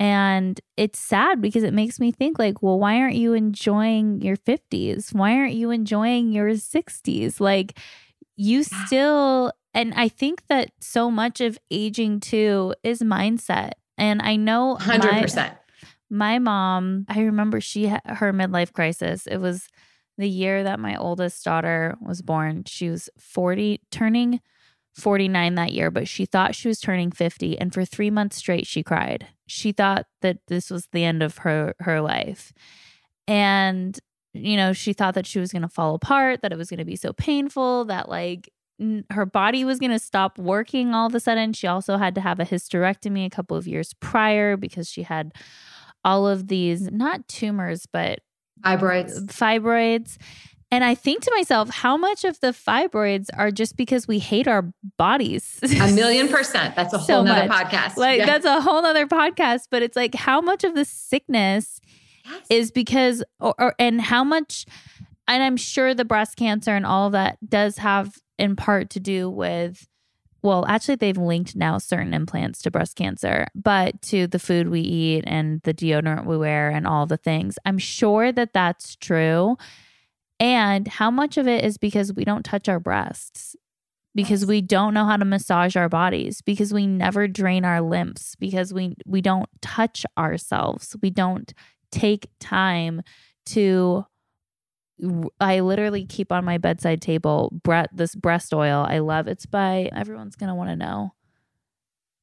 And 0.00 0.60
it's 0.76 0.98
sad 0.98 1.40
because 1.40 1.62
it 1.62 1.74
makes 1.74 2.00
me 2.00 2.10
think 2.10 2.38
like, 2.38 2.62
well, 2.62 2.80
why 2.80 2.96
aren't 3.00 3.16
you 3.16 3.34
enjoying 3.34 4.22
your 4.22 4.36
50s? 4.36 5.14
Why 5.14 5.36
aren't 5.36 5.54
you 5.54 5.70
enjoying 5.70 6.32
your 6.32 6.56
60s? 6.56 7.38
Like 7.38 7.78
you 8.36 8.64
still 8.64 9.52
and 9.72 9.94
I 9.94 10.08
think 10.08 10.46
that 10.48 10.72
so 10.80 11.10
much 11.12 11.40
of 11.40 11.58
aging 11.70 12.20
too 12.20 12.74
is 12.82 13.02
mindset 13.02 13.72
and 14.00 14.22
I 14.22 14.36
know 14.36 14.78
100%. 14.80 15.36
My, 15.36 15.52
my 16.10 16.38
mom, 16.38 17.06
I 17.08 17.20
remember 17.20 17.60
she 17.60 17.86
had 17.86 18.02
her 18.04 18.32
midlife 18.32 18.72
crisis. 18.72 19.26
It 19.26 19.36
was 19.36 19.68
the 20.18 20.28
year 20.28 20.64
that 20.64 20.80
my 20.80 20.96
oldest 20.96 21.44
daughter 21.44 21.96
was 22.00 22.22
born. 22.22 22.64
She 22.66 22.90
was 22.90 23.08
40, 23.18 23.80
turning 23.90 24.40
49 24.94 25.54
that 25.54 25.72
year, 25.72 25.90
but 25.90 26.08
she 26.08 26.26
thought 26.26 26.54
she 26.54 26.68
was 26.68 26.80
turning 26.80 27.12
50 27.12 27.58
and 27.58 27.72
for 27.72 27.84
3 27.84 28.10
months 28.10 28.36
straight 28.36 28.66
she 28.66 28.82
cried. 28.82 29.28
She 29.46 29.72
thought 29.72 30.06
that 30.20 30.38
this 30.48 30.70
was 30.70 30.88
the 30.92 31.04
end 31.04 31.22
of 31.22 31.38
her 31.38 31.74
her 31.80 32.00
life. 32.00 32.52
And 33.28 33.98
you 34.32 34.56
know, 34.56 34.72
she 34.72 34.92
thought 34.92 35.14
that 35.14 35.26
she 35.26 35.40
was 35.40 35.52
going 35.52 35.62
to 35.62 35.68
fall 35.68 35.94
apart, 35.94 36.42
that 36.42 36.52
it 36.52 36.58
was 36.58 36.70
going 36.70 36.78
to 36.78 36.84
be 36.84 36.96
so 36.96 37.12
painful, 37.12 37.84
that 37.86 38.08
like 38.08 38.48
her 39.10 39.26
body 39.26 39.64
was 39.64 39.78
going 39.78 39.90
to 39.92 39.98
stop 39.98 40.38
working 40.38 40.94
all 40.94 41.06
of 41.06 41.14
a 41.14 41.20
sudden. 41.20 41.52
She 41.52 41.66
also 41.66 41.96
had 41.96 42.14
to 42.14 42.20
have 42.20 42.40
a 42.40 42.44
hysterectomy 42.44 43.26
a 43.26 43.30
couple 43.30 43.56
of 43.56 43.66
years 43.66 43.94
prior 44.00 44.56
because 44.56 44.88
she 44.88 45.02
had 45.02 45.32
all 46.04 46.26
of 46.26 46.48
these, 46.48 46.90
not 46.90 47.28
tumors, 47.28 47.86
but 47.92 48.20
fibroids. 48.64 49.26
Fibroids. 49.26 50.16
And 50.72 50.84
I 50.84 50.94
think 50.94 51.22
to 51.24 51.32
myself, 51.36 51.68
how 51.70 51.96
much 51.96 52.24
of 52.24 52.38
the 52.40 52.48
fibroids 52.52 53.26
are 53.36 53.50
just 53.50 53.76
because 53.76 54.06
we 54.06 54.18
hate 54.20 54.46
our 54.46 54.72
bodies? 54.96 55.58
a 55.62 55.68
million 55.92 56.28
percent. 56.28 56.76
That's 56.76 56.94
a 56.94 57.00
So 57.00 57.14
whole 57.16 57.24
nother 57.24 57.48
much. 57.48 57.66
podcast. 57.66 57.96
like 57.96 58.18
Yeah. 58.20 58.26
that's 58.26 58.44
a 58.46 58.60
whole 58.60 58.84
other 58.86 59.06
podcast. 59.06 59.62
But 59.70 59.82
it's 59.82 59.96
like 59.96 60.14
how 60.14 60.40
much 60.40 60.62
of 60.64 60.74
the 60.74 60.84
sickness 60.84 61.80
Yes. 62.24 62.46
is 62.50 62.70
because 62.70 63.24
or, 63.40 63.54
or 63.58 63.74
and 63.78 64.00
how 64.00 64.22
much 64.22 64.64
and 65.26 65.42
I'm 65.42 65.56
sure 65.56 65.94
the 65.94 66.04
breast 66.04 66.36
cancer 66.36 66.74
and 66.76 66.84
all 66.86 67.06
of 67.06 67.12
that 67.12 67.38
does 67.48 67.78
have 67.78 68.18
in 68.40 68.56
part 68.56 68.90
to 68.90 69.00
do 69.00 69.30
with 69.30 69.86
well, 70.42 70.64
actually 70.66 70.94
they've 70.94 71.18
linked 71.18 71.54
now 71.54 71.78
certain 71.78 72.14
implants 72.14 72.62
to 72.62 72.70
breast 72.70 72.96
cancer, 72.96 73.46
but 73.54 74.00
to 74.02 74.26
the 74.26 74.38
food 74.38 74.70
we 74.70 74.80
eat 74.80 75.24
and 75.26 75.60
the 75.62 75.74
deodorant 75.74 76.24
we 76.24 76.38
wear 76.38 76.70
and 76.70 76.86
all 76.86 77.06
the 77.06 77.18
things. 77.18 77.58
I'm 77.66 77.78
sure 77.78 78.32
that 78.32 78.54
that's 78.54 78.96
true. 78.96 79.58
And 80.38 80.88
how 80.88 81.10
much 81.10 81.36
of 81.36 81.46
it 81.46 81.62
is 81.64 81.76
because 81.76 82.14
we 82.14 82.24
don't 82.24 82.42
touch 82.42 82.68
our 82.68 82.80
breasts? 82.80 83.54
Because 84.14 84.46
we 84.46 84.62
don't 84.62 84.94
know 84.94 85.04
how 85.04 85.18
to 85.18 85.24
massage 85.24 85.76
our 85.76 85.88
bodies, 85.88 86.40
because 86.40 86.72
we 86.72 86.86
never 86.86 87.28
drain 87.28 87.64
our 87.64 87.80
lymphs, 87.80 88.34
because 88.34 88.72
we 88.74 88.96
we 89.06 89.20
don't 89.20 89.48
touch 89.60 90.04
ourselves. 90.18 90.96
We 91.00 91.10
don't 91.10 91.52
take 91.92 92.28
time 92.40 93.02
to 93.46 94.06
I 95.40 95.60
literally 95.60 96.04
keep 96.06 96.32
on 96.32 96.44
my 96.44 96.58
bedside 96.58 97.00
table 97.02 97.50
bre- 97.62 97.90
this 97.92 98.14
breast 98.14 98.52
oil. 98.52 98.86
I 98.88 98.98
love 98.98 99.28
it's 99.28 99.46
by 99.46 99.90
everyone's 99.94 100.36
gonna 100.36 100.54
want 100.54 100.70
to 100.70 100.76
know. 100.76 101.12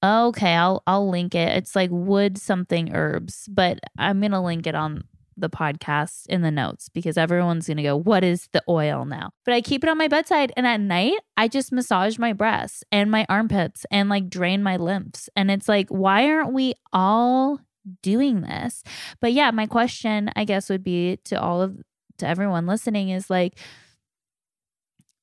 Okay, 0.03 0.53
I'll 0.53 0.83
I'll 0.85 1.09
link 1.09 1.33
it. 1.35 1.57
It's 1.57 1.75
like 1.75 1.89
wood 1.91 2.37
something 2.37 2.93
herbs, 2.93 3.47
but 3.51 3.79
I'm 3.97 4.21
gonna 4.21 4.43
link 4.43 4.67
it 4.67 4.75
on 4.75 5.03
the 5.37 5.49
podcast 5.49 6.25
in 6.27 6.41
the 6.41 6.51
notes 6.51 6.89
because 6.89 7.17
everyone's 7.17 7.67
gonna 7.67 7.83
go, 7.83 7.95
What 7.95 8.23
is 8.23 8.49
the 8.51 8.63
oil 8.67 9.05
now? 9.05 9.31
But 9.45 9.53
I 9.53 9.61
keep 9.61 9.83
it 9.83 9.89
on 9.89 9.97
my 9.97 10.07
bedside 10.07 10.51
and 10.57 10.67
at 10.67 10.79
night 10.79 11.17
I 11.35 11.47
just 11.47 11.71
massage 11.71 12.17
my 12.17 12.33
breasts 12.33 12.83
and 12.91 13.09
my 13.11 13.25
armpits 13.29 13.85
and 13.91 14.09
like 14.09 14.29
drain 14.29 14.63
my 14.63 14.77
lymphs. 14.77 15.29
And 15.35 15.49
it's 15.51 15.67
like, 15.67 15.89
why 15.89 16.29
aren't 16.29 16.53
we 16.53 16.73
all 16.91 17.59
doing 18.01 18.41
this? 18.41 18.83
But 19.19 19.33
yeah, 19.33 19.51
my 19.51 19.65
question, 19.67 20.31
I 20.35 20.43
guess, 20.43 20.69
would 20.69 20.83
be 20.83 21.17
to 21.25 21.39
all 21.41 21.61
of 21.61 21.77
to 22.17 22.27
everyone 22.27 22.65
listening 22.65 23.09
is 23.09 23.29
like, 23.29 23.57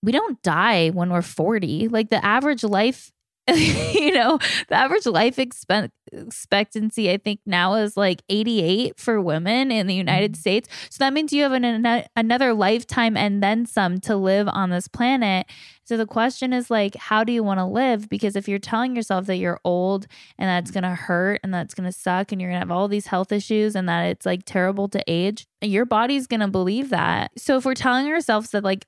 we 0.03 0.13
don't 0.13 0.41
die 0.43 0.91
when 0.91 1.11
we're 1.11 1.23
40. 1.23 1.89
Like 1.89 2.11
the 2.11 2.25
average 2.25 2.63
life, 2.63 3.11
you 3.53 4.13
know, 4.13 4.39
the 4.69 4.75
average 4.75 5.05
life 5.05 5.37
expe- 5.37 5.91
expectancy, 6.13 7.11
I 7.11 7.19
think 7.19 7.41
now 7.45 7.75
is 7.75 7.95
like 7.95 8.23
88 8.31 8.99
for 8.99 9.21
women 9.21 9.71
in 9.71 9.87
the 9.87 9.95
United 9.95 10.33
mm-hmm. 10.33 10.41
States. 10.41 10.69
So 10.89 11.05
that 11.05 11.13
means 11.13 11.31
you 11.31 11.43
have 11.43 11.53
an, 11.53 11.65
an, 11.65 12.05
another 12.17 12.55
lifetime 12.55 13.19
and 13.19 13.43
then 13.43 13.67
some 13.67 13.99
to 14.01 14.17
live 14.17 14.49
on 14.49 14.71
this 14.71 14.89
planet. 14.89 15.47
So 15.85 15.99
the 15.99 16.07
question 16.07 16.55
is 16.55 16.71
like, 16.71 16.95
how 16.95 17.25
do 17.25 17.33
you 17.33 17.45
want 17.45 17.61
to 17.61 17.67
live? 17.67 18.09
Because 18.09 18.37
if 18.37 18.49
you're 18.49 18.59
telling 18.59 18.97
yourself 18.97 19.27
that 19.27 19.37
you're 19.37 19.61
old 19.65 20.07
and 20.39 20.49
that's 20.49 20.71
going 20.71 20.85
to 20.85 20.95
hurt 20.95 21.41
and 21.43 21.53
that's 21.53 21.75
going 21.75 21.85
to 21.85 21.93
suck 21.93 22.33
and 22.33 22.41
you're 22.41 22.51
going 22.51 22.61
to 22.61 22.67
have 22.67 22.71
all 22.71 22.89
these 22.89 23.07
health 23.07 23.31
issues 23.31 23.77
and 23.77 23.87
that 23.91 24.05
it's 24.05 24.25
like 24.25 24.45
terrible 24.47 24.89
to 24.89 25.05
age, 25.07 25.47
your 25.61 25.85
body's 25.85 26.27
going 26.27 26.41
to 26.41 26.49
believe 26.49 26.89
that. 26.89 27.33
So 27.37 27.59
if 27.59 27.67
we're 27.67 27.75
telling 27.75 28.07
ourselves 28.07 28.51
that 28.53 28.65
like 28.65 28.87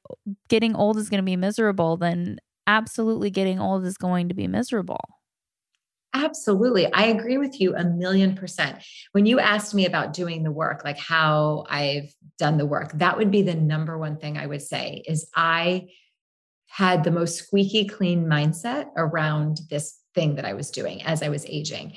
getting 0.49 0.75
old 0.75 0.97
is 0.97 1.11
going 1.11 1.21
to 1.21 1.27
be 1.27 1.37
miserable, 1.37 1.99
then 1.99 2.39
absolutely 2.67 3.31
getting 3.31 3.61
old 3.61 3.85
is 3.85 3.97
going 3.97 4.29
to 4.29 4.35
be 4.35 4.47
miserable. 4.47 5.01
Absolutely. 6.15 6.91
I 6.93 7.07
agree 7.07 7.37
with 7.37 7.61
you 7.61 7.77
a 7.77 7.85
million 7.85 8.35
percent. 8.35 8.79
When 9.13 9.27
you 9.27 9.39
asked 9.39 9.75
me 9.75 9.85
about 9.85 10.15
doing 10.15 10.43
the 10.43 10.51
work, 10.51 10.83
like 10.83 10.99
how 10.99 11.67
I've 11.69 12.11
done 12.39 12.57
the 12.57 12.65
work, 12.65 12.93
that 12.95 13.19
would 13.19 13.31
be 13.31 13.43
the 13.43 13.55
number 13.55 13.99
one 13.99 14.17
thing 14.17 14.39
I 14.39 14.47
would 14.47 14.63
say 14.63 15.03
is 15.07 15.29
I 15.37 15.89
had 16.69 17.05
the 17.05 17.11
most 17.11 17.37
squeaky 17.37 17.87
clean 17.87 18.27
mindset 18.27 18.87
around 18.97 19.61
this 19.69 19.99
thing 20.15 20.37
that 20.37 20.47
I 20.47 20.55
was 20.55 20.71
doing 20.71 21.03
as 21.03 21.23
I 21.23 21.29
was 21.29 21.45
aging. 21.47 21.93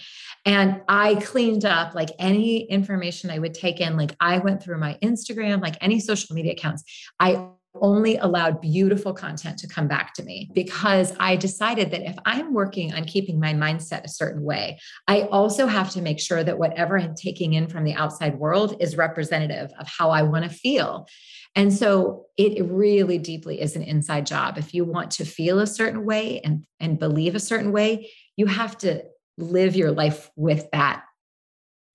And 0.45 0.81
I 0.89 1.15
cleaned 1.15 1.65
up 1.65 1.95
like 1.95 2.09
any 2.19 2.63
information 2.63 3.29
I 3.29 3.39
would 3.39 3.53
take 3.53 3.79
in. 3.79 3.95
Like 3.95 4.15
I 4.19 4.39
went 4.39 4.61
through 4.61 4.79
my 4.79 4.97
Instagram, 5.01 5.61
like 5.61 5.77
any 5.81 5.99
social 5.99 6.35
media 6.35 6.51
accounts. 6.51 6.83
I 7.19 7.47
only 7.75 8.17
allowed 8.17 8.61
beautiful 8.61 9.13
content 9.13 9.57
to 9.59 9.67
come 9.67 9.87
back 9.87 10.13
to 10.13 10.23
me 10.23 10.49
because 10.53 11.13
I 11.19 11.35
decided 11.35 11.91
that 11.91 12.01
if 12.01 12.17
I'm 12.25 12.53
working 12.53 12.93
on 12.93 13.05
keeping 13.05 13.39
my 13.39 13.53
mindset 13.53 14.03
a 14.03 14.09
certain 14.09 14.43
way, 14.43 14.79
I 15.07 15.21
also 15.23 15.67
have 15.67 15.91
to 15.91 16.01
make 16.01 16.19
sure 16.19 16.43
that 16.43 16.57
whatever 16.57 16.99
I'm 16.99 17.15
taking 17.15 17.53
in 17.53 17.67
from 17.67 17.83
the 17.83 17.93
outside 17.93 18.39
world 18.39 18.75
is 18.79 18.97
representative 18.97 19.71
of 19.79 19.87
how 19.87 20.09
I 20.09 20.23
want 20.23 20.45
to 20.45 20.49
feel. 20.49 21.07
And 21.55 21.73
so 21.73 22.25
it 22.37 22.63
really 22.65 23.17
deeply 23.17 23.61
is 23.61 23.75
an 23.75 23.83
inside 23.83 24.25
job. 24.25 24.57
If 24.57 24.73
you 24.73 24.85
want 24.85 25.11
to 25.11 25.25
feel 25.25 25.59
a 25.59 25.67
certain 25.67 26.05
way 26.05 26.41
and, 26.41 26.65
and 26.79 26.99
believe 26.99 27.35
a 27.35 27.39
certain 27.39 27.71
way, 27.71 28.11
you 28.35 28.45
have 28.45 28.77
to 28.79 29.03
live 29.37 29.75
your 29.75 29.91
life 29.91 30.29
with 30.35 30.69
that, 30.71 31.03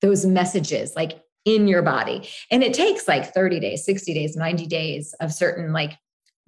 those 0.00 0.24
messages. 0.24 0.94
Like 0.96 1.20
in 1.44 1.68
your 1.68 1.82
body. 1.82 2.28
And 2.50 2.62
it 2.62 2.74
takes 2.74 3.06
like 3.06 3.34
30 3.34 3.60
days, 3.60 3.84
60 3.84 4.14
days, 4.14 4.36
90 4.36 4.66
days 4.66 5.14
of 5.20 5.32
certain 5.32 5.72
like 5.72 5.98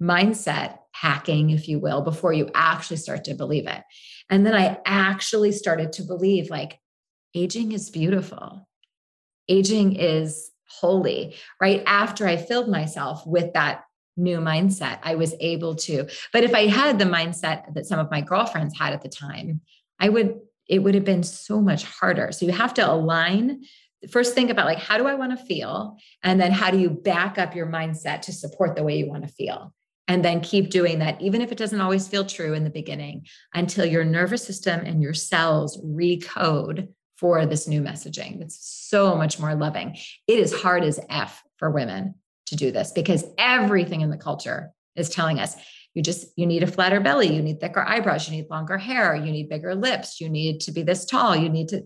mindset 0.01 0.79
hacking, 0.91 1.51
if 1.51 1.67
you 1.67 1.79
will, 1.79 2.01
before 2.01 2.33
you 2.33 2.49
actually 2.53 2.97
start 2.97 3.23
to 3.25 3.33
believe 3.33 3.67
it. 3.67 3.83
And 4.29 4.45
then 4.45 4.55
I 4.55 4.79
actually 4.85 5.51
started 5.51 5.93
to 5.93 6.03
believe 6.03 6.49
like 6.49 6.79
aging 7.35 7.71
is 7.71 7.89
beautiful, 7.89 8.67
aging 9.47 9.95
is 9.95 10.51
holy. 10.67 11.35
Right 11.61 11.83
after 11.85 12.27
I 12.27 12.37
filled 12.37 12.69
myself 12.69 13.25
with 13.25 13.53
that 13.53 13.83
new 14.17 14.39
mindset, 14.39 14.99
I 15.03 15.15
was 15.15 15.35
able 15.39 15.75
to. 15.75 16.07
But 16.33 16.43
if 16.43 16.53
I 16.53 16.67
had 16.67 16.97
the 16.97 17.05
mindset 17.05 17.73
that 17.73 17.85
some 17.85 17.99
of 17.99 18.11
my 18.11 18.21
girlfriends 18.21 18.77
had 18.77 18.93
at 18.93 19.01
the 19.01 19.09
time, 19.09 19.61
I 19.99 20.09
would, 20.09 20.39
it 20.67 20.79
would 20.79 20.95
have 20.95 21.05
been 21.05 21.23
so 21.23 21.61
much 21.61 21.83
harder. 21.83 22.31
So 22.31 22.45
you 22.45 22.51
have 22.51 22.73
to 22.75 22.91
align 22.91 23.63
first 24.11 24.33
think 24.33 24.49
about 24.49 24.65
like 24.65 24.79
how 24.79 24.97
do 24.97 25.07
i 25.07 25.15
want 25.15 25.37
to 25.37 25.45
feel? 25.45 25.97
And 26.23 26.39
then 26.39 26.51
how 26.51 26.71
do 26.71 26.77
you 26.77 26.89
back 26.89 27.37
up 27.37 27.55
your 27.55 27.67
mindset 27.67 28.21
to 28.21 28.31
support 28.31 28.75
the 28.75 28.83
way 28.83 28.97
you 28.97 29.07
want 29.07 29.23
to 29.23 29.33
feel? 29.33 29.73
And 30.07 30.23
then 30.23 30.39
keep 30.39 30.69
doing 30.69 30.99
that 30.99 31.21
even 31.21 31.41
if 31.41 31.51
it 31.51 31.57
doesn't 31.57 31.81
always 31.81 32.07
feel 32.07 32.25
true 32.25 32.53
in 32.53 32.63
the 32.63 32.69
beginning 32.69 33.25
until 33.53 33.85
your 33.85 34.05
nervous 34.05 34.45
system 34.45 34.81
and 34.85 35.01
your 35.01 35.13
cells 35.13 35.81
recode 35.83 36.89
for 37.17 37.45
this 37.45 37.67
new 37.67 37.81
messaging. 37.81 38.39
That's 38.39 38.57
so 38.59 39.15
much 39.15 39.39
more 39.39 39.55
loving. 39.55 39.97
It 40.27 40.39
is 40.39 40.61
hard 40.61 40.83
as 40.83 40.99
f 41.09 41.43
for 41.57 41.71
women 41.71 42.15
to 42.47 42.55
do 42.55 42.71
this 42.71 42.91
because 42.91 43.25
everything 43.37 44.01
in 44.01 44.09
the 44.09 44.17
culture 44.17 44.71
is 44.95 45.09
telling 45.09 45.39
us 45.39 45.55
you 45.93 46.03
just 46.03 46.27
you 46.35 46.45
need 46.45 46.63
a 46.63 46.67
flatter 46.67 46.99
belly 46.99 47.33
you 47.33 47.41
need 47.41 47.59
thicker 47.59 47.81
eyebrows 47.81 48.29
you 48.29 48.35
need 48.35 48.49
longer 48.49 48.77
hair 48.77 49.15
you 49.15 49.31
need 49.31 49.49
bigger 49.49 49.75
lips 49.75 50.21
you 50.21 50.29
need 50.29 50.59
to 50.61 50.71
be 50.71 50.83
this 50.83 51.05
tall 51.05 51.35
you 51.35 51.49
need 51.49 51.67
to 51.67 51.81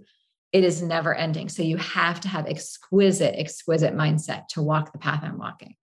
it 0.54 0.64
is 0.64 0.82
never 0.82 1.16
ending. 1.16 1.50
So 1.50 1.64
you 1.64 1.78
have 1.78 2.20
to 2.22 2.28
have 2.28 2.46
exquisite, 2.46 3.40
exquisite 3.40 3.96
mindset 3.96 4.48
to 4.50 4.62
walk 4.62 4.92
the 4.92 5.00
path 5.00 5.22
I'm 5.24 5.38
walking. 5.38 5.76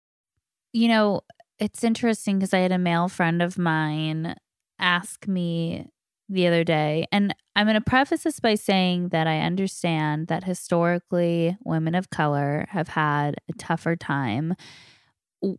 You 0.73 0.89
know, 0.89 1.21
it's 1.59 1.85
interesting 1.85 2.39
because 2.39 2.53
I 2.53 2.59
had 2.59 2.73
a 2.73 2.79
male 2.79 3.09
friend 3.09 3.41
of 3.43 3.59
mine 3.59 4.35
ask 4.79 5.27
me 5.27 5.87
the 6.29 6.49
other 6.49 6.65
day, 6.65 7.07
and 7.13 7.35
I'm 7.55 7.67
going 7.67 7.75
to 7.75 7.81
preface 7.81 8.25
this 8.25 8.41
by 8.41 8.57
saying 8.57 9.11
that 9.11 9.29
I 9.29 9.41
understand 9.41 10.27
that 10.27 10.43
historically 10.43 11.57
women 11.65 11.95
of 11.95 12.11
color 12.11 12.67
have 12.71 12.89
had 12.89 13.37
a 13.49 13.53
tougher 13.53 13.95
time 13.95 14.55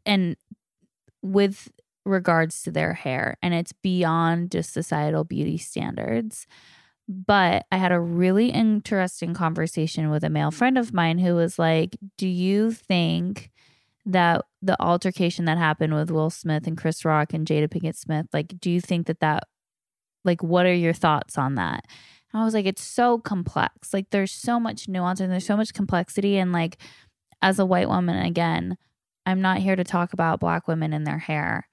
and 0.05 0.35
with 1.21 1.71
regards 2.05 2.63
to 2.63 2.71
their 2.71 2.93
hair, 2.93 3.37
and 3.41 3.53
it's 3.53 3.71
beyond 3.71 4.51
just 4.51 4.73
societal 4.73 5.23
beauty 5.23 5.57
standards. 5.57 6.47
But 7.07 7.65
I 7.71 7.77
had 7.77 7.91
a 7.93 7.99
really 7.99 8.49
interesting 8.49 9.33
conversation 9.33 10.09
with 10.09 10.23
a 10.23 10.29
male 10.29 10.51
friend 10.51 10.77
of 10.77 10.93
mine 10.93 11.19
who 11.19 11.35
was 11.35 11.57
like, 11.57 11.95
Do 12.17 12.27
you 12.27 12.71
think 12.71 13.49
that 14.05 14.43
the 14.61 14.81
altercation 14.81 15.45
that 15.45 15.57
happened 15.57 15.93
with 15.93 16.11
Will 16.11 16.29
Smith 16.29 16.67
and 16.67 16.77
Chris 16.77 17.05
Rock 17.05 17.33
and 17.33 17.47
Jada 17.47 17.67
Pinkett 17.69 17.95
Smith, 17.95 18.27
like, 18.33 18.59
do 18.59 18.69
you 18.69 18.81
think 18.81 19.07
that 19.07 19.21
that, 19.21 19.43
like, 20.25 20.43
what 20.43 20.65
are 20.65 20.73
your 20.73 20.93
thoughts 20.93 21.37
on 21.37 21.55
that? 21.55 21.85
And 22.33 22.41
I 22.41 22.45
was 22.45 22.53
like, 22.53 22.65
It's 22.65 22.83
so 22.83 23.19
complex. 23.19 23.93
Like, 23.93 24.09
there's 24.09 24.33
so 24.33 24.59
much 24.59 24.89
nuance 24.89 25.21
and 25.21 25.31
there's 25.31 25.45
so 25.45 25.57
much 25.57 25.73
complexity. 25.73 26.37
And, 26.37 26.51
like, 26.51 26.77
as 27.41 27.57
a 27.57 27.65
white 27.65 27.87
woman, 27.87 28.17
again, 28.17 28.77
I'm 29.25 29.41
not 29.41 29.59
here 29.59 29.77
to 29.77 29.83
talk 29.85 30.11
about 30.11 30.41
black 30.41 30.67
women 30.67 30.91
and 30.91 31.07
their 31.07 31.19
hair. 31.19 31.69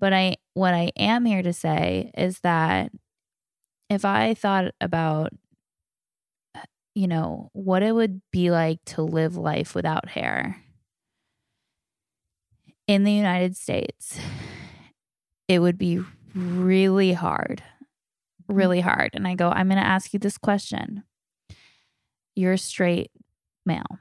But 0.00 0.12
I, 0.14 0.36
what 0.54 0.72
I 0.74 0.92
am 0.96 1.24
here 1.24 1.42
to 1.42 1.52
say 1.52 2.12
is 2.16 2.40
that 2.40 2.92
if 3.90 4.04
I 4.04 4.34
thought 4.34 4.72
about, 4.80 5.32
you 6.94 7.06
know, 7.06 7.50
what 7.52 7.82
it 7.82 7.94
would 7.94 8.20
be 8.30 8.50
like 8.50 8.84
to 8.86 9.02
live 9.02 9.36
life 9.36 9.74
without 9.74 10.08
hair 10.08 10.62
in 12.86 13.04
the 13.04 13.12
United 13.12 13.56
States, 13.56 14.18
it 15.46 15.60
would 15.60 15.78
be 15.78 16.00
really 16.34 17.12
hard, 17.12 17.62
mm. 18.50 18.56
really 18.56 18.80
hard. 18.80 19.10
And 19.14 19.26
I 19.28 19.34
go, 19.34 19.50
I'm 19.50 19.68
going 19.68 19.80
to 19.80 19.86
ask 19.86 20.12
you 20.12 20.18
this 20.18 20.38
question. 20.38 21.04
You're 22.34 22.54
a 22.54 22.58
straight 22.58 23.10
male. 23.64 23.98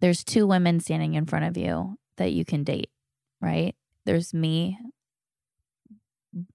There's 0.00 0.24
two 0.24 0.46
women 0.46 0.80
standing 0.80 1.14
in 1.14 1.26
front 1.26 1.44
of 1.44 1.56
you 1.56 1.98
that 2.16 2.32
you 2.32 2.44
can 2.44 2.64
date. 2.64 2.90
right? 3.40 3.74
There's 4.04 4.32
me, 4.32 4.78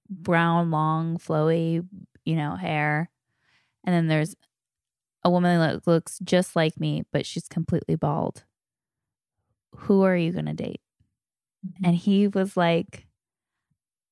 brown, 0.09 0.71
long, 0.71 1.17
flowy, 1.17 1.85
you 2.25 2.35
know, 2.35 2.55
hair. 2.55 3.09
And 3.83 3.93
then 3.93 4.07
there's 4.07 4.35
a 5.23 5.29
woman 5.29 5.59
that 5.59 5.87
looks 5.87 6.19
just 6.23 6.55
like 6.55 6.79
me, 6.79 7.03
but 7.11 7.25
she's 7.25 7.47
completely 7.47 7.95
bald. 7.95 8.43
Who 9.75 10.03
are 10.03 10.15
you 10.15 10.31
going 10.31 10.45
to 10.45 10.53
date? 10.53 10.81
Mm-hmm. 11.65 11.85
And 11.85 11.95
he 11.95 12.27
was 12.27 12.55
like, 12.57 13.07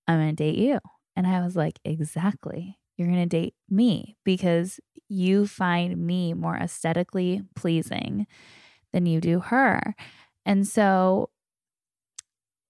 I'm 0.07 0.19
going 0.19 0.35
to 0.35 0.43
date 0.43 0.57
you. 0.57 0.79
And 1.15 1.27
I 1.27 1.41
was 1.41 1.55
like, 1.55 1.79
exactly. 1.83 2.77
You're 2.97 3.07
going 3.07 3.21
to 3.21 3.25
date 3.25 3.55
me 3.69 4.17
because 4.23 4.79
you 5.09 5.47
find 5.47 5.97
me 5.97 6.33
more 6.33 6.55
aesthetically 6.55 7.41
pleasing 7.55 8.27
than 8.93 9.05
you 9.05 9.19
do 9.19 9.39
her. 9.39 9.95
And 10.45 10.67
so 10.67 11.29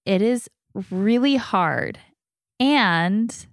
it 0.04 0.22
is 0.22 0.48
really 0.90 1.36
hard. 1.36 1.98
And 2.58 3.46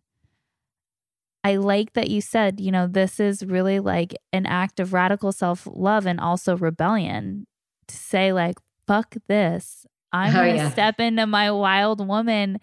I 1.44 1.56
like 1.56 1.94
that 1.94 2.10
you 2.10 2.20
said, 2.22 2.60
you 2.60 2.72
know, 2.72 2.86
this 2.88 3.20
is 3.20 3.46
really 3.46 3.80
like 3.80 4.14
an 4.34 4.46
act 4.46 4.80
of 4.80 4.92
radical 4.94 5.32
self 5.32 5.68
love 5.72 6.06
and 6.06 6.20
also 6.20 6.58
rebellion 6.58 7.48
to 7.88 7.96
say, 7.96 8.34
like, 8.34 8.58
fuck 8.88 9.16
this. 9.28 9.86
I'm 10.12 10.32
Oh, 10.36 10.40
going 10.40 10.56
to 10.56 10.64
yeah. 10.64 10.70
step 10.72 11.00
into 11.00 11.26
my 11.28 11.52
wild 11.52 12.06
woman 12.06 12.60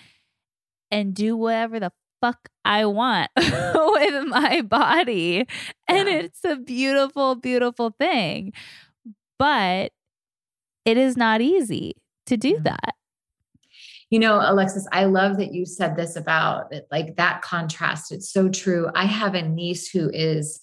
and 0.90 1.14
do 1.14 1.36
whatever 1.36 1.78
the 1.80 1.92
fuck 2.20 2.48
I 2.64 2.84
want 2.86 3.30
with 3.36 4.26
my 4.26 4.62
body. 4.62 5.46
And 5.88 6.08
Yeah. 6.08 6.14
it's 6.16 6.44
a 6.44 6.56
beautiful, 6.56 7.34
beautiful 7.36 7.94
thing. 7.98 8.52
But 9.38 9.92
it 10.84 10.96
is 10.98 11.16
not 11.16 11.40
easy 11.40 11.94
to 12.26 12.36
do 12.36 12.58
that. 12.60 12.94
You 14.10 14.20
know, 14.20 14.40
Alexis, 14.40 14.86
I 14.92 15.06
love 15.06 15.38
that 15.38 15.52
you 15.52 15.66
said 15.66 15.96
this 15.96 16.14
about 16.14 16.72
like 16.92 17.16
that 17.16 17.42
contrast. 17.42 18.12
It's 18.12 18.30
so 18.30 18.48
true. 18.48 18.88
I 18.94 19.04
have 19.04 19.34
a 19.34 19.42
niece 19.42 19.88
who 19.88 20.10
is 20.10 20.60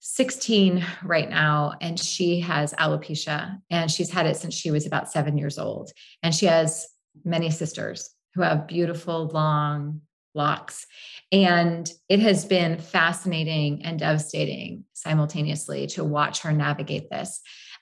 16 0.00 0.84
right 1.04 1.28
now, 1.28 1.74
and 1.80 1.98
she 1.98 2.40
has 2.40 2.72
alopecia, 2.74 3.58
and 3.70 3.90
she's 3.90 4.10
had 4.10 4.26
it 4.26 4.36
since 4.36 4.54
she 4.54 4.70
was 4.70 4.86
about 4.86 5.10
seven 5.10 5.36
years 5.38 5.58
old. 5.58 5.92
And 6.22 6.34
she 6.34 6.46
has 6.46 6.88
many 7.24 7.50
sisters 7.50 8.10
who 8.34 8.42
have 8.42 8.66
beautiful, 8.66 9.28
long 9.28 10.00
locks. 10.34 10.86
And 11.32 11.90
it 12.08 12.20
has 12.20 12.44
been 12.44 12.78
fascinating 12.78 13.84
and 13.84 13.98
devastating 13.98 14.84
simultaneously 14.92 15.86
to 15.88 16.04
watch 16.04 16.40
her 16.40 16.52
navigate 16.52 17.10
this. 17.10 17.40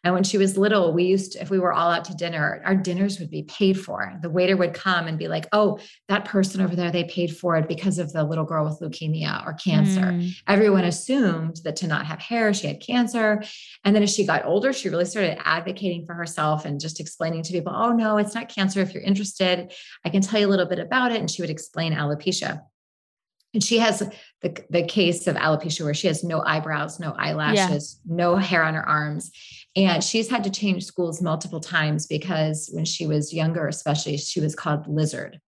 And 0.08 0.14
when 0.14 0.24
she 0.24 0.38
was 0.38 0.56
little, 0.56 0.94
we 0.94 1.04
used 1.04 1.32
to, 1.32 1.42
if 1.42 1.50
we 1.50 1.58
were 1.58 1.74
all 1.74 1.90
out 1.90 2.06
to 2.06 2.14
dinner, 2.14 2.62
our 2.64 2.74
dinners 2.74 3.18
would 3.18 3.30
be 3.30 3.42
paid 3.42 3.78
for. 3.78 4.18
The 4.22 4.30
waiter 4.30 4.56
would 4.56 4.72
come 4.72 5.06
and 5.06 5.18
be 5.18 5.28
like, 5.28 5.46
oh, 5.52 5.80
that 6.08 6.24
person 6.24 6.62
over 6.62 6.74
there, 6.74 6.90
they 6.90 7.04
paid 7.04 7.36
for 7.36 7.58
it 7.58 7.68
because 7.68 7.98
of 7.98 8.10
the 8.14 8.24
little 8.24 8.46
girl 8.46 8.64
with 8.64 8.80
leukemia 8.80 9.46
or 9.46 9.52
cancer. 9.52 10.00
Mm. 10.00 10.34
Everyone 10.46 10.84
assumed 10.84 11.56
that 11.64 11.76
to 11.76 11.86
not 11.86 12.06
have 12.06 12.20
hair, 12.20 12.54
she 12.54 12.68
had 12.68 12.80
cancer. 12.80 13.44
And 13.84 13.94
then 13.94 14.02
as 14.02 14.14
she 14.14 14.24
got 14.24 14.46
older, 14.46 14.72
she 14.72 14.88
really 14.88 15.04
started 15.04 15.46
advocating 15.46 16.06
for 16.06 16.14
herself 16.14 16.64
and 16.64 16.80
just 16.80 17.00
explaining 17.00 17.42
to 17.42 17.52
people, 17.52 17.74
oh, 17.76 17.92
no, 17.92 18.16
it's 18.16 18.34
not 18.34 18.48
cancer. 18.48 18.80
If 18.80 18.94
you're 18.94 19.02
interested, 19.02 19.74
I 20.06 20.08
can 20.08 20.22
tell 20.22 20.40
you 20.40 20.46
a 20.46 20.48
little 20.48 20.64
bit 20.64 20.78
about 20.78 21.12
it. 21.12 21.20
And 21.20 21.30
she 21.30 21.42
would 21.42 21.50
explain 21.50 21.92
alopecia. 21.92 22.62
And 23.54 23.64
she 23.64 23.78
has 23.78 24.02
the, 24.42 24.64
the 24.68 24.84
case 24.84 25.26
of 25.26 25.36
alopecia 25.36 25.82
where 25.82 25.94
she 25.94 26.06
has 26.06 26.22
no 26.22 26.42
eyebrows, 26.42 27.00
no 27.00 27.12
eyelashes, 27.12 27.98
no 28.06 28.36
hair 28.36 28.62
on 28.62 28.74
her 28.74 28.86
arms. 28.86 29.30
And 29.74 30.04
she's 30.04 30.28
had 30.28 30.44
to 30.44 30.50
change 30.50 30.84
schools 30.84 31.22
multiple 31.22 31.60
times 31.60 32.06
because 32.06 32.68
when 32.72 32.84
she 32.84 33.06
was 33.06 33.32
younger, 33.32 33.66
especially, 33.66 34.18
she 34.18 34.40
was 34.40 34.54
called 34.54 34.86
lizard 34.86 35.40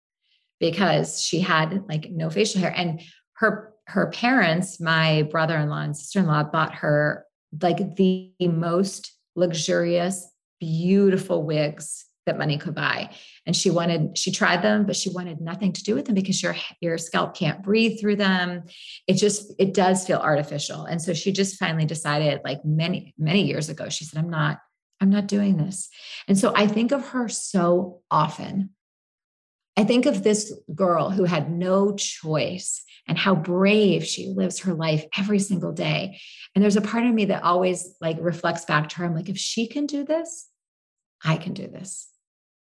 because 0.60 1.20
she 1.22 1.40
had 1.40 1.84
like 1.88 2.10
no 2.10 2.30
facial 2.30 2.60
hair. 2.60 2.72
And 2.74 3.00
her 3.34 3.74
her 3.86 4.10
parents, 4.10 4.80
my 4.80 5.22
brother-in-law 5.22 5.80
and 5.80 5.96
sister-in-law, 5.96 6.44
bought 6.44 6.74
her 6.76 7.26
like 7.60 7.96
the 7.96 8.32
most 8.40 9.12
luxurious, 9.34 10.30
beautiful 10.60 11.42
wigs 11.42 12.06
that 12.30 12.38
money 12.38 12.56
could 12.56 12.74
buy. 12.74 13.10
And 13.44 13.56
she 13.56 13.70
wanted, 13.70 14.16
she 14.16 14.30
tried 14.30 14.62
them, 14.62 14.86
but 14.86 14.94
she 14.94 15.10
wanted 15.10 15.40
nothing 15.40 15.72
to 15.72 15.82
do 15.82 15.96
with 15.96 16.04
them 16.04 16.14
because 16.14 16.40
your 16.40 16.54
your 16.80 16.96
scalp 16.96 17.34
can't 17.34 17.62
breathe 17.62 17.98
through 17.98 18.16
them. 18.16 18.62
It 19.08 19.14
just, 19.14 19.52
it 19.58 19.74
does 19.74 20.06
feel 20.06 20.18
artificial. 20.18 20.84
And 20.84 21.02
so 21.02 21.12
she 21.12 21.32
just 21.32 21.58
finally 21.58 21.86
decided, 21.86 22.40
like 22.44 22.64
many, 22.64 23.14
many 23.18 23.42
years 23.46 23.68
ago, 23.68 23.88
she 23.88 24.04
said, 24.04 24.20
I'm 24.20 24.30
not, 24.30 24.58
I'm 25.00 25.10
not 25.10 25.26
doing 25.26 25.56
this. 25.56 25.88
And 26.28 26.38
so 26.38 26.52
I 26.54 26.68
think 26.68 26.92
of 26.92 27.08
her 27.08 27.28
so 27.28 28.02
often. 28.10 28.70
I 29.76 29.84
think 29.84 30.06
of 30.06 30.22
this 30.22 30.52
girl 30.74 31.10
who 31.10 31.24
had 31.24 31.50
no 31.50 31.94
choice 31.96 32.84
and 33.08 33.16
how 33.16 33.34
brave 33.34 34.04
she 34.04 34.28
lives 34.28 34.60
her 34.60 34.74
life 34.74 35.04
every 35.16 35.38
single 35.38 35.72
day. 35.72 36.20
And 36.54 36.62
there's 36.62 36.76
a 36.76 36.82
part 36.82 37.06
of 37.06 37.14
me 37.14 37.24
that 37.26 37.42
always 37.42 37.96
like 38.00 38.18
reflects 38.20 38.66
back 38.66 38.90
to 38.90 38.96
her. 38.96 39.06
I'm 39.06 39.14
like, 39.14 39.30
if 39.30 39.38
she 39.38 39.66
can 39.66 39.86
do 39.86 40.04
this, 40.04 40.48
I 41.24 41.36
can 41.36 41.54
do 41.54 41.66
this. 41.66 42.09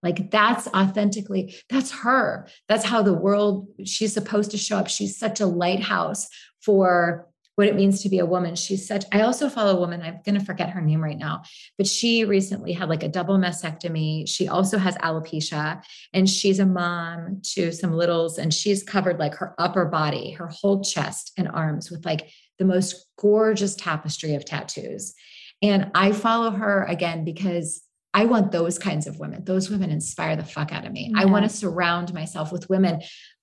Like 0.06 0.30
that's 0.30 0.68
authentically, 0.68 1.56
that's 1.68 1.90
her. 1.90 2.46
That's 2.68 2.84
how 2.84 3.02
the 3.02 3.12
world, 3.12 3.66
she's 3.84 4.14
supposed 4.14 4.52
to 4.52 4.56
show 4.56 4.76
up. 4.78 4.86
She's 4.86 5.18
such 5.18 5.40
a 5.40 5.46
lighthouse 5.46 6.28
for 6.60 7.28
what 7.56 7.66
it 7.66 7.74
means 7.74 8.02
to 8.02 8.08
be 8.08 8.20
a 8.20 8.26
woman. 8.26 8.54
She's 8.54 8.86
such, 8.86 9.04
I 9.12 9.22
also 9.22 9.48
follow 9.48 9.76
a 9.76 9.80
woman, 9.80 10.02
I'm 10.02 10.20
going 10.24 10.38
to 10.38 10.44
forget 10.44 10.70
her 10.70 10.80
name 10.80 11.02
right 11.02 11.18
now, 11.18 11.42
but 11.76 11.88
she 11.88 12.24
recently 12.24 12.72
had 12.72 12.88
like 12.88 13.02
a 13.02 13.08
double 13.08 13.36
mastectomy. 13.36 14.28
She 14.28 14.46
also 14.46 14.78
has 14.78 14.94
alopecia 14.98 15.82
and 16.12 16.30
she's 16.30 16.60
a 16.60 16.66
mom 16.66 17.40
to 17.54 17.72
some 17.72 17.92
littles 17.92 18.38
and 18.38 18.54
she's 18.54 18.84
covered 18.84 19.18
like 19.18 19.34
her 19.34 19.54
upper 19.58 19.86
body, 19.86 20.30
her 20.32 20.46
whole 20.46 20.84
chest 20.84 21.32
and 21.36 21.48
arms 21.48 21.90
with 21.90 22.04
like 22.04 22.30
the 22.60 22.64
most 22.64 23.06
gorgeous 23.18 23.74
tapestry 23.74 24.34
of 24.36 24.44
tattoos. 24.44 25.14
And 25.62 25.90
I 25.94 26.12
follow 26.12 26.50
her 26.50 26.84
again 26.84 27.24
because 27.24 27.82
I 28.16 28.24
want 28.24 28.50
those 28.50 28.78
kinds 28.78 29.06
of 29.06 29.18
women. 29.18 29.44
Those 29.44 29.68
women 29.68 29.90
inspire 29.90 30.36
the 30.36 30.42
fuck 30.42 30.72
out 30.72 30.86
of 30.86 30.92
me. 30.92 31.12
I 31.14 31.26
want 31.26 31.44
to 31.44 31.54
surround 31.54 32.14
myself 32.14 32.50
with 32.50 32.70
women. 32.70 33.02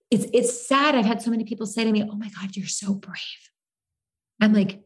It's 0.09 0.25
it's 0.33 0.67
sad. 0.67 0.95
I've 0.95 1.05
had 1.05 1.21
so 1.21 1.29
many 1.29 1.43
people 1.43 1.67
say 1.67 1.83
to 1.83 1.91
me, 1.91 2.03
"Oh 2.03 2.15
my 2.15 2.29
god, 2.29 2.55
you're 2.55 2.65
so 2.65 2.95
brave." 2.95 3.43
I'm 4.41 4.51
like, 4.51 4.81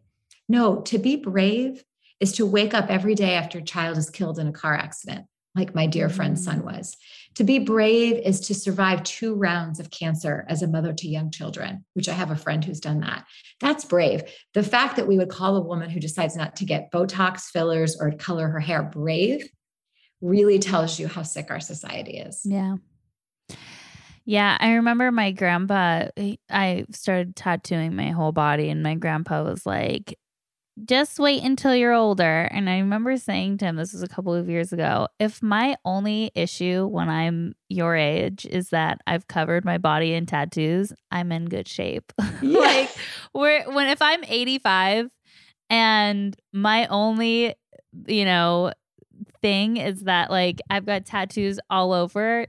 "No, 0.50 0.82
to 0.82 0.98
be 0.98 1.16
brave 1.16 1.86
is 2.20 2.34
to 2.34 2.46
wake 2.46 2.74
up 2.74 2.90
every 2.90 3.16
day 3.16 3.36
after 3.36 3.60
a 3.60 3.64
child 3.64 3.98
is 3.98 4.10
killed 4.10 4.40
in 4.40 4.48
a 4.48 4.52
car 4.52 4.76
accident, 4.76 5.26
like 5.56 5.74
my 5.74 5.88
dear 5.88 6.10
friend's 6.10 6.42
mm. 6.42 6.46
son 6.46 6.66
was. 6.66 6.98
To 7.36 7.46
be 7.46 7.60
brave 7.60 8.18
is 8.26 8.42
to 8.42 8.56
survive 8.56 9.04
two 9.04 9.36
rounds 9.36 9.80
of 9.80 9.90
cancer 9.90 10.46
as 10.50 10.64
a 10.64 10.68
mother 10.68 10.92
to 10.92 11.08
young 11.08 11.32
children, 11.32 11.86
which 11.94 12.10
I 12.10 12.14
have 12.14 12.32
a 12.32 12.36
friend 12.36 12.66
who's 12.66 12.82
done 12.82 13.00
that. 13.02 13.26
That's 13.62 13.86
brave. 13.86 14.24
The 14.54 14.64
fact 14.64 14.98
that 14.98 15.08
we 15.08 15.18
would 15.18 15.30
call 15.30 15.56
a 15.56 15.62
woman 15.62 15.90
who 15.90 16.02
decides 16.02 16.36
not 16.36 16.58
to 16.58 16.66
get 16.66 16.92
Botox 16.92 17.44
fillers 17.44 17.96
or 18.02 18.12
color 18.12 18.50
her 18.50 18.60
hair 18.60 18.84
brave 18.84 19.50
really 20.22 20.60
tells 20.60 21.00
you 21.00 21.08
how 21.08 21.24
sick 21.24 21.48
our 21.50 21.60
society 21.60 22.18
is. 22.18 22.42
Yeah. 22.44 22.78
Yeah, 24.26 24.58
I 24.60 24.74
remember 24.74 25.10
my 25.10 25.32
grandpa. 25.32 26.08
I 26.50 26.86
started 26.92 27.36
tattooing 27.38 27.96
my 27.96 28.10
whole 28.10 28.34
body, 28.34 28.70
and 28.70 28.84
my 28.84 28.96
grandpa 28.96 29.44
was 29.44 29.66
like, 29.66 30.18
just 30.86 31.18
wait 31.18 31.44
until 31.44 31.74
you're 31.74 31.94
older. 31.94 32.48
And 32.52 32.70
I 32.70 32.80
remember 32.80 33.18
saying 33.18 33.60
to 33.60 33.66
him, 33.66 33.78
this 33.78 33.94
was 33.94 34.04
a 34.04 34.08
couple 34.08 34.34
of 34.34 34.50
years 34.50 34.72
ago, 34.72 35.08
if 35.20 35.42
my 35.42 35.76
only 35.86 36.32
issue 36.36 36.86
when 36.86 37.10
I'm 37.10 37.56
your 37.70 37.96
age 37.96 38.46
is 38.46 38.70
that 38.70 39.02
I've 39.08 39.28
covered 39.28 39.66
my 39.66 39.78
body 39.78 40.14
in 40.14 40.26
tattoos, 40.26 40.94
I'm 41.10 41.32
in 41.32 41.46
good 41.46 41.68
shape. 41.68 42.12
like, 42.42 42.90
we're, 43.34 43.64
when 43.74 43.88
if 43.88 44.02
I'm 44.02 44.24
85 44.24 45.08
and 45.70 46.36
my 46.54 46.86
only, 46.88 47.56
you 48.08 48.26
know, 48.26 48.72
thing 49.42 49.78
is 49.78 50.02
that 50.02 50.30
like 50.30 50.62
I've 50.70 50.86
got 50.86 51.06
tattoos 51.06 51.60
all 51.70 51.94
over. 51.94 52.46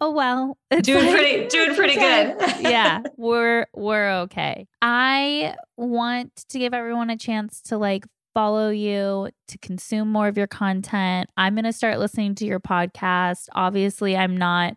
Oh 0.00 0.12
well, 0.12 0.58
It's 0.70 0.86
doing 0.86 1.04
like- 1.06 1.14
pretty 1.14 1.46
doing 1.48 1.74
pretty 1.76 1.94
good. 1.94 2.36
yeah, 2.60 3.02
we're 3.16 3.66
we're 3.74 4.10
okay. 4.22 4.66
I 4.82 5.54
want 5.76 6.44
to 6.48 6.58
give 6.58 6.74
everyone 6.74 7.10
a 7.10 7.16
chance 7.16 7.60
to 7.62 7.78
like 7.78 8.04
follow 8.34 8.68
you, 8.70 9.28
to 9.46 9.58
consume 9.58 10.10
more 10.10 10.26
of 10.26 10.36
your 10.36 10.48
content. 10.48 11.30
I'm 11.36 11.54
going 11.54 11.64
to 11.66 11.72
start 11.72 12.00
listening 12.00 12.34
to 12.36 12.44
your 12.46 12.58
podcast. 12.58 13.46
Obviously, 13.54 14.16
I'm 14.16 14.36
not 14.36 14.74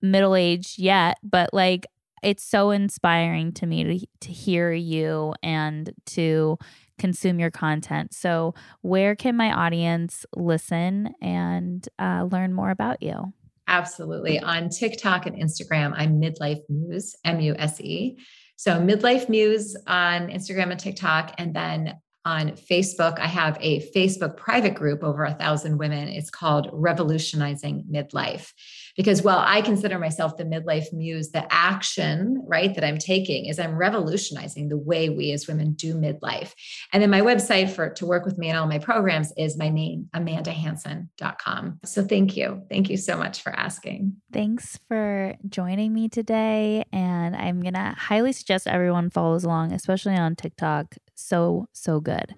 middle-aged 0.00 0.78
yet, 0.78 1.18
but 1.22 1.52
like 1.52 1.86
it's 2.22 2.42
so 2.42 2.70
inspiring 2.70 3.52
to 3.52 3.66
me 3.66 3.84
to 3.84 4.06
to 4.20 4.32
hear 4.32 4.72
you 4.72 5.34
and 5.42 5.92
to 6.06 6.58
consume 6.98 7.38
your 7.38 7.50
content. 7.50 8.14
So, 8.14 8.54
where 8.82 9.14
can 9.14 9.36
my 9.36 9.52
audience 9.52 10.26
listen 10.34 11.14
and 11.20 11.88
uh, 11.98 12.28
learn 12.30 12.52
more 12.52 12.70
about 12.70 13.02
you? 13.02 13.32
Absolutely. 13.68 14.38
On 14.38 14.68
TikTok 14.68 15.26
and 15.26 15.36
Instagram, 15.36 15.92
I'm 15.96 16.20
Midlife 16.20 16.60
Muse, 16.68 17.16
M 17.24 17.40
U 17.40 17.54
S 17.58 17.80
E. 17.80 18.18
So 18.54 18.80
Midlife 18.80 19.28
Muse 19.28 19.76
on 19.86 20.28
Instagram 20.28 20.70
and 20.70 20.80
TikTok. 20.80 21.34
And 21.36 21.54
then 21.54 21.94
on 22.26 22.50
Facebook. 22.50 23.18
I 23.20 23.26
have 23.26 23.56
a 23.60 23.88
Facebook 23.92 24.36
private 24.36 24.74
group 24.74 25.04
over 25.04 25.24
a 25.24 25.32
thousand 25.32 25.78
women. 25.78 26.08
It's 26.08 26.28
called 26.28 26.68
Revolutionizing 26.72 27.84
Midlife 27.90 28.52
because 28.96 29.22
while 29.22 29.38
I 29.38 29.60
consider 29.60 29.98
myself 29.98 30.36
the 30.36 30.44
midlife 30.44 30.92
muse, 30.92 31.30
the 31.30 31.46
action, 31.52 32.42
right, 32.46 32.74
that 32.74 32.84
I'm 32.84 32.98
taking 32.98 33.46
is 33.46 33.58
I'm 33.58 33.76
revolutionizing 33.76 34.68
the 34.68 34.78
way 34.78 35.08
we 35.08 35.32
as 35.32 35.46
women 35.46 35.74
do 35.74 35.94
midlife. 35.94 36.52
And 36.92 37.02
then 37.02 37.10
my 37.10 37.20
website 37.20 37.70
for 37.70 37.90
to 37.90 38.06
work 38.06 38.24
with 38.24 38.38
me 38.38 38.48
and 38.48 38.58
all 38.58 38.66
my 38.66 38.78
programs 38.78 39.32
is 39.36 39.58
my 39.58 39.68
name, 39.68 40.08
amandahanson.com. 40.14 41.80
So 41.84 42.04
thank 42.04 42.36
you. 42.36 42.62
Thank 42.70 42.88
you 42.88 42.96
so 42.96 43.16
much 43.16 43.42
for 43.42 43.50
asking. 43.50 44.16
Thanks 44.32 44.78
for 44.88 45.34
joining 45.48 45.92
me 45.92 46.08
today. 46.08 46.84
And 46.92 47.36
I'm 47.36 47.60
going 47.60 47.74
to 47.74 47.94
highly 47.96 48.32
suggest 48.32 48.66
everyone 48.66 49.10
follows 49.10 49.44
along, 49.44 49.72
especially 49.72 50.16
on 50.16 50.36
TikTok. 50.36 50.96
So, 51.14 51.68
so 51.72 52.00
good. 52.00 52.34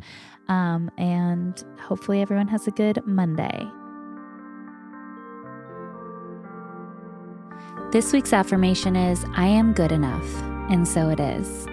Um, 0.48 0.90
and 0.98 1.62
hopefully 1.80 2.22
everyone 2.22 2.48
has 2.48 2.66
a 2.66 2.70
good 2.70 3.04
Monday. 3.06 3.68
This 7.91 8.12
week's 8.12 8.34
affirmation 8.34 8.97
is 8.97 9.24
I 9.34 9.47
am 9.47 9.72
good 9.72 9.93
enough, 9.93 10.26
and 10.68 10.86
so 10.86 11.09
it 11.09 11.18
is. 11.18 11.66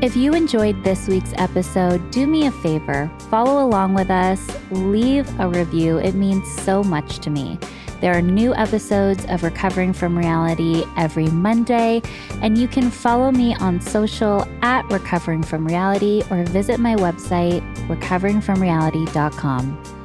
If 0.00 0.16
you 0.16 0.32
enjoyed 0.32 0.82
this 0.82 1.06
week's 1.06 1.34
episode, 1.36 2.10
do 2.10 2.26
me 2.26 2.46
a 2.46 2.50
favor, 2.50 3.10
follow 3.28 3.62
along 3.62 3.92
with 3.92 4.10
us, 4.10 4.40
leave 4.70 5.28
a 5.38 5.46
review. 5.46 5.98
It 5.98 6.14
means 6.14 6.50
so 6.62 6.82
much 6.82 7.18
to 7.18 7.28
me. 7.28 7.58
There 8.00 8.14
are 8.14 8.22
new 8.22 8.54
episodes 8.54 9.26
of 9.26 9.42
Recovering 9.42 9.92
from 9.92 10.16
Reality 10.16 10.84
every 10.96 11.26
Monday, 11.26 12.00
and 12.40 12.56
you 12.56 12.68
can 12.68 12.90
follow 12.90 13.30
me 13.30 13.54
on 13.56 13.82
social 13.82 14.48
at 14.62 14.90
Recovering 14.90 15.42
from 15.42 15.66
Reality 15.66 16.22
or 16.30 16.42
visit 16.44 16.80
my 16.80 16.96
website, 16.96 17.60
recoveringfromreality.com. 17.86 19.99